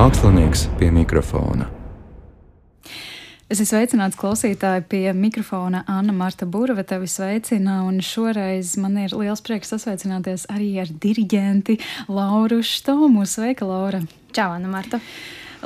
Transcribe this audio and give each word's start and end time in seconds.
Mākslinieks 0.00 0.62
pie 0.80 0.86
mikrofona. 0.96 1.66
Es 3.52 3.58
esmu 3.58 3.66
sveicināts 3.68 4.16
klausītāji 4.16 4.86
pie 4.88 5.02
mikrofona 5.12 5.82
Anna 5.92 6.14
Marta 6.16 6.46
Burva. 6.48 6.86
Tevi 6.88 7.04
sveicina, 7.04 7.82
un 7.84 7.98
šoreiz 8.00 8.78
man 8.80 8.96
ir 9.02 9.12
liels 9.12 9.44
prieks 9.44 9.74
sasveicināties 9.74 10.46
arī 10.54 10.70
ar 10.80 10.88
diriģenti 11.04 11.76
Lauru 12.08 12.62
Štomu. 12.64 13.26
Sveika, 13.28 13.68
Laura! 13.68 14.00
Čau, 14.32 14.48
Anna 14.54 14.72
Marta! 14.72 15.02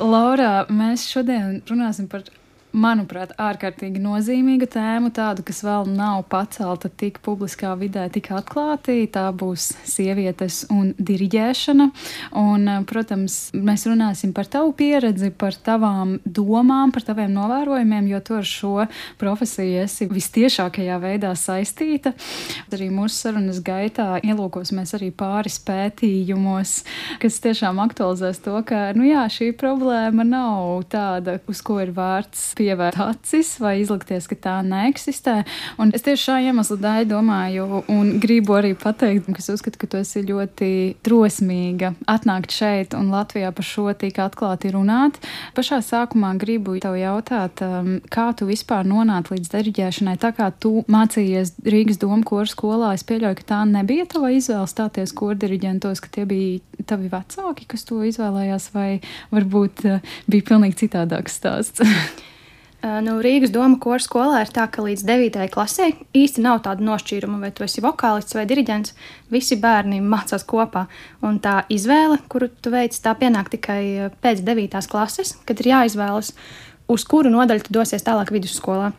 Laura, 0.03 0.65
mēs 0.67 1.07
šodien 1.13 1.61
runāsim 1.71 2.11
par 2.11 2.27
manuprāt, 2.75 3.33
ārkārtīgi 3.39 4.01
nozīmīga 4.03 4.67
tēma, 4.75 5.09
tāda, 5.15 5.43
kas 5.45 5.61
vēl 5.65 5.87
nav 5.95 6.25
pacelta 6.31 6.89
tik 6.91 7.21
publiskā 7.25 7.73
vidē, 7.79 8.07
tik 8.13 8.29
atklāti. 8.35 9.05
Tā 9.11 9.29
būs 9.35 9.71
sievietes 9.87 10.63
un 10.73 10.91
diriģēšana. 10.99 11.87
Un, 12.41 12.67
protams, 12.89 13.37
mēs 13.55 13.85
runāsim 13.89 14.33
par 14.35 14.49
tavu 14.51 14.73
pieredzi, 14.77 15.31
par 15.31 15.55
tavām 15.55 16.17
domām, 16.25 16.93
par 16.95 17.05
taviem 17.07 17.31
novērojumiem, 17.35 18.09
jo 18.11 18.21
tu 18.25 18.37
ar 18.39 18.49
šo 18.49 18.73
profesiju 19.21 19.83
esi 19.85 20.09
vistiešākajā 20.11 20.99
veidā 21.03 21.31
saistīta. 21.39 22.13
Arī 22.75 22.89
mūsu 22.93 23.21
sarunas 23.23 23.61
gaitā 23.65 24.19
ielūkosimies 24.25 24.95
arī 24.97 25.11
pāris 25.15 25.61
pētījumos, 25.63 26.77
kas 27.23 27.39
tiešām 27.43 27.79
aktualizēs 27.85 28.43
to, 28.43 28.57
ka 28.67 28.89
nu 28.97 29.07
jā, 29.07 29.23
šī 29.31 29.51
problēma 29.57 30.27
nav 30.27 30.83
tāda, 30.91 31.39
uz 31.51 31.63
ko 31.65 31.79
ir 31.83 31.93
vērts 31.95 32.51
pievērsties 32.57 32.64
pievērt 32.65 32.99
acis 33.03 33.55
vai 33.61 33.77
izlikties, 33.81 34.27
ka 34.29 34.37
tā 34.41 34.55
neeksistē. 34.65 35.37
Un 35.81 35.93
es 35.95 36.05
tieši 36.05 36.23
šā 36.29 36.37
iemesla 36.47 36.77
dēļ 36.81 37.07
domāju, 37.11 37.83
un 37.91 38.15
gribu 38.21 38.57
arī 38.57 38.73
pateikt, 38.79 39.29
ka 39.29 39.41
es 39.43 39.51
uzskatu, 39.53 39.79
ka 39.81 39.89
tu 39.91 40.01
esi 40.01 40.23
ļoti 40.25 40.71
drosmīga 41.05 41.93
atnākt 42.11 42.55
šeit 42.55 42.95
un 42.97 43.11
Latvijā 43.13 43.51
par 43.55 43.67
šo 43.67 43.87
tik 43.97 44.19
atklāti 44.23 44.73
runāt. 44.73 45.19
Pašā 45.57 45.81
sākumā 45.85 46.33
gribu 46.41 46.77
tev 46.81 46.97
jautāt, 46.99 47.61
um, 47.65 47.95
kā 48.11 48.29
tu 48.37 48.49
vispār 48.49 48.87
nonāci 48.87 49.35
līdz 49.35 49.51
diriģēšanai, 49.53 50.17
tā 50.21 50.33
kā 50.35 50.49
tu 50.59 50.83
mācījies 50.91 51.55
Rīgas 51.65 52.01
domu 52.01 52.25
koru 52.27 52.49
skolā. 52.49 52.93
Es 52.95 53.05
pieļauju, 53.07 53.39
ka 53.41 53.49
tā 53.53 53.61
nebija 53.69 54.07
tava 54.09 54.31
izvēle 54.33 54.67
stāties 54.71 55.13
kordiriģentos, 55.15 56.03
ka 56.03 56.13
tie 56.17 56.27
bija 56.29 56.85
tavi 56.87 57.11
vecāki, 57.11 57.67
kas 57.69 57.85
to 57.87 58.01
izvēlējās, 58.07 58.71
vai 58.75 58.89
varbūt 59.33 59.85
uh, 59.89 60.15
bija 60.31 60.49
pilnīgi 60.53 60.85
citādāks 60.85 61.41
stāsts. 61.41 61.85
Nu, 62.85 63.15
Rīgas 63.23 63.49
doma 63.49 63.79
koru 63.81 64.03
skolā 64.03 64.43
ir 64.43 64.51
tā, 64.53 64.67
ka 64.69 64.83
līdz 64.85 65.01
9. 65.07 65.45
klasē 65.49 65.87
īsti 66.13 66.43
nav 66.43 66.59
tāda 66.67 66.85
nošķīruma, 66.85 67.39
vai 67.41 67.49
tu 67.55 67.63
esi 67.65 67.81
vokālists 67.81 68.35
vai 68.37 68.43
diriģents. 68.45 68.93
Visi 69.33 69.57
bērni 69.57 70.03
mācās 70.05 70.45
kopā. 70.45 70.83
Un 71.25 71.39
tā 71.41 71.63
izvēle, 71.73 72.19
kuru 72.29 72.51
tu 72.61 72.69
veici, 72.73 73.01
tā 73.01 73.15
pienāk 73.17 73.49
tikai 73.55 74.11
pēc 74.21 74.43
9. 74.45 74.77
klases, 74.91 75.33
kad 75.49 75.63
ir 75.63 75.71
jāizvēlas, 75.71 76.35
uz 76.91 77.07
kuru 77.09 77.31
nodaļu 77.33 77.65
tu 77.65 77.73
dosies 77.79 78.05
tālāk 78.05 78.29
vidusskolā. 78.35 78.91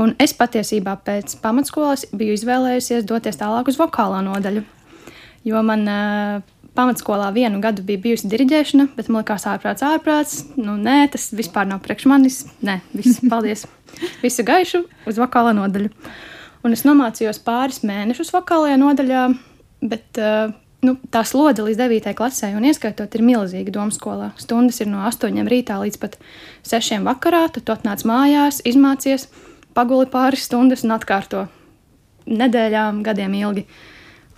Un 0.00 0.14
es 0.22 0.32
patiesībā 0.32 0.96
pēc 1.04 1.36
pamatskolas 1.42 2.06
biju 2.16 2.38
izvēlējusies 2.38 3.04
doties 3.04 3.36
tālāk 3.36 3.68
uz 3.68 3.76
vokālā 3.76 4.22
nodaļu. 4.24 4.64
Jo 5.44 5.60
man 5.66 5.84
uh, 5.88 6.40
pamatskolā 6.80 7.28
vienu 7.36 7.60
gadu 7.60 7.84
bija 7.84 8.00
bijusi 8.00 8.30
diriģēšana, 8.32 8.88
bet 8.96 9.10
man 9.10 9.22
liekas, 9.22 9.44
ārprāts, 9.50 9.84
ārprāts. 9.84 10.38
Nu, 10.56 10.78
nē, 10.80 11.04
tas 11.12 11.28
vispār 11.36 11.68
nav 11.68 11.82
priekš 11.84 12.08
manis. 12.08 12.40
Nē, 12.64 12.80
viss, 12.96 13.20
paldies. 13.32 13.66
Visu 14.24 14.46
gaišu 14.46 14.86
uz 15.10 15.20
vokālā 15.20 15.52
nodaļu. 15.56 15.92
Un 16.64 16.76
es 16.76 16.84
nomācījos 16.84 17.40
pāris 17.44 17.80
mēnešus 17.88 18.32
vokālajā 18.34 18.76
nodaļā, 18.80 19.22
bet 19.92 20.20
uh, 20.20 20.52
nu, 20.84 20.96
tā 21.12 21.22
slode 21.28 21.64
līdz 21.64 21.80
9. 21.80 22.10
klasē 22.16 22.52
un 22.56 22.66
ieskaitot 22.68 23.14
ir 23.16 23.24
milzīga 23.24 23.72
domu 23.74 23.94
skolā. 23.94 24.30
Stundas 24.40 24.80
ir 24.82 24.90
no 24.92 25.04
8 25.08 25.48
rītā 25.48 25.78
līdz 25.80 26.00
pat 26.02 26.18
6 26.68 27.00
vakarā, 27.06 27.46
tad 27.54 27.64
tu 27.66 27.74
atnāc 27.76 28.04
mājās, 28.08 28.60
izmācies, 28.68 29.28
paguli 29.76 30.08
pāris 30.12 30.44
stundas 30.48 30.84
un 30.84 30.96
atkārto 30.96 31.46
nedēļām, 32.30 33.00
gadiem 33.06 33.36
ilgi. 33.40 33.64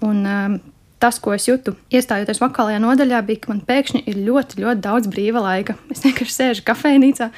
Un, 0.02 0.22
um, 0.26 0.60
tas, 1.02 1.18
ko 1.22 1.34
es 1.34 1.48
jūtu, 1.48 1.74
iestājoties 1.92 2.40
vokālajā 2.42 2.78
nodaļā, 2.82 3.22
bija, 3.26 3.42
ka 3.42 3.52
man 3.52 3.62
pēkšņi 3.66 4.04
ir 4.10 4.20
ļoti, 4.28 4.62
ļoti 4.62 4.84
daudz 4.84 5.10
brīva 5.10 5.42
laika. 5.42 5.76
Es 5.92 6.04
vienkārši 6.06 6.36
sēžu 6.36 6.66
kafejnīcā 6.68 7.28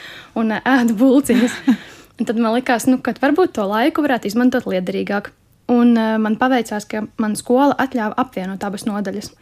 un 0.40 0.52
eh, 0.56 0.72
ēdu 0.76 0.96
bulciņus. 1.00 1.58
Un 2.14 2.28
tad 2.28 2.38
man 2.38 2.52
likās, 2.54 2.84
nu, 2.86 3.00
ka 3.02 3.10
varbūt 3.18 3.56
to 3.56 3.64
laiku 3.66 4.04
varētu 4.04 4.28
izmantot 4.28 4.68
liederīgāk. 4.70 5.32
Un 5.74 5.96
uh, 5.98 6.12
man 6.22 6.36
paveicās, 6.38 6.84
ka 6.86 7.00
mana 7.18 7.34
skola 7.34 7.74
atļāva 7.82 8.14
apvienot 8.22 8.62
abas 8.62 8.84
nodaļas. 8.86 9.32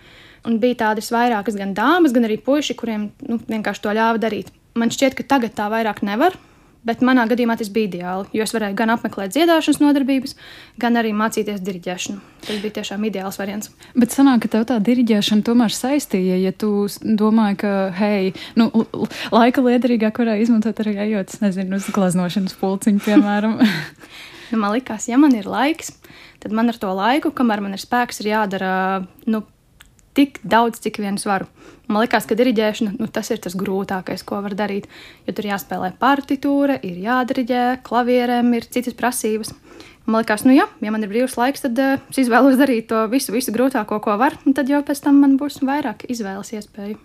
Un 0.48 0.56
bija 0.62 0.78
tādas 0.86 1.10
vairākas 1.12 1.58
gan 1.58 1.74
dāmas, 1.76 2.14
gan 2.16 2.24
arī 2.24 2.38
puiši, 2.40 2.78
kuriem 2.78 3.10
nu, 3.28 3.36
vienkārši 3.44 3.84
to 3.84 3.92
ļāva 3.98 4.22
darīt. 4.22 4.48
Man 4.78 4.88
šķiet, 4.94 5.18
ka 5.18 5.26
tagad 5.34 5.52
tā 5.58 5.68
vairāk 5.68 6.00
nevar, 6.06 6.38
Bet 6.82 7.02
manā 7.06 7.28
gadījumā 7.30 7.54
tas 7.58 7.68
bija 7.70 7.86
ideāli, 7.86 8.26
jo 8.34 8.42
es 8.42 8.52
varēju 8.54 8.74
gan 8.80 8.90
apmeklēt 8.96 9.30
dziedāšanas 9.36 9.78
nodarbības, 9.78 10.34
gan 10.82 10.98
arī 10.98 11.12
mācīties 11.14 11.62
diriģēšanu. 11.62 12.18
Tas 12.42 12.58
bija 12.58 12.76
tiešām 12.80 13.06
ideāls 13.06 13.38
variants. 13.38 13.70
Bet 13.94 14.14
sanāk, 14.14 14.42
ka 14.42 14.50
tev 14.56 14.66
tā 14.66 14.80
diriģēšana 14.82 15.46
tomēr 15.46 15.76
saistīja, 15.76 16.40
ja 16.42 16.50
tu 16.50 16.88
domāji, 17.06 17.60
ka, 17.62 17.72
hei, 18.00 18.32
nu, 18.58 18.66
laika 19.30 19.62
liederīgāk 19.62 20.18
varēja 20.24 20.48
izmantot 20.48 20.82
arī 20.82 20.96
ejot, 21.06 21.38
nezinu, 21.44 21.78
uz 21.78 21.86
glaznošanas 21.94 22.58
pulciņu, 22.58 23.06
piemēram. 23.06 23.60
nu, 24.50 24.58
man 24.58 24.74
likās, 24.74 25.06
ja 25.06 25.22
man 25.22 25.38
ir 25.38 25.46
laiks, 25.46 25.94
tad 26.42 26.50
man 26.50 26.74
ar 26.74 26.82
to 26.82 26.90
laiku, 26.98 27.30
kamēr 27.30 27.62
man 27.62 27.78
ir 27.78 27.84
spēks, 27.84 28.24
ir 28.24 28.32
jādara, 28.34 28.74
nu, 29.30 29.44
tik 30.16 30.40
daudz, 30.44 30.80
cik 30.84 31.00
vien 31.02 31.18
varu. 31.26 31.48
Man 31.88 32.04
liekas, 32.04 32.26
ka 32.28 32.36
diriģēšana 32.38 32.94
nu, 32.98 33.08
tas 33.12 33.30
ir 33.32 33.40
tas 33.42 33.56
grūtākais, 33.58 34.24
ko 34.24 34.40
var 34.44 34.54
darīt. 34.56 34.88
Jo 35.26 35.34
tur 35.36 35.48
jāspēlē 35.50 35.92
partitūra, 36.00 36.78
ir 36.86 37.00
jādiriģē, 37.04 37.64
klavierēm 37.86 38.52
ir 38.56 38.68
citas 38.72 38.96
prasības. 38.96 39.52
Man 40.02 40.18
liekas, 40.18 40.42
nu 40.42 40.54
jā, 40.54 40.64
ja 40.82 40.90
man 40.90 41.04
ir 41.04 41.10
brīvs 41.12 41.36
laiks, 41.38 41.62
tad 41.62 41.78
uh, 41.78 42.00
es 42.10 42.18
izvēlos 42.24 42.56
darīt 42.58 42.88
to 42.90 43.04
visu, 43.12 43.30
visu 43.34 43.52
grūtāko, 43.54 44.00
ko 44.02 44.16
var, 44.18 44.34
tad 44.56 44.70
jau 44.70 44.80
pēc 44.82 44.98
tam 45.04 45.20
man 45.22 45.36
būs 45.38 45.60
vairāk 45.62 46.02
izvēles 46.10 46.50
iespēju. 46.58 46.96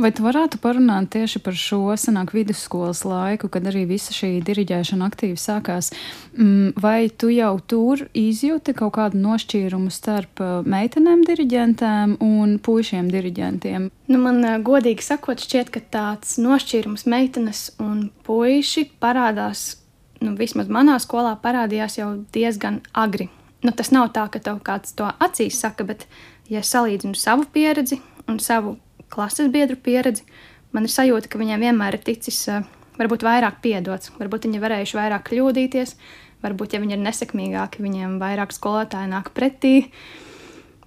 Vai 0.00 0.10
tu 0.16 0.24
varētu 0.24 0.60
parunāt 0.62 1.10
tieši 1.12 1.42
par 1.44 1.58
šo 1.58 1.82
senāku 2.00 2.38
vidusskolas 2.38 3.02
laiku, 3.04 3.50
kad 3.52 3.68
arī 3.68 3.84
visa 3.90 4.16
šī 4.16 4.38
diriģēšana 4.46 5.08
aktīvi 5.10 5.36
sākās? 5.36 5.90
Mm, 6.38 6.72
vai 6.80 7.10
tu 7.12 7.28
jau 7.34 7.52
tur 7.68 8.06
izjūti 8.16 8.72
kaut 8.78 8.94
kādu 8.96 9.20
nošķīrumu 9.20 9.92
starp 9.92 10.40
eh, 10.40 10.54
meitenēm 10.64 11.26
diriģentēm 11.28 12.16
un 12.24 12.56
puišiem 12.64 13.10
diriģentiem? 13.12 13.90
Nu, 14.08 14.22
man 14.22 14.40
uh, 14.40 14.56
godīgi 14.64 15.04
sakot, 15.04 15.44
šķiet, 15.44 15.74
ka 15.74 15.84
tāds 15.92 16.38
nošķīrums 16.40 17.04
meitenes 17.10 17.66
un 17.82 18.08
puiši 18.24 18.86
parādās 19.02 19.74
nu, 20.24 20.34
vismaz 20.38 20.70
manā 20.72 20.98
skolā 21.02 21.34
parādījās 21.42 21.98
jau 22.00 22.10
diezgan 22.34 22.80
agri. 22.92 23.28
Nu, 23.64 23.72
tas 23.74 23.90
nav 23.94 24.12
tā, 24.14 24.28
ka 24.30 24.40
tev 24.42 24.60
kāds 24.66 24.94
to 24.98 25.08
acīs 25.24 25.58
saka, 25.60 25.86
bet, 25.88 26.06
ja 26.50 26.62
salīdzinu 26.62 27.18
savu 27.18 27.48
pieredzi 27.52 28.00
un 28.30 28.38
savu 28.42 28.76
klases 29.10 29.50
biedru 29.50 29.78
pieredzi, 29.82 30.26
man 30.72 30.86
ir 30.86 30.94
sajūta, 30.94 31.30
ka 31.30 31.40
viņiem 31.40 31.66
vienmēr 31.66 31.98
ir 31.98 32.04
ticis 32.06 32.38
uh, 32.52 32.62
varbūt 33.00 33.26
vairāk 33.26 33.58
piedots, 33.64 34.12
varbūt 34.20 34.46
viņi 34.46 34.62
varējuši 34.62 34.98
vairāk 35.00 35.26
kļūdīties, 35.30 35.96
varbūt, 36.44 36.76
ja 36.76 36.82
viņi 36.84 36.98
ir 36.98 37.04
nesekmīgāki, 37.06 37.82
viņiem 37.82 38.18
vairāk 38.22 38.54
skolotāji 38.54 39.10
nāk 39.10 39.32
pretī. 39.34 39.74
Uh, 39.88 40.27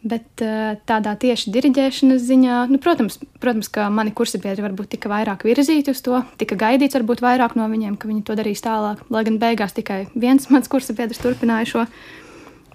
Bet 0.02 0.42
eh, 0.42 0.80
tādā 0.90 1.12
tieši 1.22 1.52
diriģēšanas 1.54 2.24
ziņā, 2.26 2.56
nu, 2.74 2.80
protams, 2.82 3.20
protams, 3.42 3.68
ka 3.70 3.86
mani 3.94 4.10
kursabiedri 4.18 4.64
varbūt 4.66 4.96
tika 4.96 5.12
vairāk 5.12 5.46
virzīti 5.46 5.94
uz 5.94 6.02
to, 6.02 6.24
tika 6.42 6.58
gaidīts 6.58 6.98
varbūt 6.98 7.22
vairāk 7.22 7.54
no 7.60 7.68
viņiem, 7.70 8.00
ka 8.02 8.10
viņi 8.10 8.24
to 8.26 8.38
darīs 8.40 8.66
tālāk. 8.66 9.04
Lai 9.14 9.22
gan 9.28 9.38
beigās 9.42 9.78
tikai 9.78 10.08
viens 10.18 10.50
mans 10.50 10.72
kursabiedrs 10.74 11.22
turpināja 11.22 11.70
šo. 11.70 11.86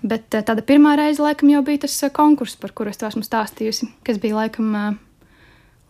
Bet 0.06 0.38
eh, 0.38 0.46
tāda 0.46 0.62
pirmā 0.62 0.94
reize, 1.00 1.18
laikam, 1.24 1.50
jau 1.50 1.66
bija 1.66 1.82
tas 1.88 1.98
eh, 2.06 2.14
konkurss, 2.14 2.60
par 2.62 2.70
kuru 2.78 2.94
es 2.94 3.02
esmu 3.02 3.26
stāstījusi, 3.26 3.90
kas 4.06 4.22
bija 4.22 4.44
laikam, 4.44 4.98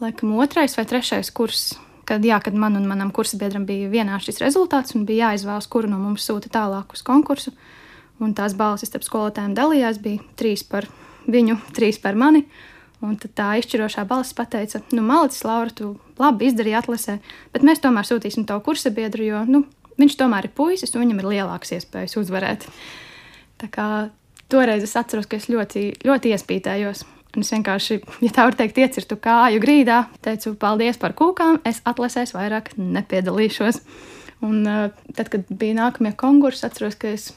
laikam 0.01 0.37
otrais 0.41 0.81
vai 0.81 0.89
trešais 0.89 1.35
kurs. 1.37 1.75
Kad, 2.09 2.25
jā, 2.25 2.39
kad 2.41 2.55
man 2.57 2.79
un 2.79 2.87
manam 2.89 3.11
kursabiedram 3.13 3.67
bija 3.69 3.91
vienāds 3.93 4.31
šis 4.31 4.39
rezultāts 4.41 4.95
un 4.97 5.05
bija 5.05 5.35
jāizvēlas, 5.35 5.67
kuru 5.69 5.91
no 5.91 5.99
mums 6.01 6.25
sūta 6.25 6.49
tālāk 6.55 6.95
uz 6.97 7.03
konkursu. 7.05 7.53
Un 8.23 8.31
tās 8.33 8.55
balsis 8.57 8.89
starp 8.89 9.05
skolotājiem 9.05 9.57
dalījās, 9.59 9.99
bija 10.01 10.23
trīs 10.39 10.63
par 10.65 10.87
viņu, 10.87 11.06
trīs 11.77 12.01
par 12.03 12.19
mani. 12.19 12.47
Un 13.05 13.17
tad 13.21 13.35
tā 13.37 13.47
izšķirošā 13.61 14.07
balss 14.09 14.33
pateica, 14.37 14.81
nu, 14.97 15.03
malicis, 15.05 15.43
Laura, 15.45 15.69
tu 15.69 15.93
labi 16.17 16.49
izdarīji 16.49 16.79
atlasē, 16.79 17.19
bet 17.53 17.67
mēs 17.67 17.83
tomēr 17.85 18.09
sūtīsim 18.09 18.47
tavu 18.49 18.65
kursa 18.65 18.89
biedru, 18.95 19.27
jo 19.27 19.43
nu, 19.45 19.67
viņš 20.01 20.17
tomēr 20.17 20.49
ir 20.49 20.55
puisis 20.57 20.95
un 20.95 21.05
viņam 21.05 21.21
ir 21.21 21.29
lielākas 21.35 21.75
iespējas 21.77 22.17
uzvarēt. 22.23 22.65
Tā 23.61 23.69
kā 23.73 23.89
toreiz 24.53 24.85
es 24.87 24.97
atceros, 24.97 25.29
ka 25.29 25.37
es 25.37 25.51
ļoti, 25.53 25.91
ļoti 26.09 26.33
iespītējos. 26.33 27.05
Un 27.37 27.45
es 27.45 27.53
vienkārši, 27.53 27.99
ja 28.25 28.33
tā 28.33 28.47
var 28.49 28.57
teikt, 28.57 28.79
iecirtu 28.81 29.19
kāju 29.21 29.61
grīdā, 29.61 30.07
teicu, 30.25 30.55
paldies 30.61 30.97
par 31.01 31.13
kūkām, 31.17 31.61
es 31.69 31.83
atlasēs 31.85 32.33
vairāk 32.37 32.73
nepiedalīšos. 32.81 33.83
Un 34.47 34.63
uh, 34.69 34.87
tad, 35.17 35.29
kad 35.33 35.45
bija 35.53 35.77
nākamie 35.77 36.15
konkursi, 36.17 36.65
atceros, 36.69 36.97
ka 37.01 37.13
es, 37.13 37.31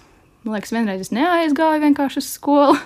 man 0.46 0.56
liekas, 0.56 0.72
vienreiz 0.76 1.04
es 1.04 1.12
neaizgāju 1.16 1.84
vienkārši 1.84 2.24
uz 2.24 2.32
skolu. 2.32 2.80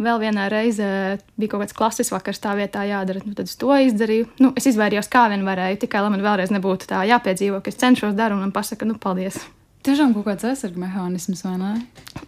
Vēl 0.00 0.20
vienā 0.22 0.46
reizē 0.48 0.90
bija 1.36 1.52
kaut 1.52 1.66
kāds 1.66 1.76
klases 1.76 2.12
vakars, 2.14 2.40
tā 2.40 2.54
vietā 2.56 2.86
jādara. 2.88 3.20
Nu, 3.26 3.34
tad 3.36 3.50
es 3.50 3.58
to 3.60 3.74
izdarīju. 3.76 4.30
Nu, 4.40 4.52
es 4.56 4.68
izvairījos 4.70 5.10
kā 5.12 5.26
vien 5.32 5.44
varēju, 5.44 5.82
tikai 5.84 6.04
lai 6.04 6.14
man 6.14 6.24
vēlreiz 6.24 6.54
nebūtu 6.54 6.88
tā 6.90 7.02
jāpiedzīvo, 7.10 7.60
ka 7.60 7.72
es 7.72 7.80
cenšos 7.82 8.16
darīt 8.16 8.38
un 8.38 8.46
man 8.46 8.54
pasaka, 8.56 8.88
nu, 8.88 8.96
paldies. 9.00 9.42
Tiešām 9.82 10.12
kaut 10.14 10.28
kāds 10.28 10.44
aizsardzības 10.46 10.78
mehānisms, 10.78 11.40
vai 11.42 11.56
ne? 11.58 11.70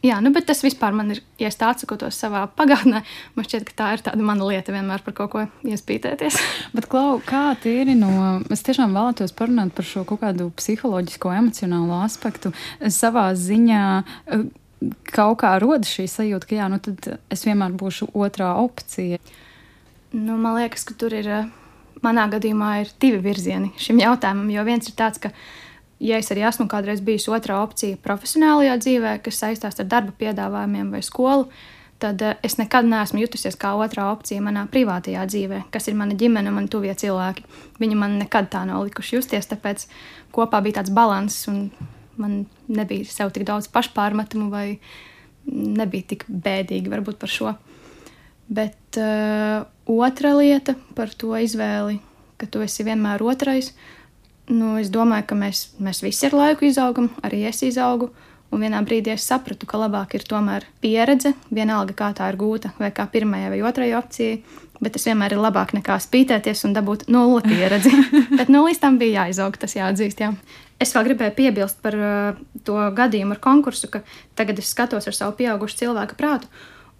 Jā, 0.02 0.16
nu, 0.24 0.32
bet 0.34 0.48
tas 0.48 0.58
vispār 0.64 0.94
man 0.96 1.12
ir, 1.14 1.20
ja 1.38 1.46
es 1.46 1.54
tā 1.58 1.68
atsakotos 1.70 2.16
savā 2.18 2.40
pagātnē, 2.58 3.04
man 3.36 3.46
šķiet, 3.46 3.66
ka 3.68 3.76
tā 3.78 3.90
ir 3.94 4.02
tāda 4.08 4.26
mana 4.26 4.48
lieta 4.48 4.74
vienmēr 4.74 5.04
par 5.06 5.14
kaut 5.14 5.30
ko 5.30 5.44
iespītēties. 5.62 6.40
bet, 6.74 6.88
Klau, 6.90 7.20
kā 7.22 7.44
tīri 7.62 7.94
no, 7.94 8.10
es 8.50 8.66
tiešām 8.66 8.96
vēlētos 8.98 9.36
parunāt 9.38 9.70
par 9.76 9.86
šo 9.86 10.02
kaut 10.08 10.24
kādu 10.24 10.48
psiholoģisko, 10.58 11.30
emocionālo 11.38 12.02
aspektu 12.02 12.50
savā 12.90 13.28
ziņā. 13.38 13.84
Kaut 15.10 15.38
kā 15.42 15.54
rodas 15.62 15.92
šī 15.92 16.06
sajūta, 16.10 16.48
ka 16.50 16.56
jā, 16.58 16.70
nu 16.72 16.80
tad 16.82 17.18
es 17.32 17.44
vienmēr 17.46 17.74
būšu 17.78 18.10
otrā 18.14 18.54
opcija. 18.62 19.20
Nu, 20.14 20.38
man 20.38 20.58
liekas, 20.58 20.86
ka 20.86 20.96
tur 20.98 21.14
ir, 21.16 21.28
manā 22.04 22.26
gadījumā, 22.32 22.70
ir 22.82 22.90
divi 23.02 23.20
virzieni 23.24 23.72
šim 23.80 24.02
jautājumam. 24.02 24.50
Jo 24.54 24.64
viens 24.66 24.90
ir 24.90 24.96
tāds, 24.98 25.22
ka 25.22 25.32
ja 26.04 26.18
es 26.20 26.30
arī 26.32 26.44
esmu 26.48 26.66
kādreiz 26.70 27.02
bijusi 27.04 27.32
otrā 27.34 27.60
opcija 27.62 28.00
profesionālajā 28.04 28.76
dzīvē, 28.82 29.14
kas 29.24 29.40
saistās 29.42 29.80
ar 29.80 29.88
darba 29.90 30.14
piedāvājumiem 30.18 30.92
vai 30.94 31.02
skolu, 31.06 31.48
tad 32.02 32.22
eh, 32.22 32.36
es 32.44 32.58
nekad 32.60 32.88
neesmu 32.90 33.22
jutusies 33.22 33.56
kā 33.60 33.72
otrā 33.80 34.10
opcija 34.12 34.42
manā 34.44 34.66
privātajā 34.70 35.24
dzīvē, 35.30 35.62
kas 35.74 35.88
ir 35.88 35.98
mana 35.98 36.16
ģimene 36.18 36.52
man 36.54 36.68
tuvie 36.68 36.94
cilvēki. 36.98 37.46
Viņi 37.80 37.98
man 37.98 38.18
nekad 38.20 38.50
tā 38.52 38.64
nav 38.68 38.84
likuši 38.88 39.18
justies, 39.18 39.48
tāpēc 39.50 39.86
kopā 40.34 40.60
bija 40.64 40.80
tāds 40.82 40.92
līdzsvars, 40.94 41.40
un 41.52 41.93
man 42.20 42.44
nebija 42.68 43.08
sev 43.10 43.32
tik 43.34 43.46
daudz 43.48 43.68
pašpārmetumu 43.72 44.50
vai 44.52 44.78
nebija 45.44 46.10
tik 46.14 46.24
bēdīgi 46.28 46.92
varbūt 46.92 47.20
par 47.20 47.32
šo. 47.32 47.54
Bet 48.54 49.00
uh, 49.00 49.64
otra 49.88 50.34
lieta 50.36 50.76
par 50.96 51.12
to 51.16 51.32
izvēli, 51.40 51.98
ka 52.40 52.48
tu 52.50 52.64
esi 52.64 52.84
vienmēr 52.84 53.24
otrais, 53.24 53.72
Nu, 54.52 54.74
es 54.76 54.90
domāju, 54.92 55.24
ka 55.30 55.36
mēs, 55.38 55.70
mēs 55.80 56.02
visi 56.04 56.28
ar 56.28 56.36
laiku 56.36 56.66
izaugam, 56.68 57.08
arī 57.24 57.46
es 57.48 57.62
izaugu. 57.64 58.10
Un 58.52 58.60
vienā 58.62 58.82
brīdī 58.86 59.14
es 59.14 59.24
sapratu, 59.26 59.66
ka 59.66 59.80
labāk 59.80 60.14
ir 60.14 60.26
tomēr 60.28 60.66
pieredze, 60.84 61.32
vienalga 61.50 61.96
kā 61.96 62.10
tā 62.14 62.28
ir 62.30 62.36
gūta, 62.38 62.74
vai 62.78 62.92
kā 62.94 63.06
pirmajai 63.10 63.48
vai 63.54 63.62
otrajai 63.66 63.96
opcijai. 63.98 64.36
Bet 64.84 64.94
tas 64.94 65.06
vienmēr 65.08 65.34
ir 65.34 65.40
labāk 65.40 65.72
nekā 65.74 65.96
spītēties 66.02 66.66
un 66.68 66.76
dabūt 66.76 67.06
nulli 67.10 67.40
pieredzi. 67.48 67.90
bet 68.38 68.52
nu, 68.52 68.66
līdz 68.68 68.82
tam 68.84 69.00
bija 69.00 69.24
jāizaug, 69.24 69.56
tas 69.58 69.74
jāatzīst. 69.78 70.22
Jā. 70.22 70.34
Es 70.82 70.94
vēl 70.94 71.10
gribēju 71.10 71.36
piebilst 71.36 71.80
par 71.84 71.96
uh, 71.96 72.38
to 72.66 72.78
gadījumu 72.96 73.36
ar 73.36 73.42
konkursu, 73.42 73.90
ka 73.92 74.02
tagad 74.38 74.58
es 74.58 74.72
skatos 74.74 75.06
ar 75.06 75.16
savu 75.16 75.36
pieaugušu 75.38 75.84
cilvēku 75.84 76.18
prātu. 76.18 76.50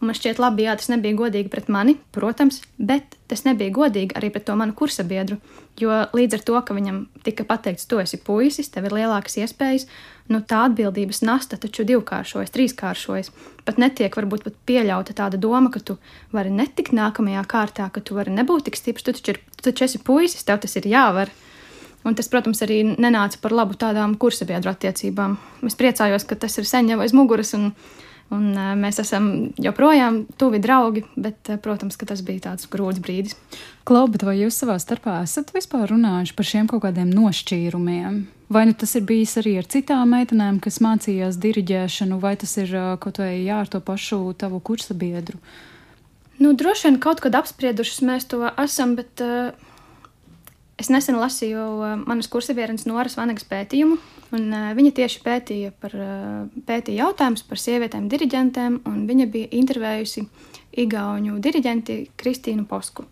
Un 0.03 0.11
man 0.11 0.17
šķiet, 0.19 0.41
labi, 0.43 0.67
jā, 0.67 0.75
tas 0.77 0.91
nebija 0.91 1.17
godīgi 1.17 1.49
pret 1.49 1.69
mani, 1.73 1.95
protams, 2.13 2.59
bet 2.77 3.15
tas 3.31 3.45
nebija 3.47 3.73
godīgi 3.73 4.17
arī 4.19 4.29
pret 4.35 4.45
to 4.49 4.57
manu 4.59 4.75
kursabiedru. 4.77 5.39
Jo 5.81 6.03
līdz 6.15 6.37
ar 6.37 6.43
to, 6.45 6.59
ka 6.67 6.75
viņam 6.77 6.99
tika 7.27 7.47
pateikts, 7.49 7.87
tu 7.91 8.01
esi 8.03 8.19
puisis, 8.21 8.69
tev 8.75 8.89
ir 8.89 8.97
lielākas 8.99 9.39
iespējas, 9.41 9.87
nu 10.29 10.43
tā 10.45 10.65
atbildības 10.69 11.23
nasta 11.25 11.57
taču 11.63 11.87
divkāršojas, 11.89 12.53
trīskāršojas. 12.55 13.33
Pat 13.65 13.81
netiek 13.81 14.19
varbūt 14.19 14.45
pat 14.45 14.61
pieļauta 14.69 15.17
tāda 15.23 15.41
doma, 15.41 15.73
ka 15.73 15.81
tu 15.81 15.97
vari 16.35 16.53
netikt 16.53 16.93
nākamajā 16.95 17.47
kārtā, 17.51 17.89
ka 17.89 18.03
tu 18.05 18.19
vari 18.19 18.35
nebūt 18.35 18.69
tik 18.69 18.79
stiprs, 18.79 19.07
tu 19.07 19.15
taču, 19.17 19.35
ir, 19.35 19.43
tu 19.57 19.71
taču 19.71 19.89
esi 19.89 20.03
puisis, 20.05 20.45
tev 20.45 20.61
tas 20.63 20.77
ir 20.77 20.91
jāvar. 20.91 21.33
Un 22.05 22.17
tas, 22.17 22.29
protams, 22.29 22.61
arī 22.65 22.83
nenāca 22.85 23.41
par 23.41 23.55
labu 23.57 23.77
tādām 23.81 24.19
kursabiedru 24.21 24.75
attiecībām. 24.75 25.39
Es 25.65 25.77
priecājos, 25.79 26.27
ka 26.29 26.37
tas 26.37 26.59
ir 26.61 26.69
sen 26.69 26.91
jau 26.93 27.01
aiz 27.05 27.17
muguras. 27.17 27.55
Un, 27.57 27.73
Un, 28.33 28.55
mēs 28.81 28.97
esam 29.03 29.27
joprojām 29.61 30.23
tuvi 30.41 30.59
draugi, 30.63 31.03
bet, 31.13 31.51
protams, 31.63 31.99
tas 32.01 32.23
bija 32.25 32.47
tāds 32.49 32.69
grūts 32.73 33.03
brīdis. 33.05 33.37
Klaubat, 33.85 34.25
vai 34.25 34.39
jūs 34.39 34.57
savā 34.63 34.79
starpā 34.81 35.19
esat 35.27 35.53
vispār 35.55 35.91
runājuši 35.93 36.37
par 36.39 36.49
šiem 36.49 36.71
kaut 36.71 36.87
kādiem 36.87 37.13
nošķīrumiem? 37.13 38.17
Vai 38.55 38.65
nu 38.69 38.75
tas 38.81 38.97
ir 38.97 39.05
bijis 39.09 39.37
arī 39.41 39.59
ar 39.61 39.69
citām 39.69 40.17
meitenēm, 40.17 40.59
kas 40.65 40.81
mācījās 40.85 41.37
diriģēšanu, 41.43 42.19
vai 42.21 42.35
tas 42.41 42.57
ir 42.61 42.73
kaut 43.05 43.21
vai 43.21 43.45
jā, 43.45 43.61
ar 43.61 43.71
to 43.71 43.81
pašu 43.85 44.21
tavu 44.41 44.61
kursa 44.65 44.97
biedru? 44.97 45.41
Nu, 46.41 46.57
droši 46.57 46.89
vien 46.89 46.99
kaut 47.05 47.21
kad 47.25 47.37
apspriedušas 47.39 48.03
mēs 48.09 48.29
to 48.33 48.41
esam, 48.61 48.97
bet 48.99 49.21
uh, 49.23 49.53
es 50.81 50.91
nesen 50.91 51.19
lasīju 51.21 51.65
uh, 51.79 51.95
manas 52.07 52.29
kursabiedrenes 52.33 52.89
Noras 52.91 53.19
Vanegas 53.19 53.47
pētījumu, 53.51 54.01
Un, 54.35 54.49
uh, 54.51 54.73
viņa 54.75 54.91
tieši 54.97 55.21
pētīja, 55.23 55.71
par, 55.83 55.95
uh, 55.95 56.63
pētīja 56.67 57.05
jautājumus 57.05 57.45
par 57.47 57.61
sievietēm, 57.61 58.09
diriģentēm, 58.11 58.81
un 58.91 59.05
viņa 59.09 59.27
bija 59.31 59.51
intervējusi 59.61 60.25
Igaunu 60.83 61.39
diriģenti 61.43 61.99
Kristīnu 62.19 62.65
Posku. 62.67 63.05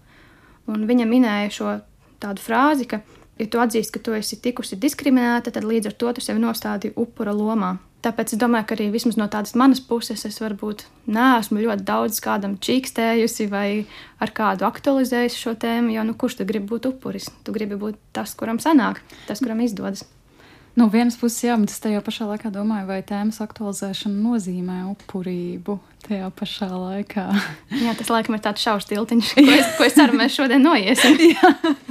Un 0.73 0.87
viņa 0.89 1.07
minēja 1.07 1.53
šo 1.55 1.77
tādu 2.23 2.43
frāzi, 2.43 2.89
ka, 2.91 3.03
ja 3.39 3.47
tu 3.51 3.63
atzīsti, 3.63 3.95
ka 3.95 4.03
tu 4.03 4.17
esi 4.19 4.41
tikusi 4.43 4.79
diskriminēta, 4.83 5.53
tad 5.55 5.67
līdz 5.69 5.93
ar 5.93 5.97
to 6.01 6.15
tu 6.17 6.25
sevi 6.25 6.43
nostādi 6.43 6.91
upura 6.99 7.35
lomā. 7.37 7.77
Tāpēc 8.03 8.33
es 8.35 8.39
domāju, 8.41 8.67
ka 8.67 8.75
arī 8.75 8.89
vismaz 8.91 9.15
no 9.15 9.29
tādas 9.31 9.55
manas 9.59 9.79
puses 9.87 10.25
es 10.27 10.41
varbūt 10.43 10.83
neesmu 11.07 11.63
ļoti 11.63 11.85
daudz 11.87 12.19
kādam 12.25 12.57
čīkstējusi 12.59 13.47
vai 13.53 13.69
ar 14.19 14.33
kādu 14.35 14.67
aktualizējusi 14.67 15.39
šo 15.39 15.55
tēmu, 15.63 15.95
jo 15.95 16.03
nu, 16.09 16.17
kurš 16.19 16.41
tad 16.41 16.51
grib 16.51 16.67
būt 16.71 16.91
upuris? 16.91 17.31
Tu 17.47 17.55
gribi 17.55 17.79
būt 17.79 18.01
tas, 18.17 18.35
kuram 18.35 18.59
sanāk, 18.63 18.99
tas, 19.29 19.45
kuram 19.45 19.63
izdodas. 19.63 20.03
No 20.73 20.87
vienas 20.89 21.19
puses, 21.21 21.43
jā, 21.45 21.55
bet 21.61 21.69
es 21.69 21.83
tajā 21.85 22.01
pašā 22.01 22.25
laikā 22.31 22.49
domāju, 22.53 22.87
vai 22.89 23.03
tēmas 23.05 23.43
aktualizēšana 23.45 24.15
nozīmē 24.25 24.79
upurību 24.95 25.77
tajā 26.07 26.31
pašā 26.39 26.69
laikā. 26.71 27.27
jā, 27.85 27.93
tas 27.99 28.09
laikam 28.13 28.39
ir 28.39 28.43
tāds 28.47 28.65
šaurs 28.65 28.89
tiltiņš, 28.89 29.35
ko 29.37 29.53
es, 29.53 29.69
ko 29.77 29.87
es 29.89 29.99
ceru, 29.99 30.17
mēs 30.17 30.39
šodien 30.39 30.65
noiesim. 30.65 31.21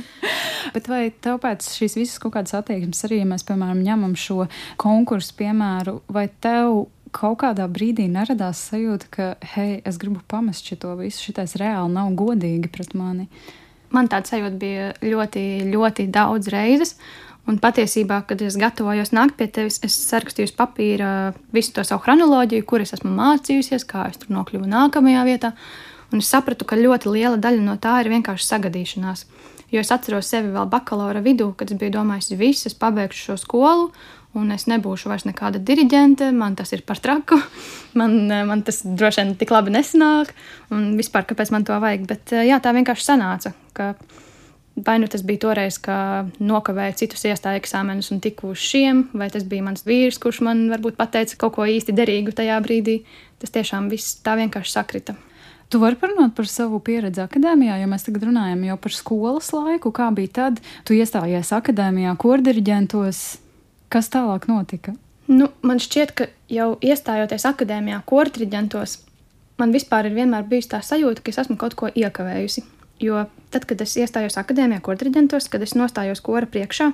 bet 0.75 0.89
vai 0.89 1.03
tev 1.13 1.37
pēc 1.45 1.69
šīs 1.77 1.99
visas 1.99 2.17
kaut 2.23 2.33
kādas 2.39 2.57
attieksmes 2.57 3.05
arī, 3.05 3.21
ja 3.21 3.29
mēs, 3.29 3.45
piemēram, 3.45 3.85
ņemam 3.85 4.17
šo 4.17 4.49
konkursu 4.81 5.37
piemēru, 5.37 5.99
vai 6.09 6.25
tev 6.41 6.87
kaut 7.13 7.41
kādā 7.43 7.69
brīdī 7.69 8.07
neradās 8.09 8.65
sajūta, 8.71 9.13
ka, 9.13 9.31
hei, 9.53 9.81
es 9.85 10.01
gribu 10.01 10.23
pamest 10.31 10.65
šo 10.65 10.95
visu, 10.97 11.27
šitais 11.27 11.53
reāli 11.61 11.93
nav 11.93 12.15
godīgi 12.17 12.71
pret 12.73 12.95
mani? 12.97 13.29
Man 13.91 14.07
tāds 14.07 14.31
sajūta 14.31 14.55
bija 14.57 14.85
ļoti, 15.03 15.41
ļoti 15.67 16.07
daudz 16.15 16.47
reizes. 16.49 16.95
Un 17.49 17.57
patiesībā, 17.57 18.21
kad 18.29 18.41
es 18.45 18.55
gatavojos 18.59 19.11
nākt 19.17 19.35
pie 19.39 19.47
tevis, 19.49 19.79
es 19.85 19.95
sarakstīju 20.05 20.51
uz 20.51 20.53
papīra 20.55 21.09
visu 21.55 21.73
to 21.73 21.83
savu 21.87 22.03
chronoloģiju, 22.05 22.65
kur 22.69 22.83
es 22.83 22.93
esmu 22.93 23.11
mācījusies, 23.17 23.87
kā 23.89 24.05
es 24.11 24.21
tur 24.21 24.35
nokļuvu 24.35 24.69
nākamajā 24.69 25.23
vietā. 25.25 25.55
Un 26.13 26.21
es 26.21 26.29
sapratu, 26.29 26.67
ka 26.67 26.77
ļoti 26.77 27.09
liela 27.09 27.39
daļa 27.41 27.65
no 27.65 27.77
tā 27.81 27.97
ir 28.03 28.11
vienkārši 28.13 28.45
sagadīšanās. 28.45 29.25
Jo 29.71 29.81
es 29.81 29.91
atceros 29.95 30.27
sevi 30.27 30.51
vēl 30.51 30.67
bakalaura 30.69 31.21
vidū, 31.23 31.53
kad 31.57 31.71
es 31.71 31.79
biju 31.79 31.95
domājis, 31.95 32.33
ka 32.33 32.39
viss, 32.39 32.67
es 32.67 32.75
pabeigšu 32.77 33.31
šo 33.31 33.37
skolu, 33.39 33.85
un 34.37 34.51
es 34.53 34.67
nebūšu 34.67 35.09
vairs 35.11 35.25
nekāda 35.27 35.59
diriģente, 35.63 36.29
man 36.35 36.57
tas 36.59 36.75
ir 36.75 36.83
par 36.87 36.99
traku, 37.03 37.39
man, 37.99 38.19
man 38.47 38.65
tas 38.67 38.83
droši 38.85 39.23
vien 39.23 39.37
tik 39.39 39.55
labi 39.55 39.73
nesanāk, 39.73 40.35
un 40.75 40.91
vispār 40.99 41.25
kāpēc 41.31 41.55
man 41.55 41.65
to 41.67 41.79
vajag. 41.81 42.05
Bet 42.11 42.35
jā, 42.43 42.59
tā 42.61 42.75
vienkārši 42.75 43.07
sanāca. 43.07 43.55
Vai 44.85 44.97
nu 45.01 45.07
tas 45.11 45.21
bija 45.27 45.43
toreiz, 45.43 45.77
ka 45.83 45.95
nokavēju 46.39 46.95
citus 47.01 47.25
iestāju 47.27 47.59
eksāmenus 47.59 48.09
un 48.13 48.21
tiku 48.23 48.53
uz 48.55 48.61
šiem, 48.63 49.03
vai 49.13 49.27
tas 49.29 49.43
bija 49.45 49.65
mans 49.65 49.83
vīrs, 49.85 50.17
kurš 50.21 50.39
man 50.47 50.63
varbūt 50.71 50.97
pateica 50.97 51.37
kaut 51.43 51.57
ko 51.57 51.67
īsti 51.69 51.93
derīgu 51.93 52.33
tajā 52.37 52.57
brīdī. 52.65 53.01
Tas 53.41 53.53
tiešām 53.53 53.91
viss 53.91 54.15
tā 54.25 54.37
vienkārši 54.39 54.73
sakrita. 54.73 55.17
Tu 55.71 55.79
vari 55.79 55.95
parunāt 55.95 56.33
par 56.35 56.49
savu 56.51 56.81
pieredzi 56.83 57.21
akadēmijā, 57.23 57.77
jo 57.79 57.87
mēs 57.87 58.03
tagad 58.07 58.25
runājam 58.27 58.65
jau 58.67 58.75
par 58.83 58.95
skolas 58.95 59.51
laiku. 59.55 59.93
Kā 59.95 60.09
bija 60.15 60.33
tad? 60.39 60.59
Tu 60.87 60.97
iestājies 60.97 61.53
akadēmijā, 61.55 62.17
kordiriģentos. 62.19 63.21
Kas 63.91 64.11
tālāk 64.11 64.49
notika? 64.51 64.97
Nu, 65.31 65.47
man 65.63 65.79
šķiet, 65.79 66.11
ka 66.17 66.27
jau 66.51 66.73
iestājoties 66.83 67.47
akadēmijā, 67.47 68.01
kordiriģentos, 68.09 68.97
man 69.61 69.71
vispār 69.71 70.09
ir 70.09 70.17
vienmēr 70.17 70.43
bijusi 70.49 70.73
tā 70.73 70.81
sajūta, 70.83 71.23
ka 71.23 71.31
es 71.31 71.39
esmu 71.45 71.55
kaut 71.61 71.77
ko 71.79 71.87
iekavējusi. 71.87 72.65
Jo 73.01 73.25
tad, 73.49 73.65
kad 73.65 73.81
es 73.81 73.95
iestājos 73.97 74.37
akadēmijā, 74.37 74.81
kordiriģentos, 74.85 75.47
kad 75.49 75.63
es 75.65 75.73
nostājos 75.73 76.21
kora 76.21 76.45
priekšā, 76.45 76.91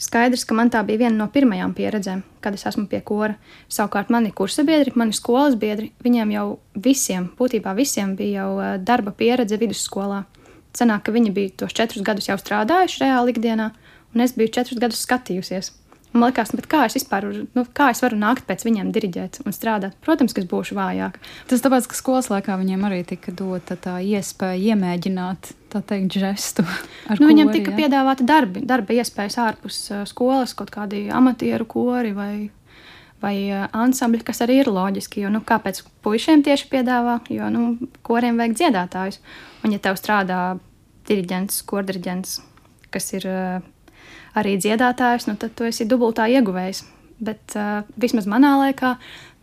skaidrs, 0.00 0.46
ka 0.48 0.56
man 0.56 0.70
tā 0.72 0.80
bija 0.86 1.04
viena 1.04 1.18
no 1.18 1.26
pirmajām 1.32 1.74
pieredzēm, 1.76 2.22
kad 2.40 2.56
es 2.56 2.64
esmu 2.70 2.86
pie 2.90 3.02
kora. 3.04 3.36
Savukārt 3.68 4.10
mani 4.12 4.32
kursa 4.32 4.64
biedri, 4.64 4.94
mani 4.96 5.12
skolas 5.16 5.58
biedri, 5.60 5.90
viņiem 6.04 6.32
jau 6.32 6.46
visiem, 6.86 7.28
būtībā 7.38 7.76
visiem 7.76 8.16
bija 8.16 8.46
jau 8.46 8.54
eh, 8.62 8.72
darba 8.80 9.12
pieredze 9.12 9.60
vidusskolā. 9.60 10.24
Cenāk, 10.72 11.04
ka 11.04 11.12
viņi 11.12 11.34
bija 11.36 11.52
tos 11.62 11.76
četrus 11.76 12.04
gadus 12.06 12.30
jau 12.30 12.38
strādājuši 12.40 13.04
reāli 13.04 13.36
ikdienā, 13.36 13.68
un 14.14 14.24
es 14.24 14.32
biju 14.38 14.54
četrus 14.56 14.80
gadus 14.80 15.04
skatījusies. 15.04 15.74
Man 16.12 16.28
liekas, 16.28 16.52
kā 16.68 16.82
es 16.84 16.96
vispār 16.98 17.24
nu, 17.56 17.64
kā 17.72 17.88
es 17.92 18.02
varu 18.04 18.18
nākt 18.20 18.44
pēc 18.48 18.66
viņiem 18.66 18.90
diriģēt 18.92 19.38
un 19.46 19.54
strādāt. 19.56 19.96
Protams, 20.04 20.34
ka 20.36 20.42
es 20.42 20.48
būšu 20.50 20.76
vājāk. 20.76 21.16
Tas 21.48 21.64
tāpēc, 21.64 21.88
ka 21.88 21.96
skolas 21.96 22.28
laikā 22.32 22.58
viņiem 22.60 22.84
arī 22.88 23.00
tika 23.08 23.32
dota 23.36 23.78
tā 23.80 23.96
iespēja 24.04 24.74
iemēģināt, 24.74 25.52
tā 25.72 25.80
teikt, 25.88 26.18
žestu. 26.20 26.66
Nu, 27.16 27.30
viņiem 27.30 27.48
kori, 27.48 27.58
tika 27.58 27.72
ja? 27.72 27.78
piedāvāta 27.80 28.28
darbi, 28.28 28.64
darba 28.68 28.98
iespējas 28.98 29.38
ārpus 29.40 29.80
skolas, 30.12 30.52
kaut 30.58 30.72
kādi 30.74 31.06
amatieru 31.12 31.64
kori 31.70 32.12
vai, 32.16 32.34
vai 33.24 33.36
ansambļi, 33.52 34.24
kas 34.28 34.44
arī 34.44 34.60
ir 34.60 34.72
loģiski. 34.72 35.24
Jo, 35.24 35.32
nu, 35.32 35.40
kāpēc 35.48 35.80
puišiem 36.04 36.44
tieši 36.44 36.68
piedāvā? 36.76 37.22
Jo 37.32 37.48
nu, 37.54 37.66
koriem 38.04 38.36
vajag 38.40 38.60
dziedātājus. 38.60 39.22
Un, 39.64 39.72
ja 39.72 39.80
tev 39.80 39.96
strādā 39.96 40.42
diriģents, 41.08 41.64
kordiriģents, 41.72 42.40
kas 42.92 43.14
ir 43.16 43.30
arī 44.38 44.56
dziedātājs, 44.60 45.28
nu, 45.28 45.36
tad 45.40 45.54
tu 45.56 45.66
esi 45.68 45.86
dubultā 45.88 46.28
ieguvējs. 46.32 46.84
Bet 47.22 47.54
uh, 47.58 47.86
vismaz 48.00 48.26
manā 48.30 48.54
laikā 48.58 48.96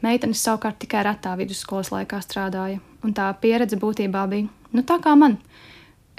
meitenes 0.04 0.42
savukārt 0.44 0.80
tikai 0.82 1.06
retā 1.08 1.36
vidusskolas 1.40 1.94
laikā 1.94 2.20
strādāja. 2.24 2.80
Un 3.06 3.14
tā 3.16 3.30
pieredze 3.40 3.80
būtībā 3.80 4.26
bija 4.32 4.50
nu, 4.76 4.84
tā 4.84 5.00
kā 5.04 5.16
man. 5.20 5.38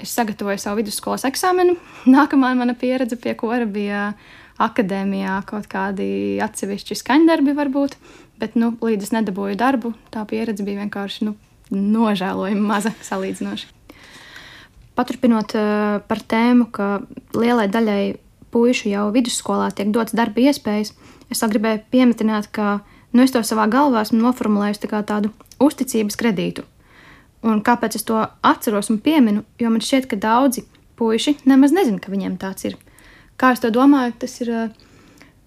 Es 0.01 0.15
sagatavoju 0.17 0.61
savu 0.61 0.81
vidusskolas 0.81 1.27
eksāmenu. 1.29 1.75
Nākamā 2.15 2.55
mana 2.57 2.73
pieredze 2.77 3.19
pie 3.21 3.35
kora 3.37 3.67
bija 3.69 4.11
akadēmijā 4.61 5.37
kaut 5.49 5.67
kādi 5.69 6.39
atsevišķi 6.41 6.97
skaņdarbi, 6.97 7.55
varbūt. 7.57 7.97
Bet, 8.41 8.57
nu, 8.57 8.73
līdz 8.81 9.05
es 9.05 9.13
nedabūju 9.13 9.57
darbu, 9.57 9.93
tā 10.13 10.23
pieredze 10.29 10.65
bija 10.65 10.81
vienkārši 10.81 11.27
nu, 11.27 11.35
nožēlojama, 11.69 12.63
maza 12.73 12.93
salīdzinoši. 13.05 13.69
Paturpinot 14.97 15.53
par 16.09 16.21
tēmu, 16.33 16.67
ka 16.73 16.87
lielai 17.37 17.67
daļai 17.71 18.01
puišu 18.51 18.91
jau 18.91 19.07
vidusskolā 19.15 19.71
tiek 19.75 19.91
dots 19.95 20.15
darba 20.17 20.43
iespējas, 20.43 20.93
es 21.31 21.43
gribēju 21.53 21.85
pieminēt, 21.91 22.51
ka 22.51 22.81
nu, 23.13 23.23
es 23.23 23.31
to 23.31 23.41
savā 23.45 23.67
galvā 23.71 24.03
esmu 24.05 24.21
noformulējusi 24.21 24.87
tā 24.87 25.01
tādu 25.07 25.31
uzticības 25.61 26.19
kredītu. 26.19 26.65
Un 27.41 27.63
kāpēc 27.65 27.97
es 27.97 28.05
to 28.05 28.19
atceros 28.45 28.91
un 28.93 28.99
pieminu? 29.01 29.43
Jo 29.59 29.71
man 29.73 29.81
šķiet, 29.81 30.07
ka 30.11 30.19
daudzi 30.21 30.65
puiši 30.99 31.39
nemaz 31.49 31.73
nezina, 31.73 31.99
ka 32.01 32.13
viņiem 32.13 32.37
tāds 32.41 32.69
ir. 32.69 32.77
Kā 33.41 33.55
es 33.55 33.63
to 33.63 33.73
domāju, 33.73 34.17
tas 34.21 34.41
ir. 34.43 34.55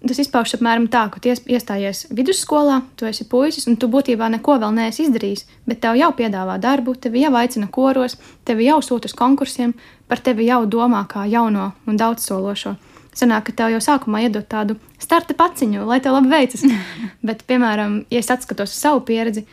Tas 0.05 0.19
izpaužas 0.21 0.59
apmēram 0.59 0.85
tā, 0.93 1.07
ka 1.09 1.17
tu 1.17 1.31
iestājies 1.33 2.03
vidusskolā, 2.13 2.83
tu 3.01 3.07
esi 3.09 3.25
puisis, 3.25 3.65
un 3.71 3.79
tu 3.81 3.89
būtībā 3.89 4.27
neko 4.35 4.59
vēl 4.61 4.75
neesi 4.77 5.07
izdarījis, 5.07 5.47
bet 5.65 5.81
tev 5.81 5.97
jau 5.97 6.11
piedāvā 6.13 6.59
darbu, 6.61 6.93
tevi 7.01 7.23
jau 7.23 7.31
aicina 7.41 7.71
koros, 7.73 8.19
tevi 8.45 8.67
jau 8.67 8.83
sūta 8.85 9.09
uz 9.09 9.17
konkursiem, 9.17 9.73
par 10.05 10.21
tevi 10.21 10.51
jau 10.51 10.67
domā 10.69 11.07
kā 11.09 11.25
jauno 11.25 11.71
un 11.89 11.97
daudzsološo. 11.97 12.75
Sanāk, 13.14 13.49
ka 13.49 13.56
tev 13.61 13.75
jau 13.75 13.83
sākumā 13.83 14.25
iedod 14.25 14.47
tādu 14.50 14.76
starta 15.02 15.37
paciņu, 15.38 15.85
lai 15.87 16.00
tev 16.02 16.16
labi 16.16 16.33
veicas. 16.33 16.64
bet, 17.26 17.44
piemēram, 17.49 18.00
ja 18.11 18.23
es 18.23 18.30
atskatos 18.35 18.75
uz 18.75 18.80
savu 18.80 19.04
pieredzi, 19.06 19.44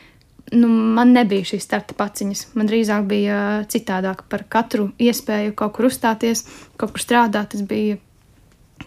nu, 0.56 0.70
man 0.98 1.14
nebija 1.16 1.46
šīs 1.52 1.68
starta 1.68 1.96
paciņas. 1.98 2.48
Man 2.58 2.70
drīzāk 2.70 3.06
bija 3.10 3.42
citādāk 3.72 4.26
par 4.32 4.46
katru 4.50 4.90
iespēju 5.02 5.54
kaut 5.58 5.76
kur 5.78 5.92
uzstāties, 5.92 6.46
kaut 6.82 6.96
kur 6.96 7.04
strādāt. 7.04 7.54
Tas 7.54 7.66
bija 7.68 8.00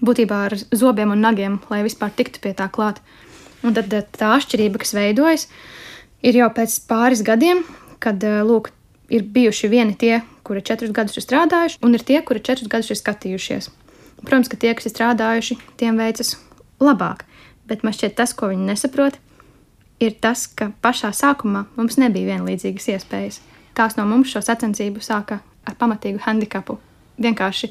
būtībā 0.02 0.40
ar 0.48 0.58
zobiem 0.74 1.14
un 1.14 1.22
nagiem, 1.22 1.60
lai 1.70 1.84
vispār 1.86 2.12
tiktu 2.16 2.42
pie 2.42 2.54
tā 2.58 2.68
klāt. 2.72 3.00
Un 3.64 3.76
tad 3.76 3.92
tā 3.92 4.34
atšķirība, 4.36 4.82
kas 4.82 4.92
veidojas, 4.96 5.46
ir 6.24 6.36
jau 6.42 6.50
pēc 6.52 6.74
pāris 6.88 7.22
gadiem, 7.24 7.62
kad 8.02 8.20
lūk, 8.20 8.68
ir 9.14 9.24
bijuši 9.24 9.70
vieni 9.72 9.96
tie, 9.96 10.18
kuri 10.44 10.60
četrus 10.66 10.92
gadus 10.92 11.16
ir 11.16 11.24
strādājuši, 11.24 11.80
un 11.86 11.96
ir 11.96 12.04
tie, 12.04 12.20
kuri 12.26 12.42
četrus 12.44 12.68
gadus 12.68 12.92
ir 12.92 13.00
skatījušies. 13.00 13.70
Protams, 14.24 14.48
ka 14.48 14.56
tie, 14.60 14.72
kas 14.76 14.88
ir 14.88 14.94
strādājuši, 14.94 15.58
tiem 15.80 16.00
veicas 16.00 16.34
labāk, 16.82 17.24
bet 17.68 17.84
man 17.84 17.94
šķiet, 17.96 18.16
tas, 18.18 18.32
ko 18.36 18.48
viņi 18.52 18.70
nesaprot, 18.70 19.18
ir 20.02 20.16
tas, 20.20 20.46
ka 20.48 20.70
pašā 20.84 21.12
sākumā 21.14 21.66
mums 21.76 21.98
nebija 22.00 22.34
vienlīdzīgas 22.34 22.88
iespējas. 22.96 23.40
Kāds 23.74 23.98
no 23.98 24.06
mums 24.08 24.30
šo 24.30 24.42
sacensību 24.44 25.02
sāka 25.02 25.40
ar 25.66 25.76
pamatīgu 25.78 26.22
handikapu. 26.24 26.78
Vienkārši 27.20 27.70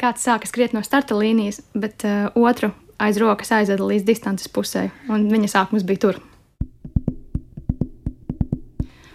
kāds 0.00 0.24
sāka 0.24 0.48
skriet 0.48 0.74
no 0.74 0.82
starta 0.86 1.16
līnijas, 1.18 1.60
bet 1.74 2.06
uh, 2.06 2.28
otru 2.34 2.72
aiz 3.02 3.18
rokas 3.20 3.52
aizveda 3.54 3.86
līdz 3.86 4.06
distances 4.06 4.50
pusē, 4.52 4.88
un 5.10 5.28
viņa 5.30 5.50
sākums 5.56 5.86
bija 5.86 6.06
tur. 6.06 6.20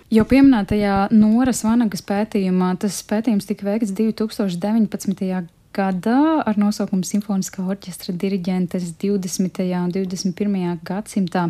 Jau 0.08 0.24
pieminētajā 0.24 1.10
Noras 1.12 1.66
Vanagas 1.68 2.04
pētījumā 2.08 2.78
tas 2.80 3.02
pētījums 3.04 3.48
tika 3.50 3.68
veikts 3.68 3.92
2019 3.92 5.57
gadā 5.76 6.42
ar 6.48 6.58
nosaukumu 6.60 7.06
Simfoniskā 7.06 7.64
orķestra 7.68 8.14
diriģentes 8.18 8.94
20. 9.02 9.62
un 9.78 9.92
21. 9.94 10.80
gadsimtā. 10.88 11.48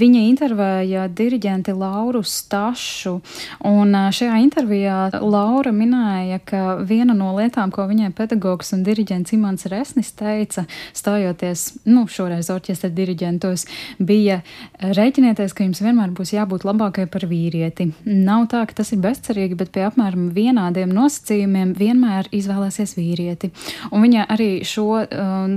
Viņa 0.00 0.22
intervēja 0.28 1.06
diriģenti 1.08 1.74
Lauru 1.76 2.22
Stašu, 2.26 3.14
un 3.70 3.96
šajā 4.16 4.38
intervijā 4.44 4.98
Laura 5.20 5.72
minēja, 5.74 6.40
ka 6.44 6.62
viena 6.86 7.16
no 7.16 7.32
lietām, 7.36 7.72
ko 7.72 7.86
viņai 7.90 8.12
pedagogs 8.16 8.74
un 8.76 8.84
diriģents 8.86 9.34
Imants 9.36 9.68
Resnis 9.72 10.12
teica, 10.18 10.66
stājoties, 10.96 11.66
nu, 11.88 12.06
šoreiz 12.10 12.50
orķestra 12.52 12.92
diriģentos, 12.94 13.66
bija 13.98 14.40
rēķinieties, 14.80 15.54
ka 15.56 15.66
jums 15.66 15.82
vienmēr 15.84 16.12
būs 16.16 16.34
jābūt 16.36 16.66
labākai 16.68 17.06
par 17.10 17.26
vīrieti. 17.30 17.90
Nav 18.04 18.48
tā, 18.52 18.64
ka 18.68 18.80
tas 18.82 18.92
ir 18.94 19.02
bezcerīgi, 19.04 19.58
bet 19.60 19.72
pie 19.74 19.86
apmēram 19.88 20.30
vienādiem 20.36 20.92
nosacījumiem 20.94 21.74
vienmēr 21.78 22.30
izvēlēsies 22.34 22.96
vīrieti. 22.98 23.52
Un 23.90 24.04
viņa 24.04 24.26
arī 24.32 24.50
šo 24.66 24.86
uh, 25.00 25.06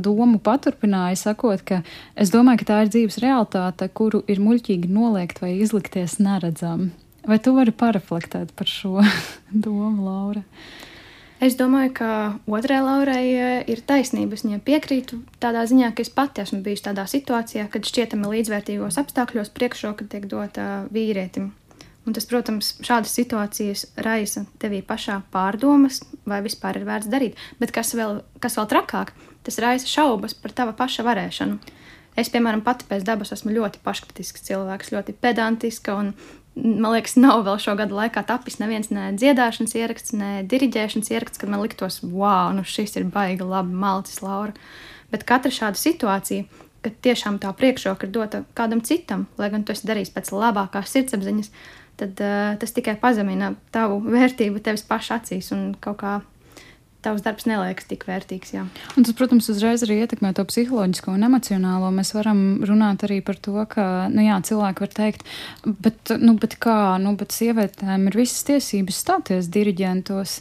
domu 0.03 0.39
paturpināja, 0.43 1.20
sakot, 1.20 1.63
ka 1.65 1.82
es 2.15 2.34
domāju, 2.34 2.63
ka 2.63 2.70
tā 2.72 2.79
ir 2.84 2.93
dzīves 2.93 3.20
realitāte, 3.24 3.89
kuru 3.89 4.24
ir 4.27 4.41
muļķīgi 4.43 4.91
noliegt 4.91 5.43
vai 5.43 5.55
izlikties 5.60 6.20
neredzam. 6.24 6.91
Vai 7.27 7.39
tu 7.39 7.53
vari 7.55 7.72
pareflektēt 7.72 8.51
par 8.58 8.67
šo 8.70 9.03
domu, 9.65 10.03
Laura? 10.08 10.43
Es 11.43 11.58
domāju, 11.60 11.91
ka 11.98 12.10
otrai 12.48 12.79
Laurai 12.84 13.25
uh, 13.34 13.55
ir 13.67 13.82
taisnība. 13.84 14.38
Es 14.38 14.46
viņai 14.46 14.62
piekrītu 14.63 15.20
tādā 15.43 15.65
ziņā, 15.67 15.91
ka 15.96 16.05
es 16.05 16.13
pati 16.13 16.43
esmu 16.46 16.62
bijusi 16.63 16.86
tādā 16.86 17.03
situācijā, 17.10 17.67
kad 17.74 17.89
šķietami 17.89 18.32
līdzvērtīgos 18.38 19.01
apstākļos 19.01 19.51
priekšroka 19.58 20.08
tiek 20.12 20.29
dota 20.32 20.86
vīrietim. 20.93 21.51
Un 22.03 22.15
tas, 22.15 22.25
protams, 22.27 22.74
šādas 22.83 23.13
situācijas 23.15 23.86
raisa 24.03 24.43
tevī 24.60 24.81
pašā 24.83 25.22
pārdomas, 25.31 26.01
vai 26.27 26.41
vispār 26.43 26.81
ir 26.81 26.88
vērts 26.89 27.07
darīt. 27.12 27.39
Bet 27.62 27.72
kas 27.75 27.93
vēl, 27.95 28.19
kas 28.43 28.57
vēl 28.60 28.67
trakāk, 28.74 29.13
tas 29.48 29.60
raisa 29.63 29.88
šaubas 29.88 30.36
par 30.36 30.51
tava 30.55 30.75
paša 30.75 31.05
varēšanu. 31.07 31.60
Es, 32.19 32.29
piemēram, 32.29 32.62
pati 32.65 32.86
pēc 32.89 33.05
dabas 33.07 33.31
esmu 33.33 33.55
ļoti 33.55 33.79
paškritisks 33.86 34.43
cilvēks, 34.50 34.91
ļoti 34.93 35.15
pedantiska. 35.24 35.95
Un, 35.95 36.12
man 36.60 36.91
liekas, 36.93 37.15
nav 37.17 37.45
vēl 37.48 37.62
šo 37.63 37.77
gadu 37.79 37.95
laikā 37.98 38.25
tapis 38.27 38.60
neviens 38.60 38.91
ne 38.93 39.07
dziedāšanas 39.15 39.74
ieraksts, 39.79 40.13
ne 40.19 40.33
diriģēšanas 40.50 41.10
ieraksts, 41.15 41.41
kad 41.41 41.50
man 41.50 41.63
liktos, 41.63 42.01
wow, 42.03 42.51
nu 42.53 42.67
šis 42.67 43.00
ir 43.00 43.07
baigi 43.10 43.48
labi 43.48 43.74
malcis, 43.79 44.22
Laura. 44.25 44.53
Bet 45.13 45.25
katra 45.29 45.53
šāda 45.53 45.79
situācija, 45.79 46.45
kad 46.83 47.00
tiešām 47.05 47.39
tā 47.41 47.53
priekšroka 47.55 48.05
ir 48.05 48.13
dota 48.13 48.43
kādam 48.57 48.83
citam, 48.86 49.25
lai 49.39 49.50
gan 49.53 49.63
tu 49.63 49.74
esi 49.74 49.88
darījis 49.88 50.12
pēc 50.13 50.33
labākās 50.36 50.93
sirdsapziņas, 50.93 51.51
tad 52.00 52.19
uh, 52.23 52.53
tas 52.59 52.75
tikai 52.75 52.95
pazemina 53.01 53.53
tavu 53.73 54.00
vērtību 54.05 54.62
tevis 54.63 54.85
paša 54.88 55.19
acīs 55.21 55.51
un 55.55 55.73
kaut 55.81 56.00
kā 56.01 56.19
tavs 57.03 57.23
darbs 57.23 57.45
neliekas 57.50 57.88
tik 57.89 58.05
vērtīgs. 58.07 58.53
Jā. 58.55 58.63
Un 58.95 59.05
tas, 59.05 59.15
protams, 59.17 59.50
uzreiz 59.51 59.83
arī 59.85 60.00
ietekmē 60.03 60.31
to 60.38 60.45
psiholoģisko 60.47 61.13
un 61.17 61.27
emocionālo. 61.27 61.91
Mēs 61.95 62.13
varam 62.15 62.63
runāt 62.63 63.03
arī 63.07 63.19
par 63.25 63.39
to, 63.43 63.57
ka 63.69 64.07
nu, 64.13 64.23
jā, 64.23 64.39
cilvēki 64.47 64.85
var 64.85 64.93
teikt, 65.00 65.27
bet, 65.65 66.15
nu, 66.23 66.38
bet 66.39 66.57
kā, 66.63 66.77
nu, 67.03 67.15
bet 67.19 67.35
sievietēm 67.35 68.07
ir 68.09 68.19
visas 68.23 68.45
tiesības 68.47 69.01
stāties 69.05 69.51
diriģentos. 69.53 70.39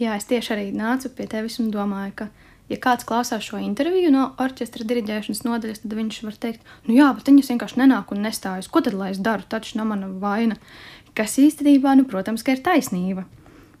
Jā, 0.00 0.16
es 0.20 0.28
tieši 0.30 0.54
arī 0.54 0.66
nācu 0.76 1.10
pie 1.16 1.26
tevis 1.30 1.58
un 1.62 1.72
domāju, 1.74 2.20
ka 2.22 2.30
ja 2.70 2.78
kāds 2.82 3.06
klausās 3.06 3.46
šo 3.46 3.60
interviju 3.62 4.10
no 4.14 4.28
orķestra 4.42 4.86
diriģēšanas 4.88 5.44
nodaļas, 5.46 5.82
tad 5.84 5.96
viņš 5.98 6.20
var 6.26 6.38
teikt, 6.42 6.72
nu 6.88 6.96
jā, 6.98 7.08
bet 7.16 7.30
viņas 7.30 7.52
vienkārši 7.52 7.80
nenāk 7.82 8.12
un 8.14 8.24
nestājas. 8.26 8.70
Ko 8.72 8.82
tad 8.84 8.96
lai 8.98 9.12
es 9.14 9.22
daru? 9.22 9.46
Taču 9.48 9.78
nav 9.80 9.90
mana 9.92 10.10
vaina. 10.22 10.58
Kas 11.16 11.38
īstenībā, 11.40 11.94
nu, 11.96 12.04
protams, 12.08 12.44
ka 12.44 12.56
ir 12.56 12.64
taisnība. 12.64 13.24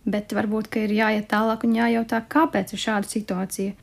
Bet 0.06 0.30
varbūt 0.32 0.70
ir 0.78 0.94
jāiet 0.94 1.26
tālāk 1.32 1.66
un 1.66 1.74
jājautā, 1.76 2.22
kāpēc 2.30 2.72
ir 2.72 2.80
šāda 2.80 3.10
situācija. 3.10 3.74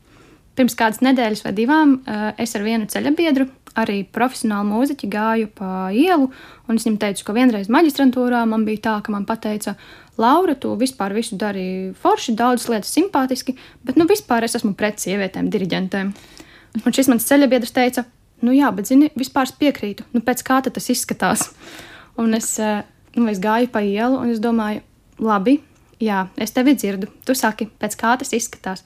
Pirms 0.53 0.77
kādas 0.77 1.01
nedēļas 1.03 1.43
vai 1.43 1.53
divām 1.57 1.97
eh, 1.99 2.25
es 2.45 2.53
ar 2.55 2.63
vienu 2.65 2.87
ceļabiedru, 2.89 3.49
arī 3.79 4.03
profesionālu 4.15 4.69
mūziķi, 4.69 5.09
gāju 5.09 5.49
pa 5.57 5.89
ielu, 5.95 6.29
un 6.67 6.79
es 6.79 6.85
viņam 6.85 6.99
teicu, 7.01 7.25
ka 7.27 7.35
vienreiz 7.35 7.69
maģistrantūrā 7.73 8.43
man 8.49 8.65
bija 8.67 8.83
tā, 8.87 8.95
ka 9.05 9.13
man 9.13 9.25
teica, 9.25 9.75
Laura, 10.17 10.53
tu 10.53 10.75
vispār 10.77 11.13
visu 11.15 11.37
dari 11.41 11.93
forši, 11.97 12.35
daudzas 12.37 12.69
lietas 12.69 12.93
simpātiski, 12.93 13.55
bet 13.81 13.97
nu 13.97 14.05
vispār 14.05 14.45
es 14.45 14.53
esmu 14.59 14.75
pret 14.77 15.01
sievietēm, 15.01 15.49
diriģentēm. 15.49 16.11
Un 16.85 16.93
šis 16.93 17.09
mans 17.09 17.25
ceļabiedrs 17.25 17.73
teica, 17.73 18.05
nu 18.45 18.53
jā, 18.53 18.69
bet 18.75 18.89
zini, 18.89 19.09
vispār 19.17 19.49
piekrītu, 19.57 20.05
nu 20.13 20.21
pēc 20.21 20.43
kā 20.45 20.59
tas 20.65 20.89
izskatās. 20.93 21.49
Un 22.21 22.37
es, 22.37 22.59
eh, 22.59 22.83
nu, 23.15 23.25
es 23.31 23.41
gāju 23.41 23.71
pa 23.73 23.81
ielu 23.81 24.19
un 24.19 24.29
es 24.29 24.41
domāju, 24.41 24.83
labi, 25.17 25.59
jā, 26.01 26.27
es 26.37 26.53
tevi 26.53 26.75
dzirdu, 26.77 27.09
tu 27.25 27.33
saki, 27.33 27.69
pēc 27.81 27.97
kā 27.97 28.13
tas 28.19 28.33
izskatās. 28.37 28.83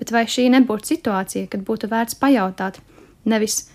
Bet 0.00 0.12
vai 0.14 0.24
šī 0.24 0.48
nebūtu 0.48 0.94
situācija, 0.94 1.48
kad 1.52 1.60
būtu 1.60 1.90
vērts 1.90 2.16
pajautāt, 2.16 2.80
nevis 3.28 3.66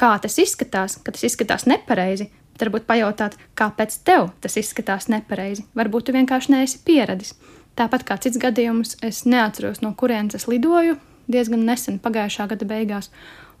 kā 0.00 0.14
tas 0.22 0.38
izskatās, 0.40 0.96
ka 1.04 1.12
tas 1.12 1.24
izskatās 1.28 1.66
nepareizi, 1.68 2.30
varbūt 2.60 2.86
pajautāt, 2.88 3.36
kāpēc 3.58 4.00
tev 4.04 4.30
tas 4.40 4.56
izskatās 4.60 5.08
nepareizi. 5.12 5.66
Varbūt 5.76 6.08
tu 6.08 6.16
vienkārši 6.16 6.54
neesi 6.54 6.80
pieradis. 6.84 7.34
Tāpat 7.78 8.04
kā 8.08 8.16
cits 8.20 8.40
gadījums, 8.40 8.96
es 9.06 9.22
neatceros, 9.28 9.80
no 9.84 9.94
kurienes 9.96 10.36
es 10.36 10.46
lidoju, 10.50 10.98
diezgan 11.30 11.64
nesen, 11.68 12.00
pagājušā 12.02 12.48
gada 12.50 12.68
beigās. 12.68 13.10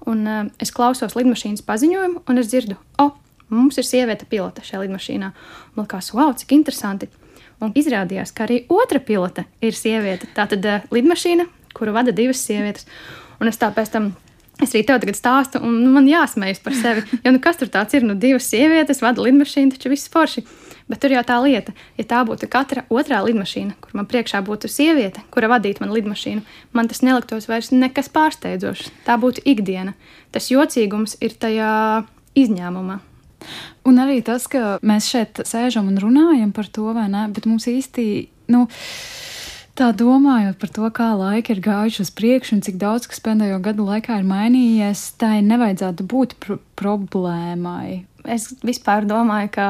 Un 0.08 0.24
uh, 0.26 0.44
es 0.60 0.72
klausos 0.72 1.16
lidmašīnas 1.16 1.64
paziņojumu, 1.66 2.24
un 2.28 2.40
es 2.40 2.48
dzirdu, 2.50 2.76
o, 2.96 3.06
oh, 3.06 3.16
mums 3.52 3.78
ir 3.80 3.86
sieviete 3.86 4.28
pilota 4.28 4.64
šajā 4.64 4.84
lidmašīnā. 4.84 5.32
Man 5.76 5.86
liekas, 5.86 6.12
wow, 6.16 6.32
cik 6.36 6.56
interesanti. 6.56 7.10
Un 7.60 7.74
izrādījās, 7.76 8.32
ka 8.32 8.46
arī 8.46 8.62
otra 8.72 9.02
pilote 9.04 9.44
ir 9.60 9.76
sieviete. 9.76 10.30
Tā 10.36 10.48
tad 10.48 10.64
uh, 10.64 10.86
lidmašīna, 10.92 11.46
kuru 11.76 11.94
vada 11.96 12.16
divas 12.16 12.40
sievietes. 12.46 12.88
Un 13.40 13.52
es 13.52 13.60
tāpēc 13.60 13.92
tam 13.92 14.10
Es 14.60 14.74
arī 14.74 14.82
tev 14.86 15.00
tagad 15.02 15.16
stāstu, 15.16 15.60
un 15.64 15.78
nu, 15.82 15.90
man 15.94 16.08
jāsmējas 16.08 16.60
par 16.64 16.76
sevi. 16.76 17.04
Jo 17.24 17.32
nu, 17.34 17.40
kas 17.42 17.60
tur 17.60 17.70
tāds 17.72 17.96
ir? 17.96 18.04
Nu, 18.06 18.16
divas 18.18 18.48
sievietes 18.50 19.00
vada 19.04 19.22
lidmašīnu, 19.24 19.74
taču 19.74 19.92
viss 19.92 20.10
forši. 20.12 20.44
Bet 20.90 20.98
tur 21.02 21.12
jau 21.14 21.22
tā 21.22 21.36
lieta, 21.44 21.72
ja 22.00 22.04
tā 22.10 22.20
būtu 22.26 22.48
katra 22.50 22.82
otrā 22.90 23.20
lidmašīna, 23.22 23.76
kur 23.78 23.94
man 23.94 24.08
priekšā 24.10 24.40
būtu 24.42 24.68
sieviete, 24.70 25.22
kura 25.30 25.52
vadītu 25.52 25.84
manu 25.84 25.94
lidmašīnu, 26.00 26.42
man 26.74 26.90
tas 26.90 27.04
neliktos 27.06 27.46
vairs 27.46 27.70
nekas 27.70 28.10
pārsteidzošs. 28.10 28.90
Tā 29.06 29.14
būtu 29.22 29.44
ikdiena. 29.46 29.94
Tas 30.34 30.50
jocīgums 30.50 31.14
ir 31.22 31.36
tajā 31.38 31.70
izņēmumā. 32.42 32.98
Un 33.88 34.02
arī 34.02 34.18
tas, 34.26 34.48
ka 34.50 34.80
mēs 34.84 35.08
šeit 35.12 35.40
sēžam 35.46 35.88
un 35.92 36.02
runājam 36.02 36.50
par 36.52 36.68
to, 36.68 36.90
vai 36.96 37.06
ne, 37.12 37.28
bet 37.32 37.46
mums 37.48 37.70
īsti. 37.70 38.04
Nu, 38.50 38.66
Tā 39.80 39.94
domājot 39.96 40.58
par 40.60 40.70
to, 40.76 40.88
kā 40.92 41.06
laika 41.16 41.54
ir 41.54 41.62
gājuši 41.64 42.02
uz 42.04 42.10
priekšu 42.12 42.58
un 42.58 42.58
cik 42.66 42.74
daudz 42.82 43.06
kas 43.08 43.22
pēdējo 43.24 43.62
gadu 43.64 43.86
laikā 43.86 44.18
ir 44.20 44.26
mainījies, 44.28 45.06
tai 45.16 45.38
nevajadzētu 45.46 46.04
būt 46.04 46.34
pr 46.42 46.58
problēmai. 46.76 48.02
Es 48.28 48.50
vispār 48.60 49.08
domāju, 49.08 49.48
ka 49.54 49.68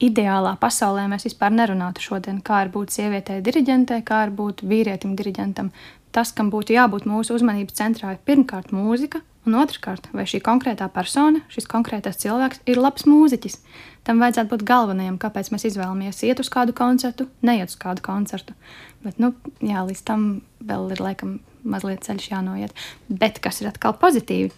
ideālā 0.00 0.54
pasaulē 0.62 1.04
mēs 1.12 1.28
vispār 1.28 1.52
nerunātu 1.52 2.00
šodien, 2.06 2.40
kā 2.40 2.62
ir 2.64 2.72
būt 2.72 2.96
sievietei 2.96 3.42
diriģentei, 3.44 4.00
kā 4.00 4.22
ir 4.24 4.32
būt 4.38 4.64
vīrietim 4.64 5.12
diriģentam. 5.18 5.68
Tas, 6.08 6.32
kam 6.32 6.48
būtu 6.48 6.78
jābūt 6.78 7.04
mūsu 7.04 7.36
uzmanības 7.36 7.76
centrā, 7.82 8.16
ir 8.16 8.24
pirmkārt 8.24 8.72
mūzika, 8.72 9.20
un 9.48 9.56
otrkārt, 9.60 10.10
vai 10.16 10.26
šī 10.28 10.42
konkrētā 10.44 10.88
persona, 10.92 11.42
šis 11.52 11.68
konkrētais 11.70 12.20
cilvēks 12.20 12.62
ir 12.70 12.80
labs 12.80 13.06
mūziķis. 13.08 13.58
Tam 14.06 14.20
vajadzētu 14.22 14.50
būt 14.52 14.64
galvenajam, 14.68 15.18
kāpēc 15.20 15.50
mēs 15.52 15.66
izvēlamies 15.70 16.22
iet 16.28 16.40
uz 16.40 16.48
kādu 16.52 16.74
koncertu, 16.76 17.28
neiet 17.44 17.72
uz 17.72 17.76
kādu 17.80 18.04
koncertu. 18.04 18.56
Bet, 19.04 19.20
nu, 19.20 19.34
jā, 19.64 19.84
līdz 19.86 20.04
tam 20.08 20.28
vēl 20.64 20.94
ir 20.94 21.02
laikam 21.04 21.38
mazliet 21.64 22.04
ceļš 22.06 22.30
jānoiet. 22.32 22.72
Bet 23.08 23.40
kas 23.44 23.60
ir 23.60 23.70
atkal 23.70 23.96
pozitīvi? 24.00 24.52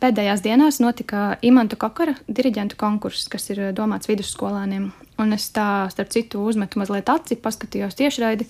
Pēdējās 0.00 0.40
dienās 0.40 0.78
notika 0.80 1.36
Imants 1.44 1.76
Kokara 1.78 2.14
diriģentu 2.24 2.78
konkurss, 2.80 3.28
kas 3.28 3.50
ir 3.52 3.66
domāts 3.76 4.08
vidusskolāniem. 4.08 4.88
Un 5.20 5.36
es 5.36 5.50
tā, 5.52 5.90
starp 5.92 6.08
citu, 6.14 6.40
uzmetu 6.48 6.80
mazliet 6.80 7.10
aci, 7.12 7.36
paskatījos 7.36 7.98
tiešraidi. 7.98 8.46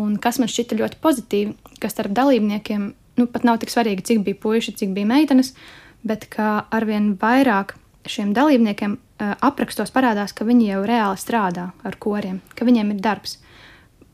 Un 0.00 0.16
kas 0.18 0.40
man 0.40 0.48
šķita 0.50 0.78
ļoti 0.80 0.98
pozitīvi, 1.04 1.76
ka 1.82 1.90
starp 1.92 2.16
dalībniekiem 2.16 2.88
nu, 3.18 3.26
pat 3.30 3.46
nav 3.46 3.60
tik 3.62 3.72
svarīgi, 3.72 4.04
cik 4.10 4.24
bija 4.26 4.40
puiši, 4.42 4.76
cik 4.80 4.94
bija 4.96 5.08
meitenes, 5.10 5.54
bet 6.06 6.26
ka 6.32 6.66
arvien 6.74 7.14
vairāk 7.20 7.76
šiem 8.10 8.34
dalībniekiem 8.36 8.96
uh, 8.96 9.32
aprakstos 9.44 9.92
parādās, 9.94 10.34
ka 10.36 10.46
viņi 10.46 10.72
jau 10.72 10.82
reāli 10.88 11.20
strādā 11.20 11.70
ar 11.84 11.98
koriem, 12.00 12.42
ka 12.56 12.66
viņiem 12.68 12.94
ir 12.94 13.02
darbs. 13.04 13.38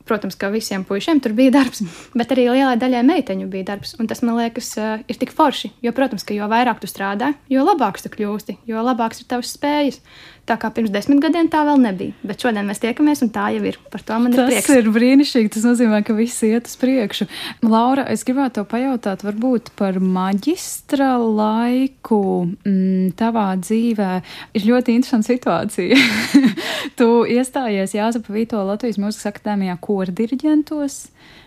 Protams, 0.07 0.35
ka 0.35 0.49
visiem 0.51 0.81
puišiem 0.83 1.19
tur 1.21 1.35
bija 1.37 1.53
darbs, 1.59 1.83
bet 2.17 2.31
arī 2.33 2.47
lielai 2.49 2.77
daļai 2.79 3.03
meiteņu 3.07 3.49
bija 3.51 3.69
darbs. 3.73 3.93
Un 4.01 4.09
tas 4.09 4.23
man 4.25 4.39
liekas, 4.39 4.71
uh, 4.79 5.03
ir 5.05 5.19
tik 5.19 5.33
forši. 5.35 5.73
Jo, 5.85 5.93
protams, 5.97 6.25
ka 6.27 6.35
jo 6.37 6.47
vairāk 6.51 6.81
tu 6.81 6.89
strādā, 6.89 7.33
jo 7.51 7.65
labāks 7.67 8.05
tu 8.05 8.13
kļūsti, 8.13 8.61
jo 8.71 8.85
labāks 8.85 9.23
ir 9.23 9.29
tavs 9.31 9.53
spējas. 9.57 10.01
Tā 10.49 10.55
kā 10.57 10.71
pirms 10.73 10.89
desmit 10.89 11.19
gadiem 11.21 11.47
tā 11.53 11.61
vēl 11.67 11.77
nebija. 11.83 12.15
Bet 12.25 12.41
šodien 12.41 12.65
mēs 12.65 12.81
tiekamies, 12.81 13.21
un 13.21 13.29
tā 13.33 13.51
jau 13.53 13.61
ir. 13.69 13.77
Par 13.93 14.01
to 14.05 14.17
man 14.23 14.33
tas 14.33 14.41
ir 14.41 14.49
prieks. 14.49 14.67
Tas 14.67 14.79
ir 14.81 14.89
brīnišķīgi. 14.95 15.51
Tas 15.53 15.67
nozīmē, 15.69 15.99
ka 16.07 16.15
viss 16.17 16.41
iet 16.47 16.67
uz 16.67 16.73
priekšu. 16.81 17.27
Laura, 17.61 18.07
es 18.09 18.25
gribētu 18.25 18.57
te 18.57 18.65
pajautāt, 18.73 19.21
varbūt 19.27 19.69
par 19.77 20.01
maģistra 20.01 21.13
laiku 21.21 22.21
mm, 22.65 23.13
tavā 23.21 23.45
dzīvē. 23.61 24.09
Ir 24.57 24.67
ļoti 24.71 24.97
interesanta 24.97 25.29
situācija. 25.29 26.01
tu 26.99 27.09
iestājies 27.29 27.95
Jāzapa 27.99 28.33
Vīto 28.33 28.65
Latvijas 28.65 28.99
Mūzikas 29.01 29.29
akadēmijā 29.35 29.77
kordiriģentos, 29.85 31.01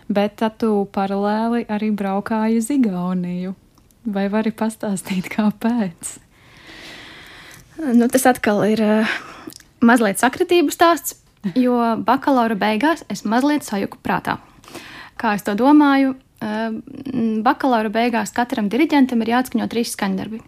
bet 0.07 0.39
tad 0.39 0.61
tu 0.63 0.85
paralēli 0.95 1.67
arī 1.67 1.91
braukāji 1.91 2.63
uz 2.63 2.71
Igauniju. 2.79 3.57
Vai 4.15 4.29
vari 4.31 4.53
pastāstīt, 4.55 5.27
kāpēc? 5.33 6.19
Nu, 7.75 8.07
tas 8.07 8.23
atkal 8.29 8.61
ir 8.69 8.79
uh, 8.79 9.15
mazliet 9.83 10.21
sakritību 10.21 10.71
stāsts, 10.71 11.17
jo 11.59 11.75
bakalaura 12.07 12.55
beigās 12.55 13.03
es 13.11 13.25
mazliet 13.27 13.67
sajuku 13.67 13.99
prātā. 14.03 14.37
Kā 15.19 15.33
es 15.35 15.43
to 15.43 15.57
domāju, 15.59 16.13
uh, 16.15 16.69
bakalaura 17.43 17.91
beigās 17.91 18.31
katram 18.35 18.69
diriģentam 18.71 19.23
ir 19.23 19.33
jāatskaņo 19.33 19.67
trīs 19.71 19.91
skaņdarbi. 19.97 20.39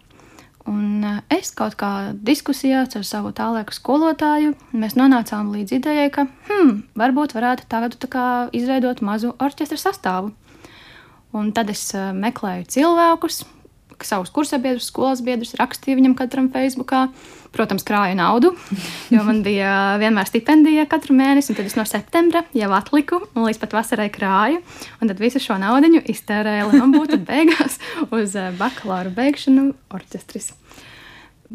Un 0.72 1.04
uh, 1.04 1.20
es 1.32 1.52
kaut 1.56 1.76
kā 1.80 1.92
diskusijās 2.16 2.96
ar 2.96 3.04
savu 3.08 3.34
tālāku 3.36 3.76
skolotāju, 3.76 4.56
mēs 4.72 4.96
nonācām 4.96 5.52
līdz 5.52 5.76
idejai, 5.82 6.08
ka 6.16 6.30
hmm, 6.48 6.74
varbūt 6.96 7.36
varētu 7.36 7.68
tagad 7.68 8.00
izveidot 8.56 9.04
mazu 9.04 9.36
orķestra 9.36 9.80
sastāvu. 9.84 10.32
Un 11.36 11.52
tad 11.52 11.68
es 11.70 11.90
meklēju 11.92 12.70
cilvēkus, 12.72 13.44
savus 14.06 14.30
kursabiedrus, 14.34 14.90
skolas 14.92 15.24
biedrus, 15.26 15.56
rakstīju 15.58 15.98
viņam 16.02 16.16
katram 16.20 16.52
Facebookā. 16.54 17.08
Protams, 17.56 17.86
krāju 17.88 18.18
naudu, 18.20 18.52
jo 19.14 19.22
man 19.26 19.40
bija 19.46 19.96
vienmēr 20.02 20.28
stipendija 20.30 20.84
katru 20.92 21.16
mēnesi, 21.18 21.54
un 21.54 21.58
tad 21.58 21.70
es 21.70 21.78
no 21.80 21.86
septembra 21.88 22.44
jau 22.54 22.70
atliku, 22.76 23.22
un 23.34 23.48
līdz 23.48 23.62
pat 23.62 23.74
vasarai 23.80 24.10
krāju. 24.14 24.60
Un 25.02 25.10
tad 25.10 25.24
visu 25.24 25.42
šo 25.42 25.58
naudu 25.62 26.04
iztērēju, 26.04 26.68
lai 26.70 26.82
man 26.84 26.94
būtu 26.94 27.22
beigās 27.30 27.80
uz 28.12 28.36
eh, 28.36 28.52
bakalaura 28.60 29.14
beigšanu 29.16 29.72
orķestris. 29.96 30.52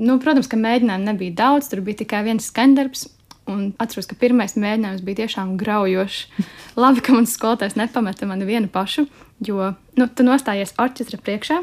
Nu, 0.01 0.17
protams, 0.23 0.49
ka 0.49 0.57
mēģinājumu 0.57 1.11
nebija 1.11 1.37
daudz, 1.43 1.69
tur 1.69 1.83
bija 1.85 2.01
tikai 2.03 2.23
viens 2.25 2.49
skandarbs. 2.49 3.11
Un 3.51 3.73
atceros, 3.83 4.07
ka 4.07 4.17
pirmais 4.19 4.55
mēģinājums 4.55 5.03
bija 5.05 5.25
tiešām 5.25 5.57
graujošs. 5.61 6.47
Labi, 6.83 7.03
ka 7.05 7.15
mans 7.17 7.35
skolotājs 7.37 7.77
nepameta 7.79 8.29
mani 8.31 8.47
vienu 8.49 8.71
pašu, 8.73 9.09
jo 9.45 9.73
nu, 9.99 10.07
tu 10.09 10.27
nostājies 10.27 10.77
orķestra 10.81 11.19
priekšā, 11.21 11.59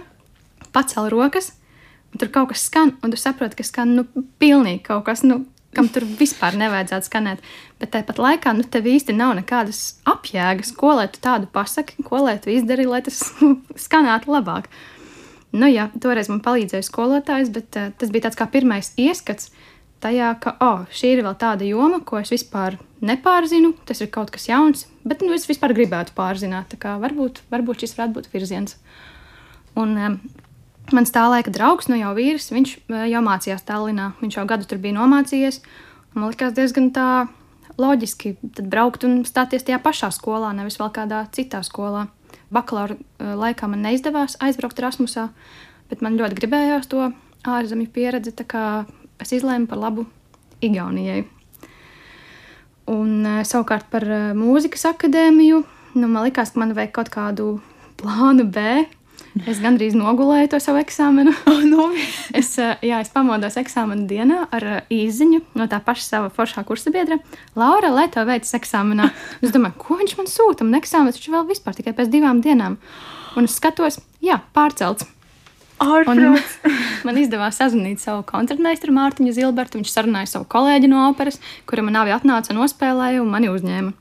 pacēl 0.75 1.09
rokas, 1.13 1.53
un 2.11 2.21
tur 2.21 2.31
kaut 2.33 2.51
kas 2.53 2.65
skan, 2.69 2.95
un 3.03 3.13
tu 3.13 3.19
saproti, 3.19 3.59
ka 3.59 3.67
skan 3.67 3.95
nu, 3.97 4.05
pilnīgi 4.41 4.83
kaut 4.89 5.05
kas, 5.07 5.23
nu, 5.27 5.43
kam 5.75 5.89
tur 5.93 6.05
vispār 6.19 6.57
nevajadzētu 6.57 7.09
skanēt. 7.09 7.43
Bet 7.81 7.93
tāpat 7.93 8.21
laikā 8.21 8.53
nu, 8.57 8.65
tev 8.65 8.89
īsti 8.89 9.15
nav 9.17 9.35
nekādas 9.37 9.99
apjēgas, 10.09 10.73
ko 10.77 10.95
lai 10.97 11.07
tu 11.13 11.21
tādu 11.23 11.49
pasaki, 11.53 12.01
ko 12.05 12.23
lai 12.25 12.39
tu 12.41 12.53
izdari, 12.53 12.87
lai 12.89 13.03
tas 13.05 13.21
skanētu 13.85 14.33
labāk. 14.33 14.69
Nu, 15.53 15.65
jā, 15.69 15.87
toreiz 16.01 16.29
man 16.29 16.43
palīdzēja 16.45 16.85
skolotājs, 16.85 17.49
bet 17.53 17.77
uh, 17.77 17.89
tas 17.97 18.11
bija 18.13 18.27
tāds 18.27 18.37
kā 18.37 18.45
pirmais 18.51 18.91
ieskats 19.01 19.49
tajā, 20.03 20.33
ka 20.41 20.55
oh, 20.63 20.83
šī 20.93 21.15
ir 21.15 21.23
vēl 21.25 21.35
tāda 21.39 21.65
joma, 21.67 21.99
ko 22.05 22.19
es 22.21 22.31
vispār 22.33 22.77
nepārzinu. 23.05 23.73
Tas 23.87 24.01
ir 24.03 24.11
kaut 24.13 24.31
kas 24.33 24.47
jauns, 24.49 24.85
bet 25.07 25.23
nu, 25.25 25.33
es 25.35 25.47
vispār 25.49 25.73
gribētu 25.77 26.13
pārzināt. 26.17 26.77
Varbūt, 26.79 27.43
varbūt 27.51 27.83
šis 27.83 27.97
varētu 27.97 28.19
būt 28.19 28.29
virziens. 28.33 28.77
Un, 29.79 29.97
um, 29.97 30.19
Mans 30.89 31.11
tā 31.13 31.21
laika 31.29 31.51
draugs, 31.53 31.85
nu 31.89 31.99
jau 31.99 32.15
vīrs, 32.17 32.49
viņš 32.49 32.71
eh, 32.89 33.03
jau 33.11 33.21
mācījās 33.21 33.65
Tallinā. 33.67 34.13
Viņš 34.23 34.39
jau 34.39 34.45
gadu 34.49 34.65
tur 34.65 34.79
bija 34.81 34.97
nomācījies. 34.97 35.61
Man 36.15 36.31
liekas, 36.31 36.55
diezgan 36.57 36.89
tā 36.95 37.27
loģiski 37.79 38.33
braukt 38.41 39.05
un 39.05 39.21
stāties 39.27 39.67
tajā 39.67 39.77
pašā 39.83 40.09
skolā, 40.15 40.49
nevis 40.57 40.79
vēl 40.81 40.89
kādā 40.95 41.21
citā 41.35 41.61
skolā. 41.65 42.07
Bakalaura 42.49 42.97
eh, 42.97 43.33
laikā 43.37 43.69
man 43.69 43.85
neizdevās 43.85 44.39
aizbraukt 44.41 44.81
Erasmusā, 44.81 45.27
bet 45.91 46.01
man 46.05 46.17
ļoti 46.17 46.41
gribējās 46.41 46.89
to 46.89 47.11
ārzemju 47.45 47.93
pieredzi. 47.93 48.33
Es 49.19 49.33
izlēmu 49.35 49.69
par 49.69 49.83
labu 49.83 50.07
Igaunijai. 50.65 51.27
Un, 52.89 53.11
eh, 53.29 53.43
savukārt 53.45 53.91
par 53.93 54.07
mūzikas 54.33 54.89
akadēmiju, 54.95 55.65
nu, 56.01 56.07
man 56.07 56.25
liekas, 56.25 56.55
ka 56.55 56.65
man 56.65 56.73
vajag 56.73 56.95
kaut 56.97 57.13
kādu 57.13 57.51
plānu 58.01 58.49
B, 58.49 58.87
Es 59.45 59.59
gandrīz 59.61 59.93
nogulēju 59.97 60.49
to 60.53 60.59
savu 60.63 60.81
eksāmenu. 60.81 61.33
Oh, 61.49 61.61
no. 61.65 61.89
es, 62.35 62.51
eh, 62.61 62.77
jā, 62.85 62.99
es 63.03 63.11
pamodos 63.13 63.57
eksāmena 63.59 64.05
dienā 64.09 64.39
ar 64.53 64.65
eh, 64.65 64.79
īziņu 64.93 65.41
no 65.59 65.67
tā 65.69 65.79
paša 65.83 66.05
sava 66.05 66.31
foršā 66.33 66.63
kursa 66.67 66.93
biedra. 66.93 67.19
Laura, 67.57 67.91
lai 67.93 68.07
to 68.13 68.23
veids 68.27 68.53
eksāmenā. 68.57 69.09
Es 69.45 69.53
domāju, 69.53 69.77
ko 69.81 69.99
viņš 69.99 70.17
man 70.19 70.29
sūta? 70.29 70.65
Man 70.67 70.79
eksāmenis 70.79 71.19
taču 71.19 71.33
vēl 71.33 71.47
vispār 71.49 71.77
tikai 71.77 71.93
pēc 71.97 72.11
divām 72.13 72.41
dienām. 72.45 72.77
Un 73.37 73.49
es 73.49 73.57
skatos, 73.59 73.99
jā, 74.25 74.39
pārcelts. 74.55 75.07
Man 77.07 77.17
izdevās 77.21 77.55
sazvanīt 77.61 78.01
savu 78.03 78.25
koncertmeistaru 78.27 78.91
Mārtiņu 78.97 79.31
Zilbertu. 79.37 79.79
Viņš 79.79 79.93
sarunāja 79.93 80.27
savu 80.33 80.47
kolēģi 80.51 80.89
no 80.91 81.05
operas, 81.07 81.37
kura 81.69 81.85
man 81.87 81.95
abi 82.01 82.11
atnāca 82.11 82.51
nospēlēja 82.57 83.21
un 83.23 83.31
mani 83.31 83.47
uzņēma. 83.53 83.93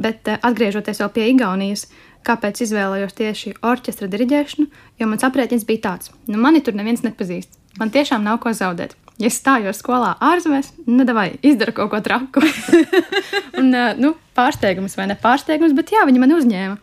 Bet 0.00 0.30
eh, 0.32 0.38
atgriežoties 0.48 1.02
pie 1.12 1.26
Igaunijas, 1.34 1.84
uh, 1.84 2.07
kāpēc 2.26 2.62
izvēlējos 2.64 3.16
tieši 3.18 3.54
orķestra 3.64 4.08
diriģēšanu, 4.12 4.66
jo 5.00 5.10
mans 5.10 5.26
aprēķins 5.26 5.66
bija 5.68 5.84
tāds, 5.90 6.12
nu 6.28 6.40
mani 6.40 6.62
tur 6.64 6.76
neviens 6.78 7.04
nepazīst. 7.06 7.54
Man 7.78 7.92
tiešām 7.94 8.24
nav 8.26 8.40
ko 8.42 8.52
zaudēt. 8.56 8.96
Ja 9.18 9.30
stājos 9.34 9.80
skolā 9.82 10.12
ārzemēs, 10.22 10.70
nu, 10.86 11.02
izdara 11.42 11.74
kaut 11.74 11.90
ko 11.90 11.98
traku. 12.02 12.42
un, 13.58 13.74
nu, 13.98 14.12
pārsteigums 14.38 14.94
vai 14.98 15.08
ne 15.10 15.16
pārsteigums, 15.18 15.74
bet 15.74 15.90
jā, 15.94 16.04
viņi 16.06 16.22
man 16.22 16.34
uzņēma. 16.36 16.76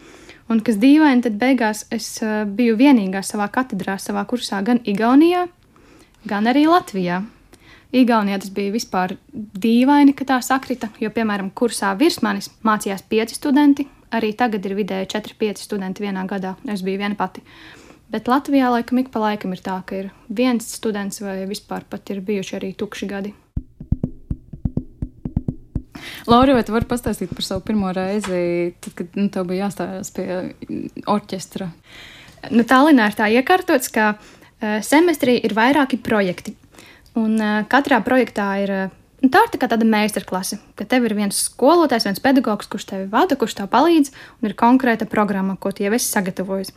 Un 0.51 0.59
kas 0.61 0.75
dīvaini, 0.77 1.23
tad 1.25 1.39
beigās 1.41 1.85
es 1.95 2.09
biju 2.57 2.75
vienīgā 2.77 3.23
savā 3.25 3.47
katedrā, 3.51 3.95
savā 3.97 4.25
kursā, 4.29 4.59
gan 4.67 4.81
Igaunijā, 4.83 5.47
gan 6.27 6.51
arī 6.51 6.67
Latvijā. 6.69 7.23
Igaunijā 7.95 8.41
tas 8.43 8.51
bija 8.53 8.73
vispār 8.75 9.15
dīvaini, 9.33 10.13
ka 10.17 10.27
tā 10.27 10.41
sakrita, 10.43 10.91
jo, 10.99 11.09
piemēram, 11.15 11.53
kursā 11.55 11.93
virs 11.97 12.19
manis 12.25 12.51
mācījās 12.67 13.05
pieci 13.09 13.39
studenti, 13.39 13.87
arī 14.13 14.33
tagad 14.37 14.65
ir 14.65 14.75
vidēji 14.77 15.09
4-5 15.15 15.63
studenti 15.65 16.05
vienā 16.05 16.25
gadā. 16.29 16.55
Es 16.71 16.83
biju 16.85 17.01
viena 17.01 17.17
pati. 17.17 17.43
Bet 18.11 18.29
Latvijā 18.29 18.69
laikam 18.69 19.01
ik 19.01 19.09
pa 19.13 19.23
laikam 19.23 19.55
ir 19.55 19.63
tā, 19.65 19.79
ka 19.85 19.97
ir 19.97 20.11
viens 20.29 20.67
students 20.77 21.23
vai 21.23 21.41
vispār 21.49 21.87
pat 21.89 22.13
ir 22.13 22.21
bijuši 22.25 22.59
arī 22.59 22.71
tukši 22.77 23.09
gadi. 23.09 23.33
Laura, 26.29 26.53
vai 26.57 26.63
tu 26.65 26.73
vari 26.73 26.87
pastāstīt 26.89 27.33
par 27.33 27.45
savu 27.45 27.63
pirmo 27.65 27.91
reizi, 27.93 28.73
tad, 28.81 28.93
kad 28.97 29.17
nu, 29.17 29.27
tev 29.33 29.47
bija 29.49 29.65
jāstājas 29.65 30.11
pie 30.13 30.27
orķestra? 31.09 31.69
Nu, 32.53 32.65
Tallinā 32.67 33.09
ir 33.09 33.17
tā 33.17 33.29
iekārtots, 33.33 33.89
ka 33.93 34.13
uh, 34.15 34.77
semestrī 34.85 35.39
ir 35.41 35.55
vairāki 35.57 35.97
projekti. 36.01 36.55
Un 37.17 37.39
uh, 37.39 37.63
katrā 37.69 38.01
projektā 38.05 38.51
ir. 38.65 38.77
Uh, 39.25 39.31
Tā 39.31 39.41
ir 39.47 39.57
tā 39.57 39.67
tāda 39.69 39.85
meistarklase, 39.87 40.59
ka 40.77 40.85
tev 40.89 41.07
ir 41.07 41.15
viens 41.17 41.37
skolotājs, 41.47 42.05
viens 42.05 42.21
pedagogs, 42.21 42.67
kurš 42.69 42.85
tevi 42.91 43.07
vada, 43.09 43.37
kurš 43.39 43.57
tev 43.57 43.71
palīdz, 43.71 44.11
un 44.41 44.49
ir 44.49 44.53
konkrēta 44.59 45.07
programma, 45.09 45.55
ko 45.57 45.71
tu 45.73 45.85
jau 45.85 45.93
esi 45.97 46.11
sagatavojis. 46.11 46.73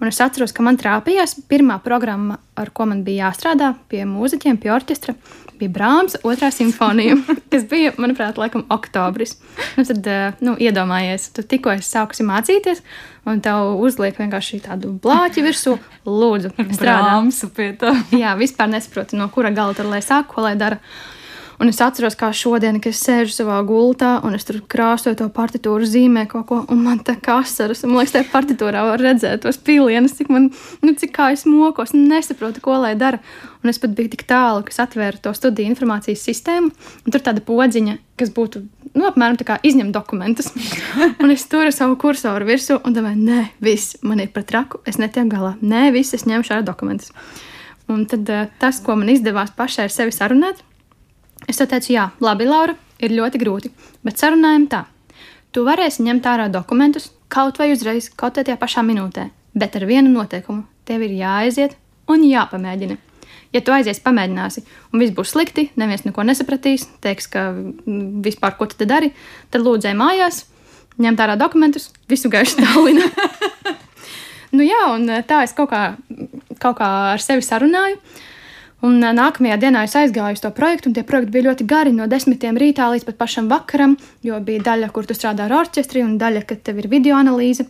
Un 0.00 0.08
es 0.08 0.20
atceros, 0.22 0.54
ka 0.56 0.64
man 0.64 0.78
trāpījās 0.80 1.34
pirmā 1.50 1.80
programma, 1.84 2.38
ar 2.56 2.70
ko 2.72 2.86
man 2.88 3.02
bija 3.04 3.26
jāstrādā 3.26 3.74
pie 3.90 4.06
mūziķiem, 4.08 4.60
pie 4.62 4.70
orķestra 4.72 5.16
bija 5.60 5.74
Brāms, 5.74 6.16
otrā 6.24 6.48
simfonija, 6.54 7.18
kas 7.52 7.66
bija, 7.68 7.92
manuprāt, 8.00 8.38
laikam, 8.40 8.64
oktobris. 8.72 9.36
Nu, 9.76 9.84
tad, 9.84 10.06
eh, 10.08 10.40
nu, 10.46 10.54
iedomājies, 10.56 11.28
tu 11.36 11.44
tikko 11.44 11.74
sākusi 11.84 12.24
mācīties, 12.28 12.84
un 13.28 13.42
tev 13.44 13.76
uzliek 13.82 14.16
vienkārši 14.16 14.62
tādu 14.70 14.94
blāķi 15.04 15.44
virsū, 15.44 15.76
lūdzu, 16.06 16.54
strādā. 16.70 17.02
Brāms 17.10 17.44
pie 17.56 17.72
tā. 17.80 17.96
Jā, 18.14 18.36
vispār 18.40 18.72
nesaprotu, 18.72 19.20
no 19.20 19.28
kura 19.34 19.52
gala 19.52 19.76
tur 19.76 19.90
lai 19.90 20.04
sāk, 20.06 20.30
ko 20.32 20.46
lai 20.46 20.56
dara. 20.60 20.80
Un 21.60 21.68
es 21.68 21.76
atceros, 21.84 22.14
kā 22.16 22.30
šodien, 22.32 22.78
kad 22.80 22.94
es 22.94 23.02
sēžu 23.04 23.34
savā 23.34 23.58
gultā 23.68 24.14
un 24.24 24.32
es 24.32 24.46
tur 24.48 24.62
krāsoju 24.72 25.18
to 25.18 25.26
partitūru, 25.34 25.84
zīmē 25.84 26.22
kaut 26.30 26.46
ko, 26.48 26.60
un 26.72 26.78
man 26.86 27.02
tā 27.04 27.18
kā 27.20 27.34
asaras. 27.42 27.82
Man 27.84 27.98
liekas, 27.98 28.14
tajā 28.14 28.28
partitūrā 28.32 28.84
var 28.88 29.02
redzēt 29.04 29.42
tos 29.44 29.58
pilienus, 29.60 30.14
cik 30.16 30.30
man, 30.32 30.46
nu, 30.80 30.94
cik 30.96 31.12
kā 31.18 31.26
es 31.34 31.44
mokos, 31.44 31.92
nesaprotu, 31.92 32.62
ko 32.64 32.78
lai 32.80 32.94
dara. 32.96 33.20
Un 33.60 33.68
es 33.68 33.80
pat 33.82 33.92
biju 33.92 34.14
tik 34.14 34.24
tālu, 34.30 34.62
ka 34.64 34.72
atvēru 34.86 35.20
to 35.20 35.34
studiju 35.36 35.68
informācijas 35.68 36.24
sistēmu, 36.30 36.70
un 37.04 37.12
tur 37.12 37.26
tāda 37.28 37.44
podziņa, 37.44 37.98
kas 38.16 38.32
būtu, 38.32 38.64
nu, 38.94 39.04
apmēram 39.10 39.36
tā 39.36 39.44
kā 39.50 39.58
izņemt 39.60 39.92
dokumentus. 39.92 40.48
un 41.20 41.36
es 41.36 41.44
turu 41.44 41.76
savu 41.76 42.00
kursoru 42.00 42.48
virsū 42.48 42.80
un 42.80 42.96
domāju, 42.96 43.20
nē, 43.28 43.44
viss, 43.60 43.98
man 44.00 44.24
ir 44.24 44.32
par 44.32 44.48
traku, 44.48 44.80
es 44.88 44.96
netieku 44.96 45.28
galā. 45.36 45.52
Nē, 45.60 45.90
viss, 45.92 46.16
es 46.16 46.24
ņemšu 46.24 46.56
ārā 46.56 46.64
dokumentus. 46.64 47.12
Un 47.90 48.08
tad 48.08 48.24
uh, 48.32 48.48
tas, 48.62 48.80
ko 48.80 48.96
man 48.96 49.12
izdevās 49.12 49.52
pašai 49.58 49.90
ar 49.90 49.92
sevi 49.92 50.14
sarunāt, 50.14 50.64
Es 51.50 51.58
teicu, 51.58 51.90
jā, 51.96 52.04
labi, 52.22 52.46
Laura, 52.46 52.76
ir 53.02 53.10
ļoti 53.10 53.38
grūti, 53.42 53.72
bet 54.06 54.20
sarunājam 54.22 54.68
tā. 54.70 54.84
Tu 55.50 55.64
varēsi 55.66 56.04
ņemt 56.06 56.28
ārā 56.30 56.46
dokumentus 56.52 57.08
kaut 57.30 57.58
vai 57.58 57.72
uzreiz, 57.74 58.06
kaut 58.14 58.36
tajā 58.38 58.54
pašā 58.60 58.84
minūtē, 58.86 59.24
bet 59.58 59.74
ar 59.74 59.86
vienu 59.88 60.12
noteikumu. 60.12 60.62
Tev 60.86 61.02
ir 61.02 61.16
jāaiziet 61.18 61.74
un 62.10 62.22
jāpamēģina. 62.26 63.00
Ja 63.50 63.64
tu 63.66 63.74
aizies, 63.74 63.98
pamēģināsi, 64.04 64.62
un 64.94 65.02
viss 65.02 65.14
būs 65.16 65.34
slikti, 65.34 65.66
neviens 65.80 66.06
neko 66.06 66.22
nesapratīs, 66.22 66.86
teiks, 67.02 67.26
ka 67.32 67.48
mm, 67.50 68.20
vispār 68.22 68.54
ko 68.54 68.70
tu 68.70 68.86
dari, 68.86 69.10
tad 69.50 69.66
lūdzēji 69.66 69.98
mājās, 69.98 70.44
ņemt 71.02 71.26
ārā 71.26 71.34
dokumentus, 71.40 71.90
visu 72.10 72.30
gaišu 72.30 72.62
Tallinā. 72.62 73.10
nu 74.54 74.70
jā, 74.70 74.84
un 74.94 75.10
tā 75.26 75.42
es 75.48 75.56
kaut 75.58 75.74
kā, 75.74 75.82
kaut 76.62 76.78
kā 76.78 76.90
ar 77.16 77.26
sevi 77.26 77.42
sarunāju. 77.42 77.98
Un 78.86 78.96
nākamajā 79.04 79.58
dienā 79.60 79.82
es 79.84 79.94
aizgāju 79.98 80.38
uz 80.38 80.40
to 80.40 80.50
projektu, 80.56 80.88
un 80.88 80.94
tie 80.96 81.02
projekti 81.04 81.34
bija 81.34 81.50
ļoti 81.50 81.66
gari, 81.68 81.92
no 81.92 82.06
desmitiem 82.08 82.56
rītā 82.60 82.86
līdz 82.88 83.04
pat 83.10 83.18
pašam 83.20 83.50
vakaram, 83.50 83.98
jo 84.24 84.38
bija 84.44 84.64
daļa, 84.70 84.88
kur 84.94 85.04
tu 85.04 85.16
strādā 85.16 85.44
ar 85.44 85.56
orķestri, 85.58 86.00
un 86.06 86.16
daļa, 86.20 86.46
kad 86.48 86.62
tev 86.64 86.80
ir 86.80 86.88
video 86.88 87.18
analīze. 87.20 87.66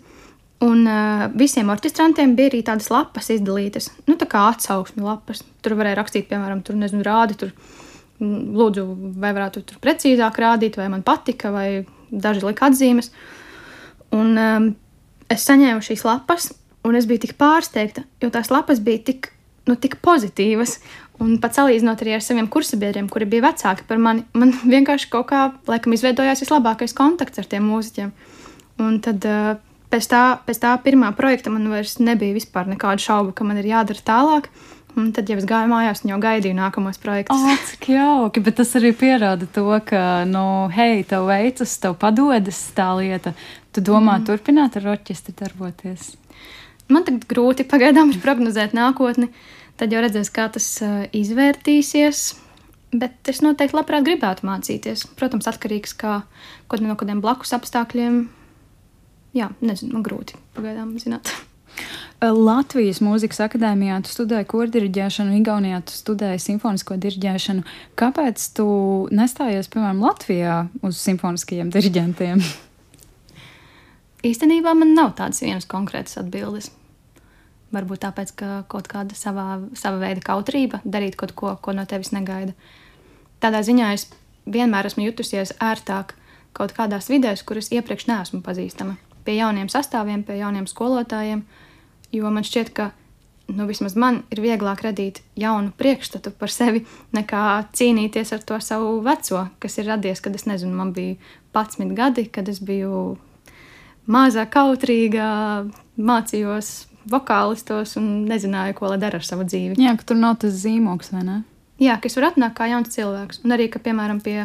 Un 0.62 0.84
uh, 0.84 1.24
visiem 1.40 1.72
orķestrantiem 1.72 2.36
bija 2.38 2.52
arī 2.52 2.60
tādas 2.62 2.90
lapas 2.92 3.30
izdalītas, 3.32 3.88
nu, 4.06 4.14
tā 4.20 4.28
kā 4.30 4.44
atsauksmju 4.52 5.06
lapas. 5.06 5.40
Tur 5.64 5.74
varēja 5.78 5.98
rakstīt, 5.98 6.28
piemēram, 6.30 6.60
tur 6.62 6.76
nezinu, 6.78 7.02
rādi, 7.06 7.38
tur 7.40 7.54
lūdzu, 8.20 8.84
vai 9.18 9.32
varētu 9.34 9.64
tur 9.66 9.80
precīzāk 9.82 10.38
rādīt, 10.44 10.76
vai 10.78 10.90
man 10.92 11.02
patika, 11.02 11.50
vai 11.54 11.66
daži 12.12 12.44
lika 12.44 12.68
atzīmes. 12.68 13.10
Un 14.14 14.36
um, 14.36 14.70
es 15.32 15.48
saņēmu 15.48 15.82
šīs 15.86 16.04
lapas, 16.06 16.50
un 16.86 16.98
es 17.00 17.08
biju 17.08 17.24
tik 17.24 17.38
pārsteigta, 17.40 18.04
jo 18.20 18.30
tās 18.30 18.52
lapas 18.52 18.84
bija 18.84 19.06
tik 19.10 19.32
nu, 19.70 19.78
tik 19.78 20.00
pozitīvas. 20.04 20.78
Un 21.20 21.34
pat 21.40 21.56
salīdzinot 21.58 22.00
arī 22.00 22.14
ar 22.16 22.24
saviem 22.24 22.48
kursabiedriem, 22.48 23.08
kuri 23.12 23.28
bija 23.28 23.50
vecāki 23.50 23.84
par 23.88 24.00
mani, 24.00 24.24
man 24.32 24.54
vienkārši 24.74 25.10
kaut 25.12 25.30
kā, 25.32 25.46
laikam, 25.70 25.96
izveidojās 25.96 26.42
vislabākais 26.44 26.96
kontakts 26.96 27.42
ar 27.42 27.48
tiem 27.50 27.66
mūziķiem. 27.68 28.12
Un 28.80 28.96
tad 29.04 29.26
uh, 29.28 29.54
pēc, 29.92 30.10
tā, 30.10 30.24
pēc 30.46 30.62
tā 30.62 30.74
pirmā 30.84 31.12
projekta 31.16 31.52
man 31.52 31.68
vairs 31.72 31.98
nebija 32.00 32.36
vispār 32.36 32.70
nekādu 32.70 33.04
šaubu, 33.04 33.34
ka 33.36 33.46
man 33.46 33.60
ir 33.60 33.68
jādara 33.68 34.06
tālāk. 34.12 34.50
Un 34.98 35.12
tad 35.14 35.28
jau 35.30 35.36
es 35.38 35.46
gāju 35.46 35.70
mājās 35.70 36.00
un 36.02 36.10
jau 36.10 36.16
gaidīju 36.18 36.56
nākamos 36.56 36.98
projektus. 36.98 37.38
Oh, 37.38 37.66
cik 37.68 37.92
jauki, 37.92 38.42
bet 38.42 38.56
tas 38.58 38.72
arī 38.80 38.90
pierāda 38.98 39.46
to, 39.54 39.68
ka, 39.86 40.24
nu, 40.26 40.42
hei, 40.74 41.04
tev 41.06 41.28
veicas, 41.28 41.76
tev 41.78 41.94
padodas 42.00 42.58
tā 42.74 42.88
lieta. 42.98 43.36
Tu 43.70 43.84
domā 43.86 44.16
mm. 44.18 44.26
turpināt 44.26 44.80
ar 44.80 44.88
orķestri 44.96 45.36
darboties? 45.38 46.16
Man 46.90 47.06
tagad 47.06 47.28
grūti 47.30 47.66
pagaidām 47.70 48.10
prognozēt 48.24 48.74
nākotni. 48.74 49.30
Tad 49.80 49.94
jau 49.94 50.02
redzēs, 50.04 50.28
kā 50.34 50.44
tas 50.52 50.66
izvērtīsies. 51.16 52.24
Bet 52.90 53.28
es 53.30 53.38
noteikti 53.40 53.76
labprāt 53.78 54.04
gribētu 54.04 54.44
mācīties. 54.48 55.06
Protams, 55.16 55.46
atkarīgs 55.48 55.94
kā, 55.96 56.22
no 56.82 56.96
kādiem 56.98 57.22
blakus 57.22 57.54
apstākļiem. 57.56 58.24
Jā, 59.38 59.52
nezinu, 59.62 59.94
man 59.94 60.04
grūti 60.04 60.36
pagaidām 60.56 60.96
zināt. 61.00 61.30
Latvijas 62.20 62.98
Mūzikas 63.00 63.38
akadēmijā 63.46 64.00
tu 64.04 64.10
studēji 64.12 64.48
kordiriģēšanu, 64.50 65.38
Igaunijā 65.38 65.78
tu 65.88 65.94
studēji 65.96 66.42
simfonisko 66.44 66.98
diriģēšanu. 67.00 67.62
Kāpēc 67.96 68.42
tu 68.58 68.66
nestājies, 69.16 69.70
piemēram, 69.72 70.02
Latvijā 70.04 70.58
uz 70.84 70.98
simfoniskajiem 71.00 71.70
diriģentiem? 71.72 72.42
Īstenībā 74.28 74.74
man 74.76 74.92
nav 74.98 75.14
tādas 75.16 75.40
vienas 75.46 75.70
konkrētas 75.70 76.18
atbildes. 76.20 76.68
Varbūt 77.70 78.02
tāpēc, 78.02 78.32
ka 78.34 78.48
kaut 78.70 78.88
kāda 78.90 79.14
savā, 79.14 79.60
sava 79.78 80.00
veida 80.02 80.22
kautrība 80.26 80.80
darīt 80.84 81.14
kaut 81.18 81.36
ko, 81.38 81.54
ko 81.62 81.74
no 81.76 81.84
tevis 81.86 82.10
negaida. 82.10 82.56
Tādā 83.40 83.62
ziņā 83.66 83.92
es 83.94 84.08
vienmēr 84.50 84.88
esmu 84.90 85.06
jutusies 85.06 85.54
ērtāk 85.62 86.16
kaut 86.56 86.74
kādās 86.74 87.10
vidēs, 87.12 87.44
kuras 87.46 87.70
iepriekš 87.70 88.08
neesmu 88.10 88.42
pazīstama. 88.42 88.96
Pie 89.24 89.36
jauniem 89.38 89.70
sastāviem, 89.70 90.24
pie 90.26 90.40
jauniem 90.40 90.66
skolotājiem, 90.66 91.44
jo 92.16 92.32
man 92.34 92.46
šķiet, 92.46 92.72
ka 92.74 92.90
nu, 93.54 93.66
vismaz 93.70 93.94
man 93.98 94.22
ir 94.34 94.42
vieglāk 94.42 94.82
radīt 94.84 95.22
jaunu 95.38 95.72
priekšstatu 95.78 96.32
par 96.38 96.52
sevi, 96.52 96.84
nekā 97.16 97.44
cīnīties 97.76 98.34
ar 98.34 98.44
to 98.46 98.58
savu 98.64 98.98
veco, 99.06 99.46
kas 99.62 99.78
ir 99.78 99.90
radies, 99.90 100.22
kad 100.24 100.34
es 100.34 100.46
nezinu, 100.50 100.74
man 100.76 100.94
bija 100.96 101.18
11 101.54 101.94
gadi, 101.98 102.26
kad 102.32 102.48
es 102.50 102.60
biju 102.62 103.18
mazā 104.10 104.46
kautrīga, 104.50 105.30
mācījos 106.00 106.89
vokālistos 107.08 107.96
un 108.00 108.10
nezināju, 108.28 108.76
ko 108.78 108.90
lai 108.92 108.98
dara 109.00 109.20
ar 109.20 109.26
savu 109.26 109.46
dzīvi. 109.48 109.78
Jā, 109.80 109.94
ka 109.98 110.10
tur 110.10 110.20
nav 110.20 110.38
tas 110.42 110.56
zīmoks, 110.62 111.12
vai 111.14 111.24
ne? 111.26 111.38
Jā, 111.80 111.96
kas 112.02 112.18
var 112.18 112.30
atnākt 112.30 112.58
kā 112.58 112.68
jauns 112.68 112.92
cilvēks. 112.92 113.40
Un 113.46 113.56
arī, 113.56 113.70
ka, 113.72 113.80
piemēram, 113.80 114.20
pie 114.24 114.44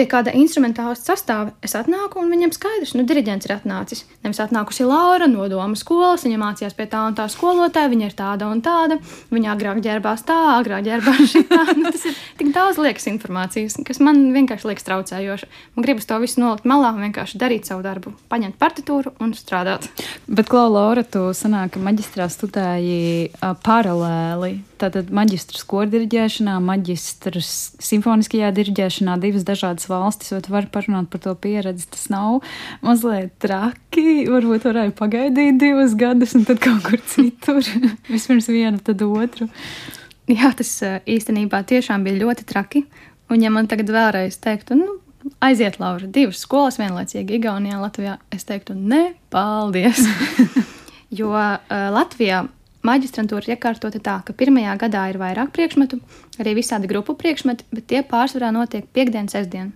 pie 0.00 0.06
kāda 0.08 0.32
instrumentāla 0.32 0.94
sastāva 0.96 1.52
es 1.64 1.74
atnāku, 1.76 2.22
un 2.22 2.30
viņam 2.32 2.54
skaidrs, 2.56 2.94
nu, 2.96 3.04
diriģents 3.08 3.46
ir 3.46 3.52
atnācis. 3.58 4.04
Nevis 4.24 4.40
atnākusi 4.40 4.86
Laura 4.88 5.28
no 5.28 5.44
domu 5.52 5.76
skolas, 5.76 6.24
viņa 6.24 6.38
mācījās 6.40 6.76
pie 6.78 6.86
tā 6.88 7.02
un 7.10 7.16
tā 7.18 7.26
skolotāja, 7.28 7.90
viņa 7.92 8.08
ir 8.08 8.16
tāda 8.16 8.48
un 8.48 8.62
tāda, 8.64 8.96
viņa 9.34 9.50
agrāk 9.52 9.82
ģērbās 9.84 10.24
tā, 10.28 10.38
agrāk 10.54 10.86
ģērbās 10.88 11.34
šitā. 11.34 11.60
nu, 11.80 11.92
tas 11.92 12.06
ir 12.08 12.16
tik 12.40 12.54
daudz 12.56 12.80
liekas 12.80 13.10
informācijas, 13.12 13.76
kas 13.84 14.00
man 14.00 14.22
vienkārši 14.36 14.70
liekas 14.70 14.88
traucējoši. 14.88 15.50
Man 15.76 15.88
gribas 15.88 16.08
to 16.08 16.20
visu 16.24 16.40
nolikt 16.40 16.68
malā 16.70 16.94
un 16.96 17.04
vienkārši 17.04 17.42
darīt 17.42 17.68
savu 17.68 17.84
darbu, 17.84 18.14
paņemt 18.32 18.56
partitūru 18.62 19.12
un 19.20 19.36
strādāt. 19.36 19.90
Bet, 20.30 20.48
Klau, 20.48 20.70
Laura, 20.72 21.04
tu 21.04 21.28
sanāk, 21.36 21.74
ka 21.76 21.84
maģistrā 21.84 22.30
studēji 22.32 23.28
paralēli 23.66 24.69
Tātad 24.80 25.10
maģistrs 25.12 25.66
kordirģēšanā, 25.68 26.54
maģistrs 26.64 27.50
simfoniskajā 27.84 28.48
dirģēšanā, 28.56 29.18
divas 29.20 29.44
dažādas 29.44 29.90
valstis, 29.90 30.32
vai 30.32 30.40
tu 30.46 30.54
vari 30.54 30.70
parunāt 30.72 31.10
par 31.12 31.20
to 31.24 31.34
pieredzi? 31.36 31.84
Tas 31.92 32.06
nav 32.12 32.38
mazliet 32.84 33.34
traki, 33.44 34.24
varbūt 34.30 34.64
varēja 34.70 34.94
pagaidīt 34.96 35.58
divus 35.60 35.92
gadus 36.00 36.32
un 36.38 36.46
tad 36.48 36.62
kaut 36.64 36.80
kur 36.86 37.02
citur. 37.12 37.60
Vispirms 38.14 38.48
vienu, 38.48 38.80
tad 38.84 39.04
otru. 39.04 39.50
Jā, 40.30 40.54
tas 40.56 40.72
īstenībā 41.10 41.60
tiešām 41.68 42.06
bija 42.06 42.22
ļoti 42.22 42.48
traki. 42.48 42.84
Un 43.30 43.44
ja 43.44 43.52
man 43.52 43.68
tagad 43.70 43.92
vēlreiz 43.92 44.40
teiktu, 44.40 44.78
nu, 44.80 44.96
aiziet, 45.44 45.76
Laura, 45.82 46.08
divas 46.08 46.40
skolas 46.46 46.80
vienlaicīgi 46.80 47.36
Igaunijā, 47.36 47.82
Latvijā. 47.82 48.16
Es 48.32 48.48
teiktu, 48.48 48.78
ne, 48.78 49.10
paldies. 49.34 50.00
jo 51.20 51.34
uh, 51.34 51.68
Latvijā 51.68 52.46
maģistrantūra 52.86 53.44
ir 53.46 53.56
iekārtota 53.56 54.00
tā, 54.02 54.20
ka 54.24 54.36
pirmajā 54.36 54.76
gadā 54.80 55.08
ir 55.10 55.18
vairāk 55.20 55.52
priekšmetu, 55.56 56.00
arī 56.40 56.56
visādi 56.58 56.90
grupu 56.90 57.16
priekšmeti, 57.18 57.66
bet 57.74 57.88
tie 57.90 58.02
pārsvarā 58.06 58.52
notiek 58.54 58.88
piekdien, 58.94 59.28
sestdien. 59.28 59.72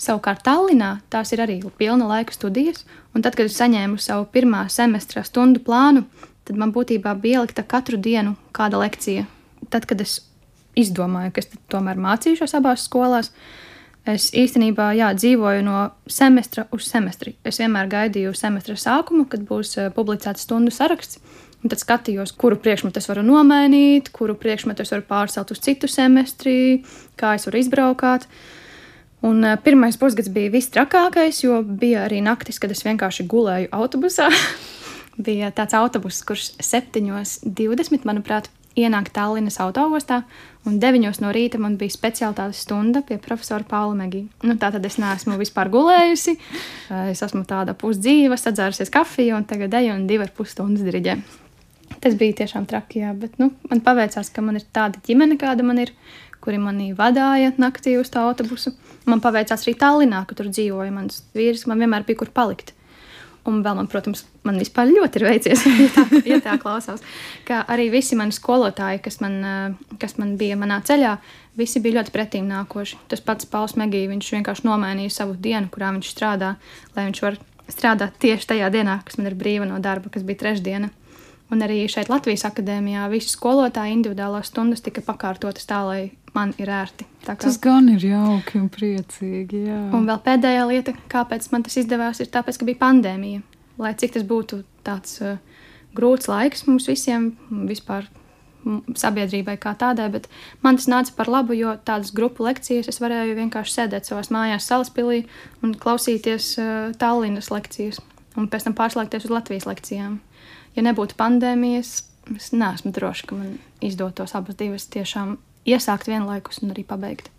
Savukārt 0.00 0.40
Tallinā 0.46 0.94
tās 1.12 1.32
ir 1.34 1.42
arī 1.44 1.58
pilna 1.76 2.06
laika 2.08 2.32
studijas, 2.32 2.86
un 3.12 3.24
tad, 3.24 3.36
kad 3.36 3.50
es 3.50 3.58
saņēmu 3.60 4.00
savu 4.00 4.24
pirmā 4.32 4.64
semestra 4.72 5.24
stundu 5.26 5.60
plānu, 5.64 6.06
tad 6.48 6.56
man 6.56 6.72
būtībā 6.72 7.12
bija 7.20 7.42
ielikta 7.42 7.66
katru 7.68 8.00
dienu 8.00 8.32
kāda 8.56 8.80
lekcija. 8.80 9.26
Tad, 9.68 9.84
kad 9.84 10.00
es 10.00 10.22
izdomāju, 10.78 11.34
ka 11.34 11.44
es 11.44 11.50
tomēr 11.72 12.00
mācīšos 12.00 12.56
abās 12.56 12.86
skolās, 12.88 13.28
es 14.08 14.30
īstenībā 14.32 14.88
jā, 14.96 15.10
dzīvoju 15.18 15.66
no 15.66 15.90
semestra 16.08 16.64
uz 16.72 16.88
semestri. 16.88 17.36
Es 17.44 17.60
vienmēr 17.60 17.90
gaidīju 17.92 18.32
semestra 18.38 18.78
sākumu, 18.80 19.26
kad 19.28 19.44
būs 19.44 19.76
uh, 19.76 19.92
publicēts 19.94 20.48
stundu 20.48 20.72
saraksts. 20.72 21.20
Un 21.60 21.68
tad 21.68 21.82
skatījos, 21.82 22.32
kuru 22.40 22.56
priekšmetu 22.56 23.02
es 23.02 23.08
varu 23.10 23.24
nomainīt, 23.26 24.08
kuru 24.16 24.36
priekšmetu 24.40 24.84
es 24.84 24.92
varu 24.94 25.04
pārcelt 25.08 25.52
uz 25.52 25.60
citu 25.60 25.90
semestri, 25.92 26.80
kā 27.20 27.34
es 27.36 27.44
varu 27.48 27.60
izbraukāt. 27.60 28.24
Un 29.28 29.44
uh, 29.44 29.58
pirmais 29.60 29.98
pusgads 30.00 30.32
bija 30.32 30.52
vistrakākais, 30.54 31.42
jo 31.44 31.60
bija 31.60 32.06
arī 32.06 32.22
naktis, 32.24 32.56
kad 32.62 32.72
es 32.72 32.80
vienkārši 32.86 33.28
gulēju 33.28 33.68
autobusā. 33.76 34.30
bija 35.26 35.50
tāds 35.52 35.76
autobus, 35.76 36.22
kurš 36.24 36.54
7.20, 36.64 38.08
manuprāt, 38.08 38.48
ienāk 38.78 39.10
Tallinas 39.12 39.58
autoostā, 39.60 40.22
un 40.64 40.78
9 40.80 41.20
no 41.20 41.32
rīta 41.34 41.60
man 41.60 41.76
bija 41.76 41.92
speciālitātes 41.92 42.62
stunda 42.64 43.02
pie 43.06 43.18
profesora 43.20 43.66
Paula 43.68 43.98
Megija. 43.98 44.30
Nu, 44.46 44.56
tā 44.56 44.70
tad 44.72 44.86
es 44.86 44.96
neesmu 45.02 45.36
vispār 45.40 45.68
gulējusi. 45.72 46.36
Es 47.10 47.20
esmu 47.26 47.44
tāda 47.48 47.74
pusdzīva, 47.76 48.38
sadzērusies 48.40 48.92
kafiju, 48.94 49.36
un 49.36 49.46
tagad 49.50 49.74
eju 49.82 49.94
un 49.98 50.06
divi 50.08 50.24
ar 50.24 50.34
pus 50.36 50.54
stundas 50.54 50.86
diriģē. 50.86 51.18
Tas 52.00 52.16
bija 52.16 52.38
tiešām 52.40 52.64
traki, 52.68 53.02
jā, 53.02 53.12
bet 53.16 53.36
nu, 53.40 53.50
man 53.68 53.82
paveicās, 53.84 54.30
ka 54.32 54.40
man 54.44 54.56
ir 54.56 54.64
tāda 54.72 55.00
ģimene, 55.04 55.36
kāda 55.40 55.64
man 55.66 55.82
ir, 55.82 55.92
kuri 56.40 56.56
manī 56.56 56.90
vadīja 56.96 57.52
naktī 57.60 57.98
uz 58.00 58.08
tā 58.12 58.22
autobusu. 58.24 58.72
Man 59.08 59.20
paveicās 59.20 59.66
arī 59.66 59.74
Tallinā, 59.76 60.22
kur 60.28 60.38
tur 60.38 60.48
dzīvoja 60.48 60.92
mans 60.94 61.20
vīrs. 61.36 61.66
Man 61.68 61.82
vienmēr 61.82 62.06
bija 62.08 62.22
kur 62.22 62.32
palikt. 62.32 62.72
Un 63.48 63.62
vēl 63.64 63.76
man, 63.78 63.88
protams, 63.88 64.26
man 64.44 64.58
vispār 64.60 64.90
ļoti 64.90 65.20
ir 65.20 65.24
veicies, 65.24 65.62
ja 65.84 65.88
tā, 65.94 66.04
ja 66.28 66.38
tā 66.44 66.56
klausās. 66.60 67.04
Kā 67.48 67.62
arī 67.72 67.88
visi 67.92 68.16
mani 68.16 68.36
skolotāji, 68.36 69.00
kas 69.04 69.20
man, 69.24 69.76
kas 70.00 70.18
man 70.20 70.34
bija 70.40 70.58
manā 70.60 70.80
ceļā, 70.84 71.14
visi 71.60 71.80
bija 71.84 72.00
ļoti 72.00 72.14
pretīm 72.16 72.48
nākoši. 72.48 73.00
Tas 73.12 73.24
pats 73.24 73.48
Pauls 73.48 73.76
Megija, 73.80 74.10
viņš 74.12 74.32
vienkārši 74.36 74.68
nomainīja 74.68 75.16
savu 75.16 75.36
dienu, 75.40 75.72
kurā 75.72 75.92
viņš 75.96 76.12
strādā, 76.12 76.54
lai 76.96 77.08
viņš 77.08 77.22
var 77.24 77.40
strādāt 77.70 78.16
tieši 78.20 78.52
tajā 78.54 78.68
dienā, 78.72 79.00
kas 79.06 79.16
man 79.20 79.30
ir 79.30 79.38
brīva 79.40 79.68
no 79.68 79.80
darba, 79.80 80.12
kas 80.12 80.26
bija 80.26 80.44
trešdiena. 80.44 80.92
Un 81.50 81.64
arī 81.66 81.82
šeit 81.90 82.10
Latvijas 82.10 82.44
akadēmijā 82.46 83.08
visi 83.10 83.32
skolotāji 83.32 83.96
individuālās 83.96 84.52
stundas 84.52 84.84
tika 84.86 85.02
pakārtotas 85.02 85.66
tā, 85.66 85.80
lai 85.86 86.02
man 86.36 86.52
ir 86.62 86.70
ērti. 86.70 87.06
Kā... 87.24 87.34
Tas 87.34 87.58
gan 87.62 87.88
ir 87.90 88.04
jauki 88.06 88.60
un 88.60 88.68
priecīgi. 88.70 89.64
Jā. 89.66 89.80
Un 89.96 90.06
vēl 90.06 90.20
pēdējā 90.26 90.68
lieta, 90.70 90.94
kāpēc 91.10 91.48
man 91.50 91.66
tas 91.66 91.80
izdevās, 91.82 92.22
ir 92.22 92.30
tāpēc, 92.30 92.60
ka 92.60 92.68
bija 92.68 92.82
pandēmija. 92.84 93.42
Lai 93.82 93.92
cik 93.98 94.14
tas 94.14 94.26
būtu 94.28 94.60
tāds 94.86 95.18
uh, 95.24 95.40
grūts 95.96 96.30
laiks 96.30 96.66
mums 96.68 96.86
visiem, 96.90 97.32
vispār 97.66 98.06
sabiedrībai 99.00 99.56
kā 99.58 99.72
tādai, 99.80 100.10
bet 100.12 100.26
man 100.62 100.76
tas 100.76 100.86
nāca 100.92 101.14
par 101.16 101.30
labu, 101.32 101.56
jo 101.56 101.72
tādas 101.82 102.12
grupu 102.14 102.44
lekcijas 102.44 102.90
es 102.92 103.00
varēju 103.00 103.38
vienkārši 103.38 103.78
sēdēt 103.78 104.06
savās 104.06 104.28
mājās, 104.30 104.68
salaspīlī 104.68 105.24
un 105.64 105.74
klausīties 105.80 106.52
uh, 106.60 106.72
Tallinas 107.00 107.50
lekcijas, 107.50 107.98
un 108.36 108.50
pēc 108.52 108.68
tam 108.68 108.76
pārslēgties 108.78 109.26
uz 109.26 109.32
Latvijas 109.32 109.66
lekcijām 109.66 110.20
ja 110.76 110.86
nebūtu 110.86 111.16
pandēmijas, 111.18 112.00
es 112.36 112.50
neesmu 112.54 112.92
droša, 112.94 113.28
ka 113.28 113.38
man 113.38 113.58
izdotos 113.84 114.34
abas 114.38 114.58
divas 114.60 114.86
tiešām 114.92 115.36
iesākt 115.68 116.10
vienlaikus 116.10 116.62
un 116.64 116.74
arī 116.74 116.84
pabeigt. 116.86 117.30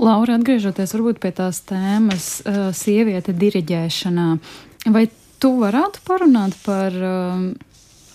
Laura, 0.00 0.38
atgriežoties 0.38 0.94
pie 1.20 1.32
tās 1.36 1.60
tēmas, 1.68 2.28
uh, 2.40 2.68
sieviete 2.72 3.34
diriģēšanā, 3.36 4.28
vai 4.94 5.08
tu 5.42 5.52
varētu 5.60 6.02
parunāt 6.08 6.56
par 6.64 6.94
uh, 6.96 7.42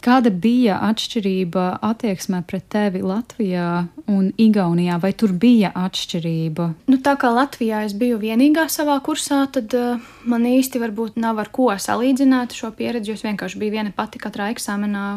Kāda 0.04 0.34
bija 0.36 0.82
atšķirība 0.84 1.62
attieksmē 1.88 2.42
pret 2.44 2.66
tevi 2.74 3.00
Latvijā 3.08 3.68
un 4.12 4.26
Igaunijā? 4.36 4.98
Vai 5.00 5.13
tur 5.16 5.32
bija 5.39 5.70
atšķirība? 5.80 6.66
Nu, 6.92 6.98
tā 7.06 7.13
kā 7.22 7.32
Latvijā 7.32 7.86
es 7.88 7.96
biju 7.96 8.18
vienīgā 8.20 8.66
savā 8.68 8.98
kursā, 9.06 9.46
tad 9.56 9.72
uh, 9.80 10.04
man 10.28 10.44
īsti 10.50 10.82
varbūt 10.84 11.16
nav 11.24 11.39
ar 11.39 11.52
ko 11.56 11.70
salīdzināt 11.72 12.52
šo 12.58 12.74
pieredzi. 12.76 13.16
Es 13.16 13.24
vienkārši 13.24 13.62
biju 13.62 13.78
viena 13.78 13.96
pati 13.96 14.20
katrā 14.20 14.50
eksāmenā, 14.52 15.08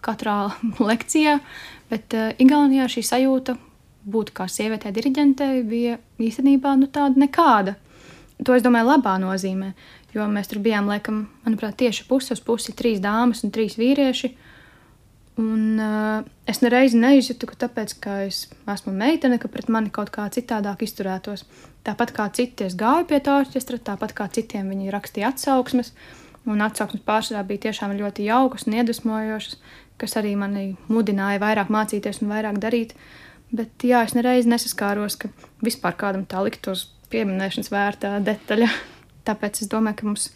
katrā 0.00 0.38
lekcijā. 0.88 1.36
Bet 1.92 2.16
uh, 2.16 2.32
Igaunijā 2.40 2.88
šī 2.96 3.04
sajūta 3.04 3.58
būt 4.08 4.32
kā 4.32 4.48
sievietē 4.48 4.94
diriģentei 4.96 5.60
bija 5.68 6.00
īstenībā 6.22 6.72
nu, 6.80 6.88
tāda 6.88 7.20
nekāda. 7.20 7.76
To 8.44 8.56
es 8.56 8.64
domāju, 8.64 8.94
labā 8.94 9.18
nozīmē. 9.20 9.74
Jo 10.16 10.24
mēs 10.32 10.48
tur 10.48 10.62
bijām, 10.64 10.88
laikam, 10.88 11.26
manuprāt, 11.44 11.76
tieši 11.82 12.06
pusi 12.08 12.32
uz 12.32 12.40
pusi- 12.40 12.72
trīs 12.78 13.02
dāmas 13.04 13.44
un 13.44 13.52
trīs 13.52 13.76
vīrieši. 13.76 14.32
Un 15.36 15.76
uh, 15.76 16.24
es 16.48 16.62
nereiz 16.62 16.94
neizjūtu, 16.96 17.44
ka 17.50 17.66
tāpēc, 17.66 17.92
ka 18.00 18.12
es 18.24 18.46
esmu 18.72 18.94
meitene, 18.96 19.36
ka 19.38 19.50
pret 19.52 19.68
mani 19.68 19.92
kaut 19.92 20.08
kā 20.14 20.24
citādāk 20.32 20.86
izturētos. 20.86 21.44
Tāpat 21.84 22.14
kā 22.16 22.30
citi 22.32 22.64
es 22.64 22.74
gāju 22.74 23.04
pie 23.10 23.20
tā 23.20 23.34
orķestra, 23.42 23.76
tāpat 23.76 24.14
kā 24.16 24.30
citiem 24.32 24.72
viņi 24.72 24.94
rakstīja 24.94 25.34
atsauksmes. 25.34 25.92
Un 26.48 26.64
atsauksmes 26.64 27.04
pārsvarā 27.04 27.44
bija 27.44 27.66
tiešām 27.68 27.92
ļoti 27.98 28.30
jaukas 28.30 28.64
un 28.66 28.78
iedvesmojošas, 28.78 29.60
kas 30.00 30.16
arī 30.16 30.32
mani 30.40 30.66
mudināja 30.88 31.42
vairāk 31.42 31.68
mācīties 31.68 32.22
un 32.22 32.32
vairāk 32.32 32.62
darīt. 32.62 32.96
Bet 33.52 33.84
jā, 33.84 34.06
es 34.06 34.16
nereiz 34.16 34.48
nesaskāros, 34.48 35.20
ka 35.20 35.28
vispār 35.60 36.00
kādam 36.00 36.24
tā 36.24 36.40
liktos 36.46 36.88
pieminēšanas 37.12 37.74
vērtā 37.76 38.18
detaļa. 38.24 38.72
Tāpēc 39.26 39.62
es 39.64 39.70
domāju, 39.72 40.00
ka 40.00 40.08
mums 40.08 40.28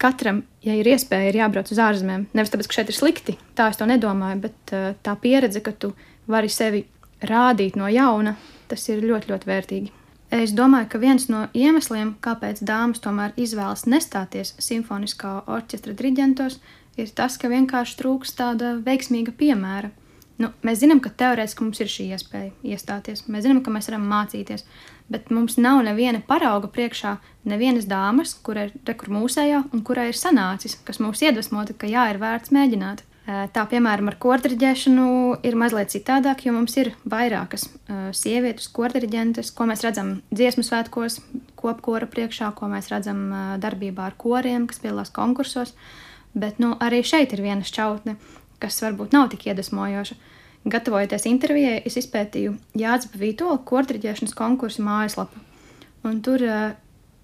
katram, 0.00 0.42
ja 0.64 0.74
ir 0.76 0.88
iespēja, 0.88 1.30
ir 1.30 1.40
jābrauc 1.42 1.70
uz 1.72 1.80
ārzemēm. 1.82 2.26
Nevis 2.36 2.52
tāpēc, 2.52 2.70
ka 2.70 2.78
šeit 2.78 2.92
ir 2.92 2.96
slikti, 2.96 3.36
tā 3.56 3.68
es 3.72 3.80
to 3.80 3.88
nedomāju, 3.88 4.40
bet 4.46 4.74
uh, 4.76 4.90
tā 5.04 5.16
pieredze, 5.20 5.62
ka 5.64 5.72
tu 5.76 5.92
vari 6.30 6.52
sevi 6.52 6.86
rādīt 7.26 7.76
no 7.76 7.88
jauna, 7.92 8.36
tas 8.70 8.86
ir 8.88 9.04
ļoti, 9.04 9.32
ļoti 9.32 9.50
vērtīgi. 9.50 9.96
Es 10.30 10.52
domāju, 10.54 10.86
ka 10.92 11.00
viens 11.02 11.24
no 11.26 11.46
iemesliem, 11.58 12.14
kāpēc 12.22 12.60
dāmas 12.62 13.02
tomēr 13.02 13.32
izvēlas 13.40 13.82
nestāties 13.90 14.54
simfoniskā 14.62 15.40
orķestra 15.50 15.96
diriģentos, 15.98 16.60
ir 17.02 17.10
tas, 17.18 17.34
ka 17.40 17.50
vienkārši 17.50 17.96
trūks 17.98 18.36
tāda 18.38 18.76
veiksmīga 18.86 19.34
piemēra. 19.36 19.90
Nu, 20.40 20.52
mēs 20.64 20.80
zinām, 20.80 21.02
ka 21.02 21.10
teorētiski 21.10 21.66
mums 21.66 21.82
ir 21.82 21.90
šī 21.92 22.06
iespēja 22.14 22.52
iestāties. 22.72 23.26
Mēs 23.28 23.44
zinām, 23.44 23.58
ka 23.64 23.74
mēs 23.74 23.90
varam 23.90 24.06
mācīties, 24.08 24.64
bet 25.10 25.30
mums 25.34 25.58
nav 25.58 25.82
neviena 25.84 26.22
parauga 26.26 26.70
priekšā, 26.70 27.16
nevienas 27.50 27.88
dāmas, 27.90 28.36
kurai 28.46 28.68
ir 28.68 28.74
rekur 28.86 29.10
mūsējā 29.12 29.64
un 29.74 29.84
kurai 29.86 30.10
ir 30.12 30.18
sanācis, 30.18 30.78
kas 30.86 31.02
mūs 31.02 31.22
iedvesmota, 31.26 31.74
ka 31.76 31.90
jā, 31.90 32.06
ir 32.12 32.20
vērts 32.22 32.54
mēģināt. 32.54 33.04
Tā, 33.26 33.62
piemēram, 33.68 34.08
ar 34.10 34.16
kordiriģēšanu 34.18 35.06
ir 35.46 35.56
mazliet 35.58 35.92
citādāk, 35.92 36.46
jo 36.46 36.54
mums 36.56 36.72
ir 36.80 36.88
vairākas 37.06 37.68
uh, 37.68 38.08
sievietes, 38.16 38.66
kordiriģentes, 38.74 39.52
ko 39.54 39.68
mēs 39.70 39.84
redzam 39.86 40.16
dziesmu 40.34 40.64
svētkos, 40.66 41.20
kopkora 41.60 42.08
priekšā, 42.10 42.48
ko 42.58 42.66
mēs 42.72 42.88
redzam 42.90 43.20
uh, 43.28 43.52
darbībā 43.62 44.08
ar 44.08 44.16
koriem, 44.18 44.66
kas 44.66 44.80
piedalās 44.82 45.14
konkursos. 45.14 45.76
Bet 46.34 46.58
nu, 46.62 46.72
arī 46.82 47.04
šeit 47.06 47.36
ir 47.36 47.44
viena 47.44 47.66
šķautne, 47.66 48.16
kas 48.62 48.80
varbūt 48.82 49.14
nav 49.14 49.30
tik 49.30 49.46
iedvesmojoša. 49.50 50.18
Gatavojoties 50.68 51.24
intervijai, 51.24 51.78
es 51.88 51.96
izpētīju 51.96 52.52
Jānis 52.76 53.08
Vītola 53.16 53.56
kordriģēšanas 53.64 54.34
konkursu 54.36 54.84
mājaslapu. 54.84 55.40
Un 56.04 56.18
tur 56.24 56.42
uh, 56.44 56.72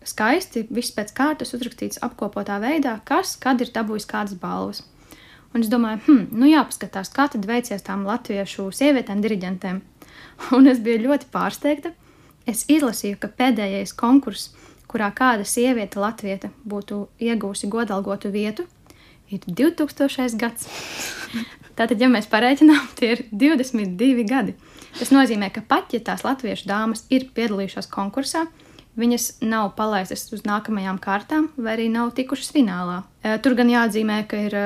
skaisti 0.09 0.65
viss 0.73 0.95
pēc 0.97 1.13
kārtas 1.17 1.53
uzrakstīts 1.57 2.01
apkopotā 2.07 2.57
veidā, 2.63 2.97
kas 3.05 3.35
kad 3.41 3.61
ir 3.61 3.73
dabūjis 3.75 4.09
kādas 4.09 4.39
balvas. 4.41 4.81
Un 5.53 5.65
es 5.65 5.69
domāju, 5.73 6.01
hmm, 6.07 6.25
nu 6.37 6.49
jāpaskatās, 6.49 7.13
kā 7.13 7.29
tad 7.33 7.45
veicies 7.49 7.85
tām 7.85 8.07
latviešu 8.09 8.71
sievietēm, 8.77 9.21
diriģentēm. 9.25 9.83
Un 10.57 10.71
es 10.73 10.81
biju 10.85 11.05
ļoti 11.07 11.29
pārsteigta. 11.33 11.93
Es 12.49 12.65
izlasīju, 12.73 13.19
ka 13.21 13.29
pēdējais 13.37 13.93
konkurss, 13.99 14.53
kurā 14.89 15.11
kāda 15.17 15.45
sieviete, 15.49 16.01
latvieta, 16.01 16.53
būtu 16.65 17.07
iegūsi 17.21 17.69
godalgotu 17.73 18.31
vietu, 18.33 18.65
ir 19.29 19.45
2000. 19.49 20.37
gads. 20.41 20.69
Tātad, 21.77 22.01
ja 22.01 22.09
mēs 22.13 22.29
pareiķinām, 22.33 22.91
tie 22.99 23.15
ir 23.17 23.25
22 23.33 24.27
gadi. 24.29 24.57
Tas 24.97 25.13
nozīmē, 25.13 25.51
ka 25.53 25.63
pat 25.67 25.93
ja 25.93 26.01
tās 26.01 26.25
latviešu 26.25 26.69
dāmas 26.71 27.05
ir 27.13 27.29
piedalījušās 27.37 27.91
konkursā, 27.93 28.47
viņas 28.97 29.43
nav 29.45 29.75
palaistas 29.77 30.25
uz 30.33 30.47
nākamajām 30.49 30.99
kārtām, 31.05 31.51
vai 31.61 31.75
arī 31.77 31.91
nav 31.93 32.15
tikušas 32.17 32.55
finālā. 32.57 33.03
Tur 33.45 33.57
gan 33.59 33.69
jāatzīmē, 33.69 34.23
ka 34.31 34.41
ir 34.47 34.57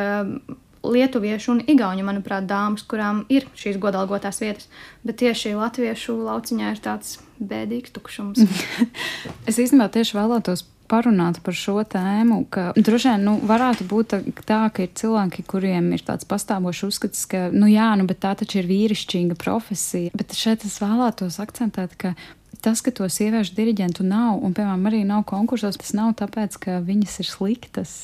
lietuviešu 0.87 1.55
un 1.57 1.63
igauņu, 1.69 2.05
manuprāt, 2.07 2.47
dāmas, 2.49 2.85
kurām 2.89 3.25
ir 3.33 3.47
šīs 3.59 3.77
godalgotās 3.83 4.41
vietas, 4.41 4.71
bet 5.05 5.19
tieši 5.21 5.57
latviešu 5.59 6.17
lauciņā 6.25 6.71
ir 6.73 6.83
tāds 6.85 7.19
bēdīgs 7.41 7.93
tukšums. 7.97 8.47
es 9.51 9.61
īstenībā 9.61 9.91
tieši 9.93 10.17
vēlētos 10.17 10.65
parunāt 10.91 11.39
par 11.47 11.57
šo 11.57 11.79
tēmu, 11.87 12.43
ka 12.53 12.71
droši 12.77 13.13
vien 13.13 13.25
nu, 13.29 13.37
varētu 13.47 13.87
būt 13.91 14.17
tā, 14.49 14.61
ka 14.75 14.85
ir 14.85 14.91
cilvēki, 14.99 15.47
kuriem 15.51 15.93
ir 15.97 16.05
tāds 16.07 16.29
pastāvošs 16.29 16.85
uzskats, 16.89 17.25
ka, 17.31 17.47
nu 17.55 17.71
jā, 17.71 17.93
nu, 18.01 18.09
bet 18.11 18.23
tā 18.25 18.35
taču 18.39 18.61
ir 18.61 18.69
vīrišķīga 18.71 19.39
profesija. 19.41 20.15
Bet 20.17 20.37
šeit 20.37 20.67
es 20.69 20.81
vēlētos 20.83 21.41
akcentēt, 21.43 21.97
ka 22.01 22.15
tas, 22.61 22.83
ka 22.85 22.93
to 22.95 23.09
sieviešu 23.09 23.57
diriģentu 23.57 24.07
nav, 24.07 24.39
un, 24.43 24.55
piemēram, 24.57 24.87
arī 24.91 25.03
nav 25.09 25.25
konkursos, 25.31 25.79
tas 25.81 25.95
nav 25.97 26.15
tāpēc, 26.21 26.59
ka 26.61 26.81
viņas 26.85 27.21
ir 27.23 27.31
sliktas. 27.31 27.99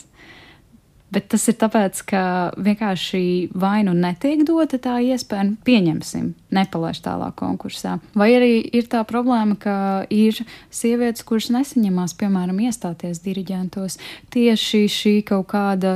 Bet 1.17 1.31
tas 1.33 1.47
ir 1.49 1.55
tāpēc, 1.57 2.01
ka 2.11 2.23
vienkārši 2.61 3.21
vai 3.57 3.79
nu 3.87 3.95
netiek 3.97 4.43
dota 4.45 4.77
tā 4.77 4.99
iespēja, 5.01 5.47
nu, 5.49 5.55
pieņemsim, 5.65 6.27
nepalaiž 6.53 7.01
tālāk 7.07 7.39
konkursā. 7.41 7.95
Vai 8.13 8.35
arī 8.37 8.51
ir 8.77 8.91
tā 8.93 9.01
problēma, 9.09 9.57
ka 9.57 9.77
ir 10.13 10.43
sievietes, 10.69 11.25
kuras 11.25 11.49
nesaņemās, 11.55 12.13
piemēram, 12.21 12.61
iestāties 12.69 13.23
diriģentos 13.25 13.97
tieši 14.37 14.83
šī 14.93 15.15
kaut 15.33 15.49
kāda 15.55 15.95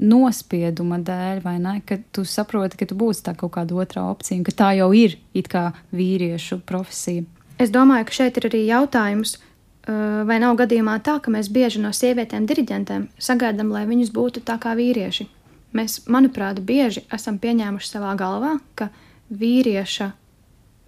nospieduma 0.00 1.02
dēļ, 1.04 1.44
vai 1.44 1.58
ne? 1.60 1.76
Ka 1.84 2.00
tu 2.08 2.24
saproti, 2.24 2.80
ka 2.80 2.88
tu 2.88 2.96
būsi 2.96 3.26
tā 3.28 3.36
kaut 3.36 3.52
kāda 3.58 3.76
otrā 3.76 4.08
opcija, 4.08 4.40
un 4.40 4.48
ka 4.48 4.56
tā 4.56 4.70
jau 4.80 4.88
ir 4.96 5.18
it 5.36 5.52
kā 5.52 5.68
vīriešu 5.92 6.62
profesija. 6.64 7.28
Es 7.60 7.68
domāju, 7.76 8.08
ka 8.08 8.22
šeit 8.22 8.40
ir 8.40 8.48
arī 8.48 8.64
jautājums, 8.72 9.36
vai 9.84 10.38
nav 10.40 10.56
gadījumā 10.56 10.98
tā, 11.04 11.18
ka 11.20 11.32
mēs 11.32 11.50
bieži 11.52 11.82
no 11.82 11.92
sievietēm 11.92 12.46
diriģentēm 12.48 13.08
sagaidām, 13.20 13.72
lai 13.74 13.84
viņas 13.88 14.12
būtu 14.14 14.44
tā 14.46 14.56
kā 14.62 14.72
vīrieši. 14.78 15.26
Mēs, 15.74 16.04
manuprāt, 16.06 16.60
bieži 16.64 17.02
esam 17.12 17.40
pieņēmuši 17.42 17.90
savā 17.90 18.14
galvā, 18.16 18.54
ka 18.78 18.88
vīrieša 19.34 20.12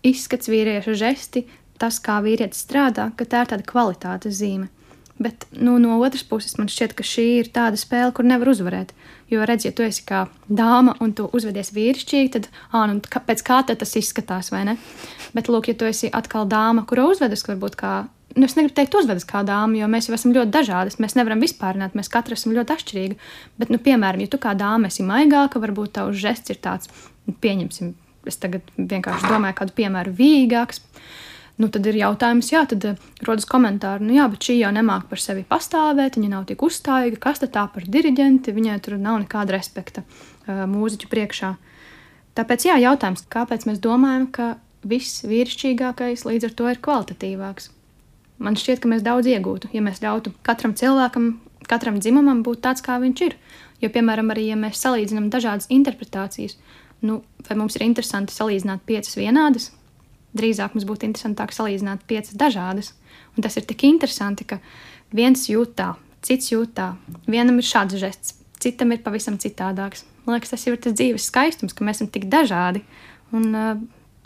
izskats, 0.07 0.49
vīrieša 0.49 0.95
žesti, 0.97 1.45
tas, 1.81 1.99
kā 2.01 2.21
vīrietis 2.25 2.63
strādā, 2.65 3.11
ka 3.19 3.27
tā 3.29 3.45
ir 3.45 3.53
tāda 3.53 3.67
kvalitātes 3.67 4.39
zīme. 4.39 4.71
Bet 5.19 5.47
nu, 5.57 5.79
no 5.81 5.97
otras 6.05 6.23
puses, 6.29 6.59
man 6.61 6.69
šķiet, 6.69 6.93
ka 6.97 7.05
šī 7.07 7.25
ir 7.39 7.47
tāda 7.53 7.79
spēle, 7.81 8.13
kur 8.13 8.27
nevar 8.29 8.51
uzvarēt. 8.53 8.93
Jo, 9.33 9.47
redziet, 9.49 9.73
ja 9.73 9.77
tu 9.77 9.85
esi 9.87 10.05
kā 10.07 10.27
dāma 10.47 10.93
un 11.01 11.15
tu 11.17 11.25
uzvedies 11.35 11.73
vīrišķīgi, 11.73 12.33
tad, 12.35 12.49
ah, 12.69 12.85
nu, 12.91 13.01
pēc 13.01 13.43
kā 13.45 13.63
tas 13.67 13.97
izskatās, 13.97 14.53
vai 14.53 14.67
ne? 14.69 14.77
Bet, 15.33 15.49
lūk, 15.49 15.73
ja 15.73 15.79
tu 15.79 15.89
esi 15.89 16.13
atkal 16.13 16.45
dāma, 16.49 16.85
kura 16.89 17.09
uzvedas 17.09 17.47
varbūt 17.49 17.81
kā, 17.81 17.95
nu, 18.35 18.45
es 18.45 18.57
negribu 18.57 18.75
teikt, 18.77 18.97
uzvedas 18.99 19.27
kā 19.29 19.43
dāma, 19.47 19.79
jo 19.79 19.89
mēs 19.91 20.09
jau 20.09 20.17
esam 20.17 20.35
ļoti 20.35 20.53
dažādas. 20.55 20.99
Mēs 21.03 21.15
nevaram 21.19 21.43
vispārināt, 21.43 21.95
mēs 21.99 22.11
katra 22.13 22.37
esam 22.37 22.57
ļoti 22.57 22.75
atšķirīgi. 22.75 23.19
Bet, 23.61 23.71
nu, 23.73 23.79
piemēram, 23.83 24.25
ja 24.25 24.33
tu 24.33 24.41
kā 24.43 24.57
dāma 24.59 24.91
esi 24.91 25.07
maigāka, 25.07 25.63
varbūt 25.63 25.95
tavs 26.01 26.19
žests 26.21 26.53
ir 26.53 26.61
tāds, 26.65 26.91
nu, 27.29 27.37
pieņemsim, 27.45 27.95
es 28.27 28.41
tagad 28.43 28.67
vienkārši 28.77 29.31
domāju 29.31 29.61
kādu 29.61 29.77
piemēru 29.79 30.17
vīgāks. 30.19 30.83
Nu, 31.57 31.71
tad 31.73 31.87
ir 31.89 31.97
jautājums, 31.97 32.51
jā, 32.53 32.67
tad 32.69 32.85
uh, 32.85 33.05
rodas 33.25 33.47
komentāri, 33.49 34.05
nu 34.05 34.19
jā, 34.19 34.27
bet 34.29 34.45
šī 34.45 34.59
jau 34.59 34.75
nemāk 34.77 35.07
par 35.09 35.23
sevi 35.23 35.41
pastāvēt, 35.49 36.19
viņa 36.19 36.29
nav 36.35 36.43
tik 36.51 36.61
uzstājīga, 36.67 37.21
kas 37.23 37.41
tad 37.41 37.55
tā 37.55 37.63
par 37.73 37.87
diriģenti, 37.89 38.53
viņai 38.53 38.77
tur 38.85 38.99
nav 39.01 39.23
nekāda 39.23 39.57
respekta 39.57 40.03
uh, 40.05 40.67
mūziķu 40.69 41.09
priekšā. 41.09 41.55
Tāpēc, 42.37 42.69
jā, 42.69 42.77
jautājums, 42.85 43.25
kāpēc 43.33 43.65
mēs 43.71 43.81
domājam, 43.81 44.29
ka 44.29 44.51
viss 44.85 45.25
vīrišķīgākais 45.25 46.27
līdz 46.29 46.51
ar 46.51 46.55
to 46.61 46.69
ir 46.75 46.85
kvalitatīvāks? 46.85 47.71
Man 48.43 48.57
šķiet, 48.59 48.83
ka 48.83 48.91
mēs 48.91 49.05
daudz 49.05 49.29
iegūtu, 49.33 49.71
ja 49.73 49.81
mēs 49.85 50.03
ļautu 50.03 50.35
katram 50.45 50.75
cilvēkam, 50.77 51.31
katram 51.71 52.01
dzimumam 52.03 52.43
būt 52.45 52.61
tāds, 52.67 52.85
kā 52.85 52.99
viņš 53.01 53.23
ir. 53.25 53.37
Jo, 53.81 53.91
piemēram, 53.93 54.31
arī 54.33 54.47
ja 54.51 54.57
mēs 54.61 54.81
salīdzinām 54.81 55.29
dažādas 55.33 55.69
interpretācijas, 55.73 56.57
nu, 57.05 57.21
vai 57.49 57.57
mums 57.61 57.77
ir 57.77 57.85
interesanti 57.85 58.33
salīdzināt 58.33 58.85
piecas 58.89 59.17
vienādas, 59.19 59.71
drīzāk 60.37 60.77
mums 60.77 60.87
būtu 60.89 61.09
interesantāk 61.09 61.53
salīdzināt 61.57 62.05
piecas 62.09 62.37
dažādas. 62.37 62.93
Un 63.37 63.45
tas 63.45 63.57
ir 63.57 63.67
tik 63.69 63.85
interesanti, 63.89 64.47
ka 64.49 64.61
viens 65.17 65.45
jūt 65.49 65.77
tā, 65.77 65.91
cits 66.25 66.53
jūt 66.53 66.77
tā. 66.77 66.95
Vienam 67.29 67.61
ir 67.61 67.69
šāds 67.69 68.01
žests, 68.01 68.37
citam 68.61 68.93
ir 68.93 69.05
pavisam 69.05 69.37
citādāks. 69.41 70.07
Man 70.25 70.37
liekas, 70.37 70.55
tas 70.55 70.65
jau 70.67 70.75
ir 70.75 70.81
tas 70.83 70.97
dzīves 70.97 71.29
skaistums, 71.31 71.77
ka 71.77 71.85
mēs 71.87 72.01
esam 72.01 72.11
tik 72.13 72.27
dažādi. 72.33 72.83
Un 73.37 73.53
uh, 73.53 73.77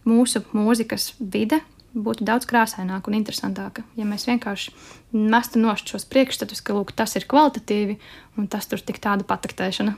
mūsu 0.09 0.45
mūzikas 0.55 1.13
vide 1.19 1.61
būtu 1.95 2.25
daudz 2.27 2.47
krāsaināka 2.51 3.11
un 3.11 3.17
interesantāka, 3.19 3.85
ja 3.99 4.07
mēs 4.07 4.27
vienkārši 4.29 4.75
mestu 5.13 5.63
nost 5.63 5.91
šos 5.91 6.07
priekšstatus, 6.11 6.63
ka 6.63 6.77
lūk, 6.77 6.93
tas 6.97 7.17
ir 7.19 7.27
kvalitatīvi 7.31 7.99
un 8.39 8.49
tas 8.51 8.69
tur 8.71 8.83
tik 8.83 9.01
tāda 9.03 9.27
pataktēšana. 9.27 9.97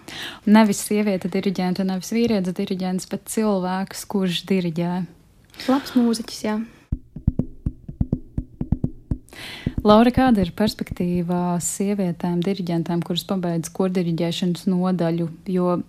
Nevis 0.48 0.82
sieviete 0.88 1.30
diriģenta, 1.32 1.86
nevis 1.88 2.12
vīrietis 2.14 2.56
diriģents, 2.56 3.08
bet 3.12 3.28
cilvēks, 3.32 4.06
kurš 4.12 4.44
diriģē. 4.48 4.94
Labs 5.68 5.96
mūziķis, 5.98 6.46
jā. 6.48 6.60
Laura, 9.82 10.12
kāda 10.14 10.44
ir 10.44 10.52
perspektīva 10.54 11.56
sievietēm, 11.58 12.36
diriģentēm, 12.46 13.00
kuras 13.02 13.24
pabeidz 13.26 13.72
kordiriģēšanas 13.74 14.68
nodaļu? 14.70 15.26
Jo 15.50 15.80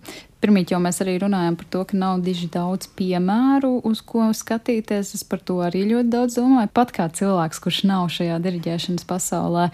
pirmīt 0.42 0.72
jau 0.74 0.80
mēs 0.82 0.98
arī 1.04 1.14
runājam 1.22 1.54
par 1.60 1.68
to, 1.70 1.82
ka 1.86 2.00
nav 2.00 2.24
diži 2.26 2.48
daudz 2.50 2.88
piemēru, 2.98 3.70
uz 3.86 4.02
ko 4.02 4.26
skatīties. 4.34 5.14
Es 5.14 5.22
par 5.22 5.44
to 5.46 5.60
arī 5.62 5.84
ļoti 5.92 6.10
daudz 6.10 6.40
domāju. 6.40 6.72
Pat 6.74 6.90
kā 6.96 7.06
cilvēks, 7.20 7.62
kurš 7.62 7.80
nav 7.86 8.10
šajā 8.16 8.40
diriģēšanas 8.42 9.06
pasaulē. 9.14 9.68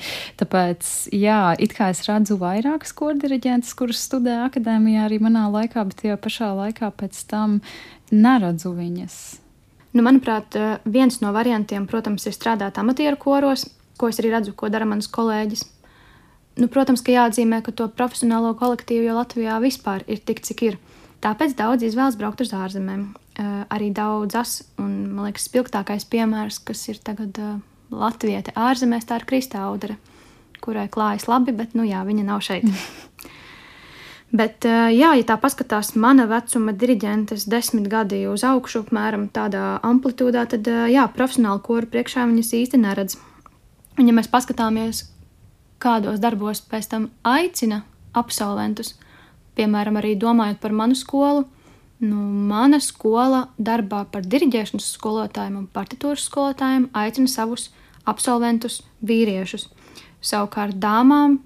Tāpēc, 0.45 0.93
jā, 1.17 1.41
it 1.57 1.73
kā 1.81 1.89
es 1.97 2.05
redzu 2.05 2.37
vairākas 2.45 2.93
kordiriģentes, 3.01 3.73
kuras 3.73 4.05
studē 4.05 4.43
akadēmijā 4.51 5.09
arī 5.09 5.23
manā 5.25 5.49
laikā, 5.49 5.89
bet 5.89 6.05
tajā 6.05 6.21
pašā 6.21 6.53
laikā 6.61 6.93
pēc 6.93 7.25
tam 7.33 7.63
neredzu 8.13 8.77
viņas. 8.77 9.21
Nu, 9.97 10.05
manuprāt, 10.05 10.55
viens 10.85 11.23
no 11.25 11.33
variantiem, 11.33 11.89
protams, 11.89 12.29
ir 12.29 12.37
strādāt 12.37 12.77
amatieru 12.79 13.17
koros, 13.19 13.65
ko 14.01 14.09
es 14.11 14.21
arī 14.23 14.33
redzu, 14.35 14.55
ko 14.57 14.71
dara 14.73 14.89
mans 14.89 15.09
kolēģis. 15.13 15.67
Nu, 16.61 16.69
protams, 16.73 17.05
ka 17.05 17.15
jāatzīmē, 17.15 17.61
ka 17.65 17.73
to 17.77 17.87
profesionālo 17.95 18.53
kolektīvu 18.59 19.07
jau 19.07 19.17
Latvijā 19.21 19.59
vispār 19.63 20.05
ir 20.11 20.23
tik, 20.25 20.43
cik 20.47 20.65
ir. 20.67 20.79
Tāpēc 21.21 21.55
daudz 21.57 21.85
izvēlas 21.85 22.17
braukt 22.21 22.41
uz 22.43 22.55
ārzemēm. 22.57 23.11
Uh, 23.41 23.63
arī 23.73 23.91
daudzas, 23.97 24.63
un 24.81 25.13
man 25.15 25.29
liekas, 25.29 25.47
spilgtākais 25.49 26.05
piemērs, 26.11 26.59
kas 26.67 26.83
ir 26.91 26.99
tagad 27.05 27.39
uh, 27.41 27.59
Latvijā, 27.93 28.43
ārzemēs, 28.59 29.07
tā 29.09 29.21
ir 29.21 29.29
Kristāudere, 29.29 29.97
kurai 30.65 30.89
klājas 30.93 31.29
labi, 31.31 31.55
bet 31.57 31.77
nu 31.79 31.87
jā, 31.89 32.03
viņa 32.09 32.27
nav 32.27 32.43
šeit. 32.45 32.67
Bet, 34.31 34.63
eh, 34.63 34.93
jā, 34.95 35.11
ja 35.19 35.27
tā 35.27 35.35
paskatās 35.43 35.97
mana 35.99 36.29
vecuma 36.31 36.71
diriģentes 36.71 37.49
desmit 37.51 37.89
gadi 37.91 38.23
uz 38.31 38.45
augšu, 38.47 38.85
apmēram 38.85 39.27
tādā 39.35 39.81
amplitūdā, 39.83 40.45
tad 40.53 40.69
eh, 40.71 40.85
jā, 40.95 41.09
profesionāli 41.11 41.63
koru 41.67 41.91
priekšā 41.91 42.29
viņas 42.31 42.53
īsti 42.61 42.79
neredz. 42.79 43.19
Un, 43.99 44.07
ja 44.09 44.15
mēs 44.17 44.31
paskatāmies, 44.31 45.05
kādos 45.83 46.21
darbos 46.23 46.63
pēc 46.71 46.91
tam 46.93 47.09
aicina 47.27 47.83
absolventus, 48.17 48.95
piemēram, 49.59 49.99
arī 50.01 50.15
domājot 50.19 50.61
par 50.63 50.75
manu 50.77 50.97
skolu, 50.99 51.45
nu, 52.01 52.23
mana 52.51 52.81
skola 52.81 53.47
darbā 53.59 54.05
par 54.13 54.25
diriģēšanas 54.25 54.89
skolotājiem 54.97 55.59
un 55.61 55.69
partitūras 55.75 56.25
skolotājiem 56.31 56.89
aicina 56.97 57.29
savus 57.29 57.69
absolventus 58.09 58.81
vīriešus. 59.05 59.69
Savukārt 60.25 60.79
dāmām 60.81 61.39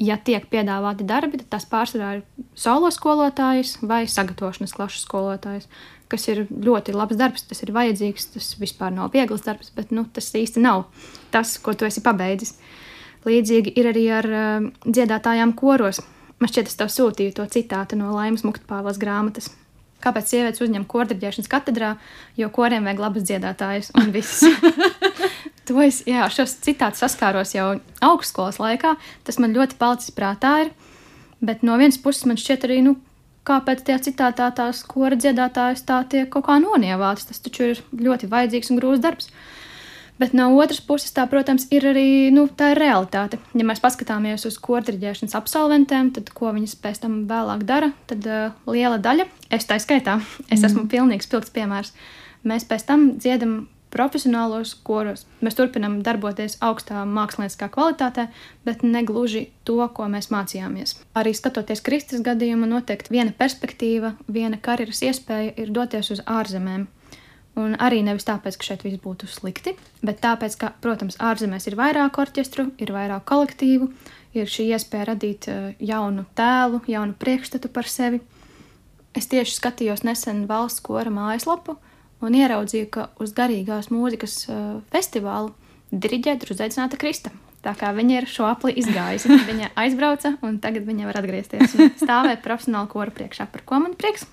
ja 0.00 0.16
tiek 0.18 0.46
piedāvāti 0.50 1.06
darbi, 1.06 1.38
tad 1.40 1.50
tas 1.56 1.66
pārsvarā 1.70 2.18
ir 2.18 2.22
solo 2.58 2.90
skolotājs 2.94 3.76
vai 3.82 4.04
sagatavošanas 4.10 4.74
klašu 4.74 5.02
skolotājs, 5.04 5.68
kas 6.12 6.28
ir 6.30 6.44
ļoti 6.50 6.94
labs 6.94 7.18
darbs. 7.20 7.46
Tas 7.48 7.62
ir 7.64 7.74
vajadzīgs, 7.74 8.30
tas 8.34 8.52
vispār 8.60 8.94
nav 8.94 9.12
viegls 9.14 9.44
darbs, 9.46 9.72
bet 9.74 9.92
nu, 9.94 10.06
tas 10.12 10.30
īsti 10.34 10.62
nav 10.64 10.86
tas, 11.34 11.56
ko 11.58 11.74
tu 11.74 11.88
esi 11.88 12.04
pabeidzis. 12.04 12.56
Līdzīgi 13.24 13.72
ir 13.80 13.88
arī 13.88 14.04
ar 14.12 14.28
uh, 14.28 14.70
dziedātājām 14.84 15.54
koros. 15.56 16.02
Man 16.38 16.50
šķiet, 16.50 16.68
es 16.68 16.78
tev 16.78 16.90
sūtīju 16.92 17.38
to 17.38 17.46
citātu 17.50 17.96
no 17.96 18.12
Laimas 18.12 18.44
Muktpāvas 18.44 19.00
grāmatas. 19.00 19.48
Kāpēc 20.04 20.28
sievietes 20.28 20.60
uzņem 20.60 20.84
kordeģēšanas 20.90 21.48
katedrā? 21.48 21.94
Jo 22.36 22.50
koriem 22.52 22.84
vajag 22.84 23.00
labas 23.00 23.24
dziedātājas 23.24 23.94
un 23.96 24.12
viss. 24.12 24.44
To 25.64 25.80
es 25.80 26.02
jā, 26.04 26.26
šos 26.28 26.58
citātus 26.64 27.00
saskāros 27.00 27.54
jau 27.54 27.78
augstskolas 28.04 28.58
laikā. 28.60 28.94
Tas 29.24 29.38
man 29.40 29.54
ļoti 29.56 29.78
palicis 29.80 30.12
prātā. 30.12 30.58
Ir. 30.66 30.72
Bet 31.44 31.64
no 31.64 31.76
vienas 31.80 31.96
puses 32.00 32.26
man 32.28 32.36
šķiet 32.40 32.66
arī, 32.68 32.82
nu, 32.84 32.98
kāpēc 33.48 33.84
tajā 33.84 34.00
citātā 34.08 34.48
tās 34.56 34.82
kora 34.88 35.18
dziedātājas 35.20 35.84
tā 35.88 36.00
tiek 36.08 36.30
kaut 36.32 36.46
kā 36.48 36.56
nonievāts. 36.62 37.28
Tas 37.28 37.42
taču 37.44 37.70
ir 37.72 37.82
ļoti 37.92 38.30
vajadzīgs 38.32 38.72
un 38.72 38.80
grūts 38.80 39.04
darbs. 39.04 39.30
Bet 40.14 40.30
no 40.30 40.46
otras 40.54 40.78
puses, 40.78 41.10
tā, 41.10 41.24
protams, 41.26 41.64
ir 41.74 41.88
arī 41.90 42.30
nu, 42.30 42.46
tā 42.46 42.70
ir 42.70 42.78
realitāte. 42.78 43.40
Ja 43.50 43.64
mēs 43.66 43.82
paskatāmies 43.82 44.46
uz 44.46 44.60
korķģēšanas 44.62 45.34
absolventiem, 45.34 46.12
tad 46.14 46.30
ko 46.36 46.52
viņas 46.54 46.76
pēc 46.78 47.02
tam 47.02 47.24
vēlāk 47.30 47.64
dara, 47.66 47.90
tad 48.06 48.28
uh, 48.30 48.54
liela 48.70 49.00
daļa, 49.02 49.26
es 49.50 49.66
tā 49.66 49.80
skaitā, 49.82 50.20
es 50.46 50.60
mm. 50.60 50.68
esmu 50.70 50.86
pilnīgs 50.92 51.30
pilns 51.32 51.50
piemērs. 51.56 51.90
Mēs 52.46 52.66
pēc 52.68 52.86
tam 52.86 53.08
dziedam 53.18 53.64
profesionālos 53.94 54.74
koros. 54.86 55.24
Mēs 55.44 55.56
turpinām 55.58 56.00
darboties 56.06 56.58
augstā 56.64 57.04
mākslinieckā 57.08 57.70
kvalitātē, 57.74 58.26
bet 58.66 58.82
ne 58.82 59.04
gluži 59.06 59.46
to, 59.68 59.78
ko 59.96 60.08
mēs 60.10 60.30
mācījāmies. 60.34 60.98
Arī 61.18 61.34
skatoties 61.36 61.84
Kristus 61.86 62.24
gadījumu, 62.26 62.68
noteikti 62.70 63.14
viena 63.14 63.34
perspektīva, 63.38 64.16
viena 64.26 64.58
karjeras 64.60 65.04
iespēja 65.06 65.54
ir 65.62 65.72
doties 65.74 66.10
uz 66.16 66.24
ārzemēm. 66.26 66.88
Un 67.54 67.76
arī 67.78 68.00
nevis 68.02 68.26
tāpēc, 68.26 68.56
ka 68.58 68.66
šeit 68.66 68.82
viss 68.82 68.98
būtu 68.98 69.28
slikti, 69.30 69.76
bet 70.02 70.18
tāpēc, 70.24 70.56
ka, 70.58 70.72
protams, 70.82 71.20
ārzemēs 71.22 71.68
ir 71.70 71.78
vairāk 71.78 72.18
orķestru, 72.18 72.72
ir 72.82 72.90
vairāk 72.90 73.22
kolektīvu, 73.30 73.92
ir 74.34 74.50
šī 74.50 74.72
iespēja 74.74 75.12
radīt 75.12 75.46
eh, 75.52 75.76
jaunu 75.78 76.26
tēlu, 76.34 76.82
jaunu 76.90 77.14
priekšstatu 77.14 77.70
par 77.70 77.86
sevi. 77.86 78.18
Es 79.14 79.30
tieši 79.30 79.54
skatījos 79.54 80.02
nesen 80.02 80.48
valsts 80.50 80.82
kora 80.82 81.12
mājaslapu 81.14 81.76
un 82.26 82.36
ieraudzīju, 82.38 82.90
ka 82.94 83.08
uz 83.22 83.34
garīgās 83.36 83.90
mūzikas 83.92 84.36
uh, 84.48 84.60
festivālu 84.94 85.52
diriģēt 85.92 86.44
ir 86.44 86.54
uzaicināta 86.56 86.98
Krista. 87.00 87.32
Tā 87.64 87.74
kā 87.78 87.94
viņa 87.96 88.20
ir 88.20 88.28
šo 88.30 88.48
apli 88.50 88.74
izgājusi, 88.80 89.40
viņa 89.48 89.72
aizbrauca 89.80 90.36
un 90.44 90.60
tagad 90.62 90.86
viņa 90.88 91.10
var 91.10 91.20
atgriezties 91.22 91.76
un 91.78 91.92
stāvēt 92.00 92.44
profesionāli 92.44 92.92
kora 92.92 93.14
priekšā, 93.14 93.48
par 93.52 93.64
ko 93.66 93.80
man 93.86 93.96
prieks. 93.98 94.28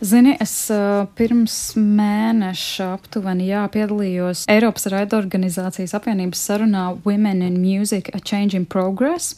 Zini, 0.00 0.34
es 0.42 0.52
uh, 0.74 1.04
pirms 1.16 1.54
mēneša 1.78 2.88
aptuveni 2.96 3.46
jā, 3.46 3.62
piedalījos 3.72 4.44
Eiropas 4.50 4.88
raidorganizācijas 4.90 5.94
apvienības 5.96 6.42
sarunā 6.48 6.84
Women 7.04 7.44
in 7.46 7.60
Music 7.62 8.10
A 8.14 8.20
Change 8.20 8.58
in 8.58 8.66
Progress, 8.66 9.36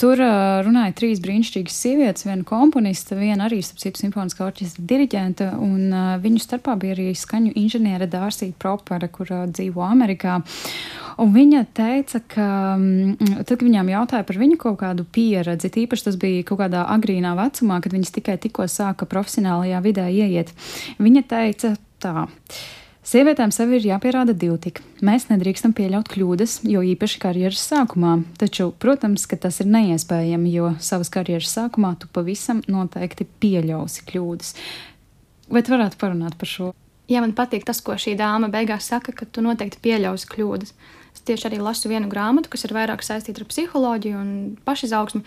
tur 0.00 0.22
uh, 0.22 0.62
runāja 0.64 0.94
trīs 0.96 1.20
brīnišķīgas 1.24 1.80
sievietes, 1.84 2.26
viena 2.28 2.46
komponiste, 2.48 3.18
viena 3.18 3.46
arī, 3.48 3.60
citu, 3.66 4.00
simfoniskā 4.00 4.46
orķestra 4.48 4.86
diriģente, 4.94 5.52
un 5.60 5.92
uh, 5.92 6.14
viņu 6.22 6.42
starpā 6.42 6.78
bija 6.80 6.96
arī 6.96 7.10
skaņu 7.18 7.54
inženiere 7.60 8.08
Dārsija 8.10 8.56
Propera, 8.62 9.10
kur 9.12 9.30
dzīvo 9.52 9.84
Amerikā. 9.84 10.40
Un 11.20 11.34
viņa 11.34 11.66
teica, 11.76 12.22
ka 12.24 12.41
mm, 12.42 13.42
tad, 13.42 13.54
kad 13.54 13.64
viņām 13.66 13.90
jautāja 13.92 14.26
par 14.28 14.38
viņu 14.40 14.58
kaut 14.60 14.78
kādu 14.82 15.06
pieredzi, 15.08 15.70
tīpaši 15.72 16.08
tas 16.08 16.20
bija 16.20 16.44
kaut 16.48 16.60
kādā 16.64 16.84
agrīnā 16.94 17.34
vecumā, 17.38 17.80
kad 17.84 17.94
viņas 17.96 18.14
tikai 18.18 18.36
tikko 18.42 18.68
sāka 18.70 19.08
profesionālajā 19.08 19.80
vidē 19.84 20.06
ieiet, 20.12 20.54
viņa 21.02 21.26
teica 21.30 21.74
tā. 22.02 22.28
Sievietēm 23.02 23.50
sev 23.50 23.72
ir 23.74 23.82
jāpierāda 23.82 24.30
divtik. 24.38 24.78
Mēs 25.02 25.26
nedrīkstam 25.26 25.72
pieļaut 25.74 26.06
kļūdas, 26.12 26.60
jo 26.70 26.84
īpaši 26.86 27.18
karjeras 27.24 27.64
sākumā. 27.66 28.12
Taču, 28.38 28.68
protams, 28.78 29.24
ka 29.26 29.40
tas 29.42 29.58
ir 29.58 29.66
neiespējami, 29.74 30.52
jo 30.54 30.70
savas 30.78 31.10
karjeras 31.10 31.50
sākumā 31.50 31.96
tu 31.98 32.06
pavisam 32.14 32.62
noteikti 32.70 33.26
pieļausi 33.42 34.06
kļūdas. 34.06 34.54
Vai 35.50 35.64
tu 35.66 35.74
varētu 35.74 35.98
parunāt 35.98 36.38
par 36.38 36.52
šo? 36.52 36.70
Jā, 37.10 37.24
man 37.24 37.34
patīk 37.34 37.66
tas, 37.66 37.82
ko 37.82 37.98
šī 37.98 38.14
dāma 38.16 38.46
beigās 38.52 38.86
saka, 38.92 39.10
ka 39.10 39.26
tu 39.26 39.42
noteikti 39.42 39.82
pieļausi 39.82 40.30
kļūdas. 40.30 40.76
Es 41.12 41.24
tieši 41.28 41.48
arī 41.50 41.60
lasu 41.62 41.90
vienu 41.92 42.08
grāmatu, 42.12 42.50
kas 42.52 42.64
ir 42.66 42.74
vairāk 42.76 43.04
saistīta 43.04 43.42
ar 43.42 43.48
psiholoģiju 43.50 44.18
un 44.18 44.30
pašizaugsmu. 44.66 45.22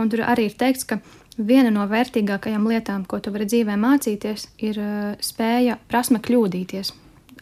Un 0.00 0.12
tur 0.12 0.24
arī 0.24 0.48
ir 0.50 0.56
teikts, 0.58 0.86
ka 0.88 1.00
viena 1.36 1.72
no 1.72 1.84
vērtīgākajām 1.88 2.68
lietām, 2.68 3.04
ko 3.08 3.20
tu 3.20 3.32
vari 3.34 3.48
dzīvē 3.48 3.76
mācīties, 3.80 4.48
ir 4.64 4.80
uh, 4.80 5.16
spēja, 5.20 5.78
prasme 5.90 6.20
kļūdīties. 6.24 6.92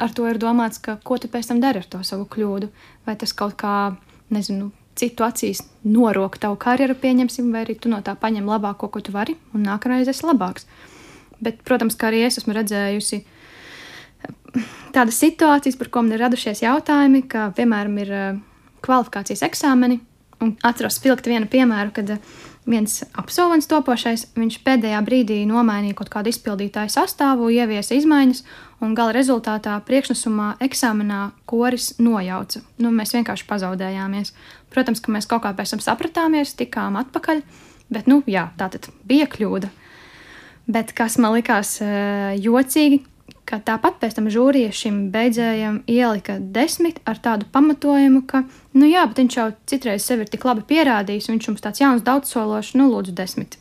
Ar 0.03 0.14
to 0.14 0.26
ir 0.26 0.40
domāts, 0.42 0.80
ka 0.82 0.97
ko 1.07 1.20
tu 1.22 1.30
pēc 1.30 1.53
tam 1.53 1.61
dari 1.62 1.82
ar 1.82 1.86
to 1.86 2.03
savu 2.03 2.26
kļūdu. 2.30 2.70
Vai 3.07 3.14
tas 3.18 3.34
kaut 3.36 3.55
kā, 3.61 3.95
nezinu, 4.34 4.72
citu 4.99 5.26
acīs 5.26 5.62
norok 5.86 6.38
tavu 6.42 6.59
karjeru, 6.61 6.97
pieņemsim, 6.99 7.53
vai 7.55 7.62
arī 7.66 7.76
tu 7.78 7.90
no 7.92 8.01
tā 8.03 8.16
paņem 8.18 8.49
labāko, 8.51 8.90
ko 8.90 9.03
tu 9.03 9.14
vari, 9.14 9.36
un 9.55 9.66
nākamreiz 9.66 10.11
esi 10.11 10.26
labāks. 10.26 10.66
Bet, 11.42 11.62
protams, 11.66 11.99
kā 11.99 12.11
arī 12.11 12.24
es 12.26 12.38
esmu 12.40 12.55
redzējusi 12.57 13.22
tādas 14.94 15.18
situācijas, 15.20 15.78
par 15.80 15.90
ko 15.90 16.05
man 16.05 16.16
ir 16.16 16.24
radušies 16.24 16.64
jautājumi, 16.64 17.24
kā 17.30 17.48
piemēram 17.57 18.00
ir 18.02 18.11
eh, 18.14 18.26
kvalifikācijas 18.84 19.44
eksāmeni. 19.48 20.00
Un 20.42 20.57
atceros 20.66 20.98
spilgt 20.98 21.28
vienu 21.30 21.48
piemēru, 21.50 21.92
kad 21.94 22.16
eh, 22.16 22.34
viens 22.68 23.02
absolvents 23.20 23.68
topošais, 23.70 24.28
viņš 24.38 24.61
pēdējā 24.64 25.00
brīdī 25.05 25.42
nomainīja 25.48 25.96
kaut 25.98 26.11
kādu 26.12 26.32
izpildītāju 26.32 26.92
sastāvu, 26.92 27.50
ieviesa 27.52 27.96
izmaiņas, 27.98 28.42
un 28.84 28.96
gala 28.96 29.14
rezultātā 29.16 29.76
priekšnesumā 29.86 30.55
eksāmenā 30.64 31.20
koris 31.48 31.94
nojauca. 32.02 32.64
Nu, 32.82 32.92
mēs 32.94 33.14
vienkārši 33.16 33.46
pazaudējāmies. 33.48 34.34
Protams, 34.74 35.00
ka 35.05 35.14
mēs 35.14 35.28
kaut 35.30 35.44
kā 35.44 35.55
pēc 35.57 35.76
tam 35.76 35.84
sapratāmies, 35.84 36.57
tikām 36.59 36.98
atpakaļ, 37.00 37.42
bet, 37.94 38.11
nu, 38.11 38.20
jā, 38.26 38.48
tā 38.59 38.70
tad 38.74 38.90
bija 39.07 39.28
kļūda. 39.30 39.70
Bet 40.74 40.94
kas 40.96 41.18
man 41.20 41.36
likās 41.36 41.76
uh, 41.84 42.32
jocīgi, 42.40 43.02
ka 43.49 43.61
tāpat 43.64 43.99
pēc 44.01 44.16
tam 44.16 44.30
žūrija 44.32 44.72
šim 44.74 45.09
beidzējam 45.14 45.82
ielika 45.90 46.38
desmit 46.40 47.01
ar 47.09 47.20
tādu 47.22 47.49
pamatojumu, 47.53 48.22
ka, 48.28 48.45
nu 48.76 48.88
jā, 48.88 49.05
bet 49.11 49.20
viņš 49.20 49.36
jau 49.38 49.51
citreiz 49.70 50.07
sevi 50.07 50.24
ir 50.24 50.32
tik 50.32 50.47
labi 50.49 50.64
pierādījis, 50.68 51.28
viņš 51.32 51.51
mums 51.51 51.64
tāds 51.64 51.82
jauns 51.82 52.07
daudzsološs, 52.07 52.74
nu 52.80 52.88
lūdzu 52.92 53.14
desmit. 53.16 53.59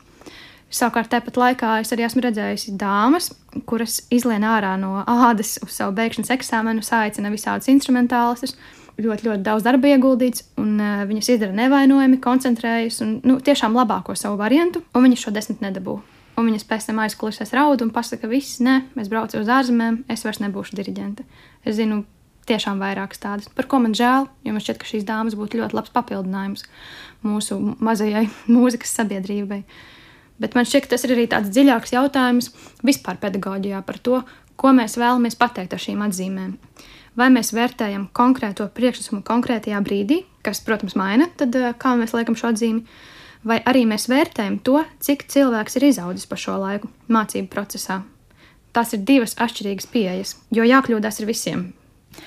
Savukārt 0.73 1.11
tāpat 1.13 1.35
laikā 1.37 1.73
es 1.83 1.91
arī 1.93 2.07
esmu 2.07 2.23
redzējusi 2.25 2.71
dāmas, 2.81 3.29
kuras 3.69 3.99
izlien 4.13 4.41
ārā 4.47 4.71
no 4.81 5.03
ādas 5.05 5.59
uz 5.61 5.75
savu 5.75 5.93
beigšanas 5.99 6.33
eksāmenu, 6.33 6.81
saicina 6.81 7.29
visādus 7.29 7.69
instrumentālistus, 7.69 8.55
ļoti, 8.97 9.27
ļoti 9.27 9.45
daudz 9.45 9.67
darba 9.67 9.91
ieguldīts, 9.91 10.47
un 10.61 10.79
uh, 10.81 11.03
viņas 11.09 11.29
izdara 11.35 11.53
nevainojami, 11.59 12.17
koncentrējas 12.23 13.03
un 13.05 13.19
nu, 13.21 13.37
tiešām 13.45 13.77
labāko 13.77 14.17
savu 14.17 14.39
variantu, 14.41 14.81
un 14.95 15.05
viņas 15.05 15.27
šo 15.27 15.35
desmit 15.35 15.61
nedabū. 15.61 15.99
Un 16.33 16.49
viņas 16.49 16.65
pēc 16.65 16.87
tam 16.89 16.99
aizklausās 17.03 17.53
raudu 17.53 17.85
un 17.85 17.93
pasaka, 17.93 18.23
ka 18.23 18.31
viss, 18.31 18.57
nē, 18.63 18.79
es 18.97 19.09
braucu 19.11 19.37
uz 19.37 19.49
ārzemēm, 19.53 20.01
es 20.09 20.25
vairs 20.25 20.41
nebūšu 20.41 20.77
diriģente. 20.79 21.25
Es 21.61 21.77
zinu 21.77 22.01
tiešām 22.49 22.81
vairākas 22.81 23.21
tādas, 23.21 23.49
par 23.53 23.67
ko 23.69 23.79
man 23.83 23.93
žēl, 23.95 24.27
jo 24.43 24.53
man 24.53 24.63
šķiet, 24.63 24.79
ka 24.81 24.89
šīs 24.89 25.05
dāmas 25.07 25.37
būtu 25.39 25.61
ļoti 25.61 25.77
labs 25.77 25.93
papildinājums 25.95 26.65
mūsu 27.23 27.59
mazajai 27.83 28.25
mūzikas 28.55 28.95
sabiedrībai. 28.99 29.61
Bet 30.41 30.57
man 30.57 30.67
šķiet, 30.67 30.87
ka 30.87 30.95
tas 30.95 31.05
ir 31.05 31.13
arī 31.15 31.27
tāds 31.31 31.53
dziļāks 31.53 31.93
jautājums 31.93 32.49
vispār 32.83 33.21
pedagoģijā 33.21 33.83
par 33.85 34.01
to, 34.01 34.23
ko 34.59 34.73
mēs 34.75 34.97
vēlamies 34.99 35.37
pateikt 35.39 35.75
ar 35.75 35.81
šīm 35.81 36.01
atzīmēm. 36.07 36.57
Vai 37.17 37.29
mēs 37.29 37.53
vērtējam 37.53 38.07
konkrēto 38.17 38.65
priekšnesumu 38.73 39.21
konkrētajā 39.27 39.79
brīdī, 39.85 40.23
kas, 40.45 40.63
protams, 40.65 40.97
maina, 40.97 41.29
tad 41.37 41.53
eh, 41.55 41.69
kā 41.77 41.93
mēs 41.99 42.15
liekam 42.17 42.37
šo 42.37 42.49
atzīmi, 42.49 42.81
vai 43.47 43.59
arī 43.69 43.83
mēs 43.89 44.07
vērtējam 44.11 44.59
to, 44.65 44.81
cik 45.03 45.27
cilvēks 45.31 45.77
ir 45.79 45.89
izaudzis 45.91 46.27
pa 46.29 46.39
šo 46.39 46.57
laiku 46.61 46.89
mācību 47.11 47.49
procesā. 47.51 48.01
Tās 48.73 48.95
ir 48.95 49.03
divas 49.05 49.35
atšķirīgas 49.41 49.89
pieejas, 49.93 50.35
jo 50.53 50.65
jākļūdās 50.65 51.21
ir 51.21 51.29
visiem. 51.29 51.65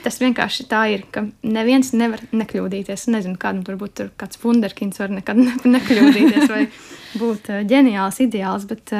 Tas 0.02 0.18
vienkārši 0.18 0.66
tā 0.70 0.82
ir, 0.94 1.04
ka 1.14 1.24
neviens 1.46 1.92
nevar 1.94 2.22
nekļūdīties. 2.34 3.06
Nezinu, 3.14 3.38
kādam 3.38 3.62
tur 3.66 3.78
būtu 3.78 3.94
tur 4.00 4.12
kāds 4.18 4.38
wunderkins, 4.42 4.98
var 5.02 5.14
nekad 5.14 5.38
ne, 5.38 5.54
nekļūdīties 5.76 6.50
vai 6.50 6.66
būt 7.18 7.50
ģeniāls, 7.70 8.20
ideāls, 8.26 8.66
bet, 8.70 8.94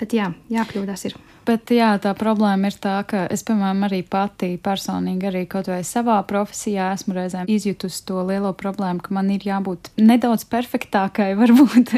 bet 0.00 0.16
jā, 0.16 0.32
jākļūdās 0.52 1.08
ir. 1.10 1.16
Bet 1.48 1.70
jā, 1.72 1.94
tā 2.02 2.12
problēma 2.18 2.68
ir 2.68 2.76
tā, 2.82 2.98
ka 3.08 3.22
es, 3.32 3.40
piemēram, 3.48 3.86
arī 3.86 4.02
pati 4.04 4.52
personīgi, 4.60 5.28
arī 5.30 5.42
kaut 5.48 5.70
vai 5.70 5.80
savā 5.86 6.18
profesijā, 6.28 6.90
esmu 6.92 7.14
reizēm 7.16 7.48
izjutusi 7.50 8.02
to 8.06 8.20
lielo 8.28 8.52
problēmu, 8.56 9.00
ka 9.02 9.14
man 9.16 9.30
ir 9.32 9.46
jābūt 9.48 9.88
nedaudz 9.96 10.44
perfektākai, 10.52 11.30
varbūt, 11.40 11.94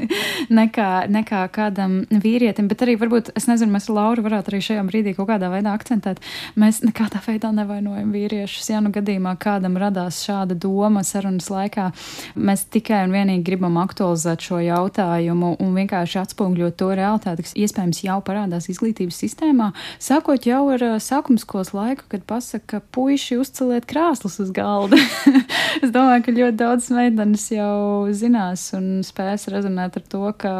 nekā, 0.54 0.88
nekā 1.10 1.42
kādam 1.54 1.98
vīrietim. 2.08 2.68
Bet 2.70 2.84
arī, 2.86 2.94
varbūt, 3.00 3.32
es 3.38 3.48
nezinu, 3.50 3.74
mēs 3.74 3.90
Laura 3.90 4.22
varētu 4.22 4.52
arī 4.52 4.62
šajā 4.68 4.86
brīdī 4.86 5.16
kaut 5.18 5.28
kādā 5.32 5.50
veidā 5.52 5.74
akcentēt. 5.74 6.22
Mēs 6.56 6.80
nekādā 6.86 7.20
veidā 7.26 7.50
nevainojam 7.56 8.14
vīriešus. 8.14 8.70
Ja 8.70 8.80
nu 8.84 8.94
gadījumā 8.94 9.34
kādam 9.42 9.76
radās 9.80 10.22
šāda 10.22 10.54
doma 10.54 11.02
sarunas 11.06 11.50
laikā, 11.52 11.90
mēs 12.38 12.64
tikai 12.72 13.02
un 13.08 13.18
vienīgi 13.18 13.46
gribam 13.50 13.80
aktualizēt 13.82 14.46
šo 14.46 14.62
jautājumu 14.62 15.56
un 15.58 15.76
vienkārši 15.76 16.22
atspūgļot 16.22 16.78
to 16.78 16.92
realitāti, 16.94 17.48
kas 17.48 17.58
iespējams 17.58 18.04
jau 18.06 18.20
parādās 18.24 18.70
izglītības 18.70 19.18
sistēmā 19.18 19.31
sistēmā, 19.32 19.72
sākot 20.02 20.44
jau 20.46 20.66
ar 20.74 20.82
sākumskolas 21.00 21.72
laiku, 21.72 22.04
kad 22.12 22.24
pasaka, 22.28 22.64
ka 22.66 22.80
puiši 22.92 23.38
uzceliet 23.40 23.86
krāslus 23.88 24.38
uz 24.42 24.52
galda. 24.52 24.98
es 25.82 25.92
domāju, 25.92 26.24
ka 26.26 26.34
ļoti 26.36 26.58
daudz 26.60 26.90
meitenes 26.92 27.46
jau 27.52 28.12
zinās 28.12 28.68
un 28.76 29.00
spēs 29.06 29.48
rezonēt 29.52 29.96
ar 29.98 30.04
to, 30.12 30.24
ka 30.36 30.52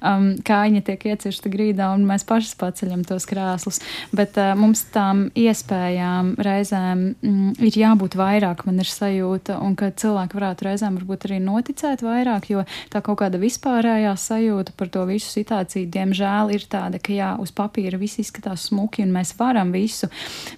um, 0.00 0.32
kājiņa 0.44 0.82
tiek 0.88 1.06
iecirsta 1.12 1.52
grīdā 1.52 1.90
un 1.94 2.06
mēs 2.08 2.24
paši 2.28 2.56
paceļam 2.60 3.04
tos 3.08 3.28
krāslus. 3.28 3.80
Bet 4.14 4.38
uh, 4.40 4.54
mums 4.58 4.86
tām 4.94 5.28
iespējām 5.36 6.34
reizēm 6.44 7.04
mm, 7.12 7.54
ir 7.64 7.78
jābūt 7.84 8.16
vairāk, 8.18 8.64
man 8.68 8.80
ir 8.80 8.90
sajūta, 8.90 9.58
un 9.64 9.76
ka 9.78 9.92
cilvēki 9.92 10.40
varētu 10.40 10.68
reizēm 10.68 10.98
varbūt 11.00 11.28
arī 11.28 11.40
noticēt 11.44 12.04
vairāk, 12.04 12.50
jo 12.54 12.64
tā 12.92 13.04
kaut 13.04 13.20
kāda 13.20 13.40
vispārējā 13.42 14.16
sajūta 14.20 14.74
par 14.78 14.92
to 14.94 15.04
visu 15.08 15.30
situāciju, 15.30 15.90
diemžēl, 15.92 16.54
ir 16.56 16.66
tāda, 16.70 17.00
ka 17.02 17.14
jā, 17.14 17.34
uz 17.42 17.52
papīra 17.54 18.00
viss 18.00 18.13
izskatās 18.22 18.68
smuki 18.70 19.04
un 19.04 19.14
mēs 19.14 19.34
varam 19.38 19.72
visu, 19.74 20.10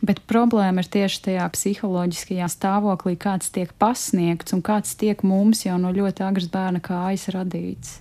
bet 0.05 0.23
problēma 0.31 0.85
ir 0.85 0.91
tieši 0.97 1.23
tajā 1.29 1.51
psiholoģiskajā 1.55 2.49
stāvoklī, 2.53 3.17
kāds 3.21 3.53
tiek 3.55 3.73
pasniegts 3.81 4.57
un 4.57 4.65
kāds 4.67 4.97
tiek 4.99 5.23
mums 5.27 5.65
jau 5.67 5.79
no 5.81 5.93
ļoti 5.95 6.27
agras 6.27 6.51
bērna 6.53 6.83
kājas 6.85 7.31
radīts. 7.35 8.01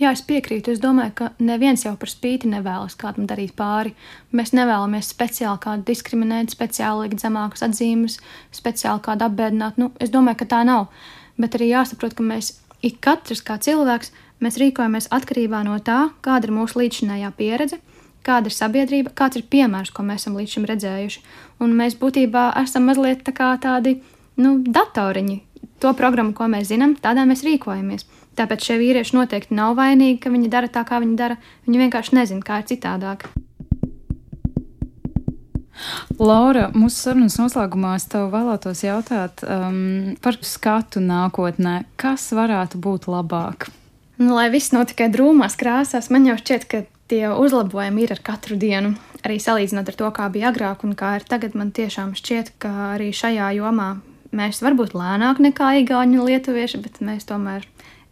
Jā, 0.00 0.14
es 0.16 0.22
piekrītu. 0.24 0.72
Es 0.72 0.78
domāju, 0.80 1.12
ka 1.18 1.26
neviens 1.44 1.82
jau 1.84 1.92
par 2.00 2.08
spīti 2.08 2.48
nevēlas 2.48 2.94
kādam 2.96 3.26
darīt 3.28 3.52
pāri. 3.58 3.92
Mēs 4.32 4.54
nevēlamies 4.56 5.10
speciāli 5.12 5.60
kādu 5.60 5.84
diskriminēt, 5.90 6.54
speciāli 6.54 7.04
likt 7.04 7.20
zemākas 7.20 7.66
atzīmes, 7.66 8.16
speciāli 8.56 9.04
kādu 9.04 9.26
apbēdināt. 9.28 9.76
Nu, 9.76 9.90
es 10.00 10.08
domāju, 10.14 10.40
ka 10.40 10.48
tā 10.54 10.62
nav. 10.64 10.88
Bet 11.36 11.58
arī 11.58 11.68
jāsaprot, 11.74 12.16
ka 12.16 12.24
mēs 12.24 12.54
ik 12.80 12.96
katrs 13.04 13.44
kā 13.44 13.58
cilvēks, 13.60 14.14
mēs 14.40 14.56
rīkojamies 14.62 15.10
atkarībā 15.12 15.60
no 15.68 15.76
tā, 15.84 16.00
kāda 16.24 16.48
ir 16.48 16.56
mūsu 16.56 16.80
līdzinājā 16.80 17.28
pieredze, 17.36 17.80
kāda 18.26 18.50
ir 18.50 18.56
sabiedrība, 18.56 19.12
kāds 19.16 19.40
ir 19.40 19.46
piemērs, 19.50 19.92
ko 19.94 20.04
mēs 20.06 20.24
esam 20.24 20.38
līdz 20.38 20.56
šim 20.56 20.66
redzējuši. 20.70 21.22
Un 21.64 21.76
mēs 21.76 21.98
būtībā 22.00 22.50
esam 22.62 22.88
mazliet 22.88 23.24
tā 23.26 23.34
kā 23.36 23.52
tādi 23.62 23.98
nu, 24.40 24.58
datoriņi. 24.64 25.38
To 25.80 25.92
programmu, 25.96 26.34
ko 26.36 26.48
mēs 26.52 26.68
zinām, 26.72 26.96
tādā 27.00 27.24
mēs 27.28 27.44
rīkojamies. 27.46 28.06
Tāpēc 28.36 28.66
šie 28.66 28.80
vīrieši 28.80 29.16
noteikti 29.16 29.56
nav 29.56 29.76
vainīgi, 29.78 30.20
ka 30.22 30.32
viņi 30.32 30.50
dara 30.52 30.68
tā, 30.72 30.84
kā 30.88 31.00
viņi 31.02 31.16
dara. 31.16 31.38
Viņi 31.66 31.86
vienkārši 31.86 32.18
nezina, 32.20 32.44
kā 32.44 32.60
ir 32.60 32.68
citādāk. 32.70 33.28
Laura, 36.20 36.68
mūsu 36.76 37.06
sarunas 37.06 37.38
noslēgumā 37.40 37.94
es 37.96 38.06
tev 38.12 38.28
vēlētos 38.34 38.82
jautāt 38.84 39.44
um, 39.46 40.16
par 40.20 40.36
skatu 40.44 41.00
nākotnē. 41.00 41.84
Kas 42.00 42.28
varētu 42.36 42.80
būt 42.84 43.08
labāk? 43.08 43.70
Nu, 44.20 44.34
lai 44.36 44.50
viss 44.52 44.74
nav 44.74 44.84
tikai 44.90 45.08
drūmās 45.12 45.56
krāsās, 45.60 46.10
man 46.12 46.28
jau 46.28 46.36
šķiet, 46.36 46.66
ka 46.68 46.82
tie 47.10 47.24
uzlabojumi 47.34 48.04
ir 48.04 48.14
ar 48.14 48.22
katru 48.24 48.56
dienu. 48.60 48.94
Arī 49.20 49.36
salīdzinot 49.42 49.90
ar 49.90 49.98
to, 49.98 50.10
kā 50.16 50.28
bija 50.32 50.50
agrāk 50.52 50.84
un 50.86 50.94
kā 50.98 51.16
ir 51.18 51.26
tagad, 51.28 51.56
man 51.58 51.74
tiešām 51.76 52.14
šķiet, 52.16 52.54
ka 52.62 52.70
arī 52.94 53.10
šajā 53.16 53.50
jomā 53.58 53.90
mēs 54.36 54.62
varbūt 54.64 54.94
lēnāk 54.96 55.42
nekā 55.42 55.74
igauņi 55.82 56.20
un 56.20 56.28
lietuvieši, 56.30 56.80
bet 56.84 57.02
mēs 57.04 57.26
tomēr 57.28 57.66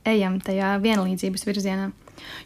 ejam 0.08 0.40
tajā 0.44 0.74
vienlīdzības 0.82 1.46
virzienā. 1.48 1.90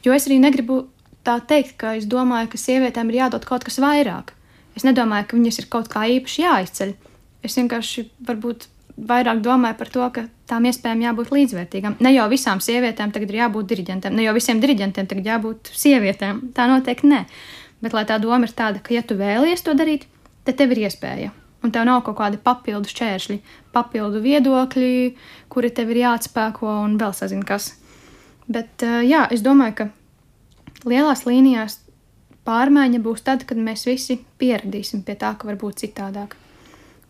Jo 0.05 0.15
es 0.15 0.29
arī 0.29 0.39
negribu 0.43 0.85
tā 1.27 1.39
teikt, 1.41 1.77
ka 1.81 1.97
es 1.99 2.07
domāju, 2.11 2.53
ka 2.53 2.61
sievietēm 2.61 3.11
ir 3.13 3.23
jādod 3.25 3.47
kaut 3.49 3.65
kas 3.67 3.81
vairāk. 3.83 4.35
Es 4.77 4.87
nedomāju, 4.87 5.29
ka 5.29 5.39
viņas 5.39 5.61
ir 5.63 5.71
kaut 5.73 5.91
kā 5.93 6.05
īpaši 6.19 6.45
jāizceļ. 6.45 6.95
Es 7.43 7.57
vienkārši 7.59 8.07
varbūt 8.29 8.69
vairāk 9.09 9.43
domāju 9.45 9.79
par 9.79 9.91
to, 9.93 10.07
ka 10.15 10.25
tām 10.51 10.67
iespējām 10.69 11.05
jābūt 11.07 11.33
līdzvērtīgām. 11.35 11.99
Ne 12.05 12.15
jau 12.15 12.29
visām 12.33 12.63
sievietēm 12.63 13.13
tagad 13.15 13.33
ir 13.33 13.43
jābūt 13.43 13.69
diriģentiem, 13.73 14.17
ne 14.17 14.27
jau 14.27 14.35
visiem 14.37 14.63
diriģentiem 14.63 15.11
tagad 15.11 15.31
jābūt 15.35 15.73
sievietēm. 15.77 16.41
Tā 16.57 16.69
noteikti 16.71 17.13
nē. 17.13 17.23
Bet 17.83 17.97
lai 17.97 18.07
tā 18.09 18.19
doma 18.23 18.47
ir 18.47 18.57
tāda, 18.57 18.83
ka 18.83 18.95
ja 18.95 19.03
tu 19.07 19.19
vēlies 19.19 19.65
to 19.67 19.75
darīt, 19.79 20.07
tad 20.47 20.61
tev 20.61 20.75
ir 20.75 20.87
iespēja 20.87 21.33
un 21.63 21.71
tev 21.71 21.87
nav 21.87 22.03
kaut 22.07 22.19
kādi 22.19 22.41
papildu 22.43 22.91
šķēršļi, 22.91 23.39
papildu 23.75 24.23
viedokļi, 24.25 24.95
kuri 25.53 25.71
tev 25.75 25.93
ir 25.95 26.03
jāatspēko 26.03 26.73
un 26.83 26.99
vēl 27.01 27.15
sazina 27.17 27.47
kas. 27.47 27.73
Bet 28.51 28.83
eh, 28.83 29.03
jā, 29.07 29.25
es 29.31 29.45
domāju, 29.47 29.77
ka 29.79 30.89
lielās 30.89 31.25
līnijās 31.29 31.79
pārmaiņa 32.47 33.03
būs 33.03 33.23
tad, 33.27 33.47
kad 33.47 33.61
mēs 33.63 33.87
visi 33.87 34.19
pieradīsim 34.43 35.05
pie 35.07 35.17
tā, 35.19 35.37
ka 35.39 35.49
var 35.51 35.61
būt 35.61 35.85
citādāk. 35.85 36.35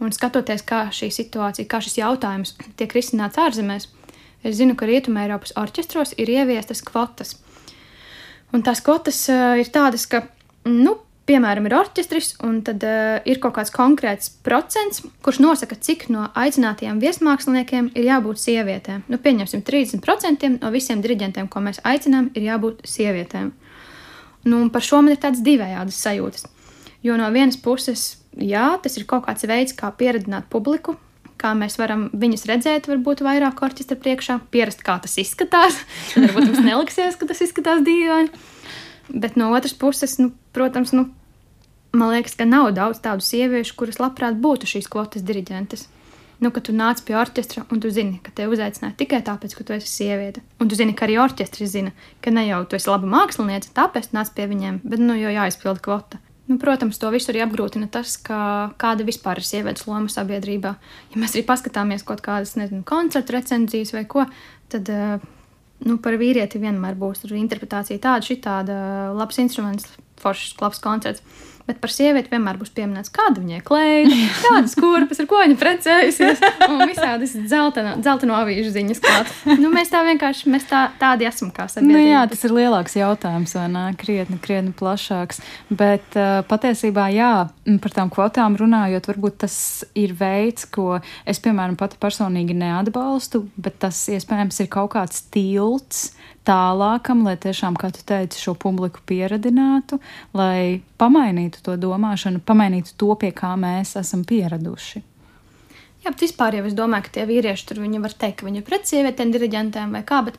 Un 0.03 0.11
skatoties, 0.11 0.65
kā 0.67 0.89
šī 0.91 1.13
situācija, 1.15 1.69
kā 1.71 1.79
šis 1.85 2.01
jautājums 2.01 2.57
tiek 2.79 2.91
risināts 2.97 3.39
ārzemēs, 3.39 3.87
es 4.43 4.59
zinu, 4.59 4.75
ka 4.79 4.89
Rietumē 4.89 5.29
Eiropas 5.29 5.55
orķestros 5.59 6.17
ir 6.19 6.33
ieviestas 6.33 6.83
kvotas. 6.83 7.37
Un 8.53 8.65
tās 8.67 8.83
kvotas 8.85 9.21
uh, 9.31 9.55
ir 9.61 9.71
tādas, 9.73 10.09
ka, 10.11 10.25
nu, 10.67 10.97
piemēram, 11.31 11.69
ir 11.69 11.77
orķestris, 11.79 12.33
un 12.45 12.59
tad 12.67 12.83
uh, 12.83 13.21
ir 13.29 13.39
kaut 13.43 13.55
kāds 13.61 13.71
konkrēts 13.75 14.33
procents, 14.45 15.05
kurš 15.23 15.39
nosaka, 15.45 15.79
cik 15.79 16.09
no 16.13 16.27
aicinātajiem 16.35 16.99
viesmāksliniekiem 17.03 17.93
ir 17.95 18.09
jābūt 18.09 18.43
sievietēm. 18.43 19.05
Nu, 19.13 19.21
pieņemsim, 19.23 19.63
30% 19.69 20.51
no 20.59 20.73
visiem 20.75 21.05
diriģentiem, 21.05 21.47
ko 21.53 21.63
mēs 21.63 21.79
aicinām, 21.87 22.33
ir 22.35 22.51
jābūt 22.51 22.83
sievietēm. 22.91 23.53
Nu, 24.51 24.65
par 24.75 24.83
šo 24.83 24.99
man 25.05 25.15
ir 25.15 25.23
tāds 25.23 25.45
divējādas 25.47 26.03
sajūtas. 26.03 26.49
Jo 27.07 27.15
no 27.19 27.31
vienas 27.35 27.57
puses, 27.63 28.22
jā, 28.39 28.67
tas 28.83 28.99
ir 28.99 29.07
kaut 29.09 29.27
kāds 29.27 29.47
veids, 29.49 29.75
kā 29.77 29.91
pieredzināt 29.97 30.49
publiku, 30.53 30.97
kā 31.43 31.53
mēs 31.59 31.79
varam 31.81 32.07
viņus 32.15 32.47
redzēt, 32.51 32.89
varbūt 32.91 33.25
vairāk 33.27 33.63
orķestra 33.67 33.99
priekšā, 34.01 34.39
pierast, 34.55 34.85
kā 34.87 34.99
tas 35.03 35.17
izskatās. 35.21 35.81
Tad 36.13 36.29
varbūt 36.29 36.51
mums 36.51 36.63
neliksies, 36.67 37.19
ka 37.19 37.29
tas 37.31 37.43
izskatās 37.45 37.83
dīvaini. 37.87 38.31
Bet 39.13 39.37
no 39.37 39.51
otras 39.57 39.75
puses, 39.77 40.17
nu, 40.23 40.31
protams, 40.55 40.95
nu, 40.97 41.09
man 41.97 42.15
liekas, 42.15 42.37
ka 42.39 42.47
nav 42.49 42.71
daudz 42.77 43.03
tādu 43.03 43.25
sieviešu, 43.27 43.75
kuras 43.79 44.01
labprāt 44.01 44.39
būtu 44.41 44.71
šīs 44.71 44.89
kvotas 44.93 45.27
diriģentes. 45.27 45.89
Nu, 46.43 46.51
kad 46.51 46.65
tu 46.67 46.73
nāc 46.75 46.99
pie 47.07 47.15
orķestra 47.15 47.69
un 47.71 47.79
tu 47.83 47.91
zini, 47.95 48.17
ka 48.23 48.33
te 48.35 48.49
uzaicināja 48.51 48.97
tikai 48.99 49.21
tāpēc, 49.23 49.53
ka 49.55 49.67
tu 49.67 49.77
esi 49.77 49.87
sieviete. 49.87 50.43
Un 50.59 50.71
tu 50.71 50.79
zini, 50.79 50.95
ka 50.99 51.07
arī 51.07 51.21
orķestris 51.23 51.71
zina, 51.71 51.93
ka 52.23 52.33
ne 52.35 52.49
jau 52.49 52.65
tu 52.67 52.79
esi 52.79 52.91
laba 52.91 53.07
māksliniece, 53.07 53.71
tāpēc 53.77 54.11
nāc 54.17 54.33
pie 54.35 54.49
viņiem, 54.51 54.81
bet 54.83 55.03
nu 55.03 55.15
jau 55.21 55.31
jāizpilda 55.31 55.85
kvota. 55.85 56.19
Nu, 56.53 56.59
protams, 56.61 56.99
to 57.01 57.09
visu 57.09 57.31
arī 57.33 57.41
apgrūtina 57.47 57.87
tas, 57.89 58.19
ka, 58.21 58.39
kāda 58.81 59.07
vispār 59.09 59.41
ir 59.41 59.47
sievietes 59.49 59.87
loma 59.89 60.13
sabiedrībā. 60.13 60.73
Ja 61.15 61.21
mēs 61.21 61.33
arī 61.33 61.47
paskatāmies 61.49 62.05
kaut 62.05 62.21
kādas, 62.25 62.59
nezinu, 62.61 62.83
koncertu 62.85 63.33
recenzijas 63.33 63.95
vai 63.97 64.03
ko, 64.11 64.27
tad 64.73 64.91
uh, 64.93 65.23
nu, 65.89 65.97
par 66.03 66.19
vīrieti 66.21 66.61
vienmēr 66.61 66.99
būs 67.01 67.25
interpretācija 67.31 68.03
tāda, 68.03 68.27
šī 68.27 68.37
tāda 68.45 68.77
labs 69.17 69.41
instruments, 69.41 69.89
foršs, 70.21 70.59
labs 70.61 70.83
koncerts. 70.85 71.25
Bet 71.69 71.79
par 71.83 71.93
sievieti 71.95 72.33
vienmēr 72.33 72.59
būs 72.59 72.73
pieminēts, 72.75 73.13
kāda 73.15 73.43
viņai 73.43 73.61
kleita, 73.67 74.17
kādas 74.47 74.75
kurpes, 74.79 75.21
ar 75.23 75.29
ko 75.31 75.43
viņa 75.43 75.59
precējusies. 75.61 76.43
Un 76.67 76.83
visādas 76.91 77.35
dzelteno, 77.37 78.39
avīžu 78.39 78.73
ziņas 78.75 79.03
klāt. 79.05 79.31
Nu, 79.61 79.71
mēs 79.73 79.93
tā 79.93 80.03
vienkārši 80.07 80.51
mēs 80.53 80.67
tā, 80.71 80.85
tādi 81.01 81.29
esam 81.29 81.53
kā 81.55 81.69
sabiedrība. 81.71 81.99
Nu, 81.99 82.03
jā, 82.11 82.25
tas 82.33 82.43
ir 82.49 82.57
lielāks 82.57 82.99
jautājums, 82.99 83.55
vai 83.59 83.69
ne? 83.73 83.85
Krietni, 84.01 84.41
krietni 84.43 84.75
plašāks. 84.79 85.43
Bet 85.71 86.19
uh, 86.19 86.41
patiesībā, 86.51 87.07
jā, 87.15 87.33
par 87.85 87.95
tām 87.95 88.11
kvotām 88.13 88.59
runājot, 88.61 89.09
varbūt 89.13 89.39
tas 89.47 89.57
ir 89.99 90.17
veids, 90.19 90.67
ko 90.73 90.99
es, 91.29 91.41
piemēram, 91.43 91.79
pati 91.81 92.01
personīgi 92.03 92.57
neatbalstu, 92.59 93.47
bet 93.57 93.79
tas 93.87 94.03
iespējams 94.13 94.65
ir 94.65 94.73
kaut 94.73 94.95
kāds 94.97 95.25
tilts 95.33 96.11
tālākam, 96.49 97.23
lai 97.27 97.37
tiešām, 97.41 97.77
kā 97.79 97.93
tu 97.95 98.03
teici, 98.07 98.41
šo 98.43 98.55
publiku 98.59 99.03
pieradinātu, 99.07 100.01
lai 100.37 100.83
pamainītu 100.99 101.63
to 101.67 101.77
domāšanu, 101.81 102.43
pamainītu 102.47 102.97
to, 102.99 103.15
pie 103.21 103.33
kā 103.37 103.55
mēs 103.61 103.97
esam 104.01 104.27
pieraduši. 104.29 105.03
Jā, 106.03 106.11
bet 106.11 106.25
vispār 106.25 106.57
jau 106.59 106.65
es 106.67 106.75
domāju, 106.75 107.07
ka 107.07 107.15
tie 107.15 107.25
vīrieši 107.29 107.67
tur 107.69 107.79
var 108.03 108.15
teikt, 108.19 108.41
ka 108.41 108.47
viņi 108.47 108.59
ir 108.59 108.67
pret 108.67 108.89
sievietēm, 108.91 109.31
diriģentēm 109.31 109.93
vai 109.95 110.03
kā, 110.03 110.19
bet 110.27 110.39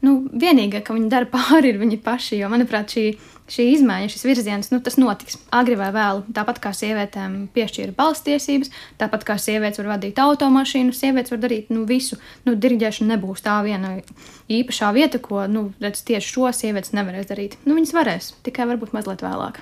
nu, 0.00 0.22
vienīgais, 0.32 0.84
ka 0.86 0.96
viņi 0.96 1.10
dara 1.12 1.28
pāri, 1.28 1.68
ir 1.68 1.80
viņi 1.82 2.00
paši. 2.00 2.38
Jo, 2.40 2.48
manuprāt, 2.48 2.96
šī 2.96 3.04
šī 3.52 3.66
izmaiņa, 3.76 4.10
šis 4.12 4.24
virziens, 4.26 4.70
nu, 4.72 4.80
tas 4.84 4.98
notiks 5.00 5.38
agri 5.54 5.76
vai 5.78 5.90
vēlu. 5.94 6.24
Tāpat 6.36 6.60
kā 6.64 6.72
sievietēm 6.76 7.36
piešķīra 7.54 7.96
balstiesības, 7.98 8.72
tāpat 9.00 9.26
kā 9.28 9.36
sievietes 9.40 9.82
var 9.82 9.92
vadīt 9.94 10.20
automašīnu, 10.22 10.94
sievietes 10.96 11.34
var 11.34 11.42
darīt 11.44 11.72
nu, 11.74 11.84
visu. 11.88 12.20
Nu, 12.46 12.56
diriģēšana 12.56 13.16
nebūs 13.16 13.44
tā 13.44 13.58
viena 13.66 13.98
īpašā 14.52 14.92
vieta, 14.96 15.20
ko 15.22 15.44
nu, 15.50 15.68
redz, 15.82 16.04
tieši 16.08 16.34
šo 16.36 16.54
sievietes 16.56 16.96
nevarēs 16.96 17.28
darīt. 17.32 17.60
Nu, 17.66 17.76
viņas 17.78 17.96
varēs, 17.96 18.32
tikai 18.46 18.68
varbūt 18.72 18.96
mazliet 18.96 19.24
vēlāk. 19.24 19.60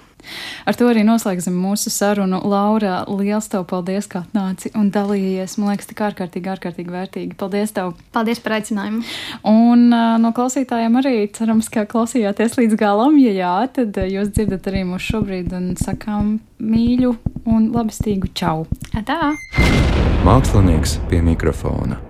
Ar 0.69 0.77
to 0.79 0.89
arī 0.91 1.05
noslēgsim 1.07 1.57
mūsu 1.57 1.93
sarunu. 1.93 2.41
Laura, 2.51 3.03
liels 3.09 3.49
tev 3.53 3.67
paldies, 3.71 4.09
ka 4.11 4.25
atnāci 4.25 4.73
un 4.79 4.91
dalījies. 4.95 5.57
Man 5.61 5.73
liekas, 5.73 5.89
tik 5.91 6.03
ārkārtīgi, 6.09 6.53
ārkārtīgi 6.55 6.95
vērtīgi. 6.95 7.39
Paldies 7.41 7.75
tev! 7.77 7.95
Paldies 8.15 8.43
par 8.45 8.59
aicinājumu! 8.59 9.03
Un 9.51 9.89
uh, 9.89 10.19
no 10.23 10.35
klausītājiem 10.37 11.01
arī 11.01 11.15
cerams, 11.37 11.71
ka 11.73 11.87
klausījāties 11.91 12.59
līdz 12.61 12.79
galam. 12.81 13.19
Ja 13.23 13.35
jā, 13.37 13.55
tad 13.81 13.97
jūs 14.11 14.35
dzirdat 14.35 14.69
arī 14.71 14.85
mūs 14.89 15.09
šobrīd 15.09 15.55
un 15.57 15.73
sakām 15.81 16.39
mīļu 16.61 17.17
un 17.49 17.73
labestīgu 17.75 18.35
čau. 18.37 18.65
Tā! 18.93 19.35
Mākslinieks 20.27 20.99
pie 21.09 21.25
mikrofona. 21.25 22.10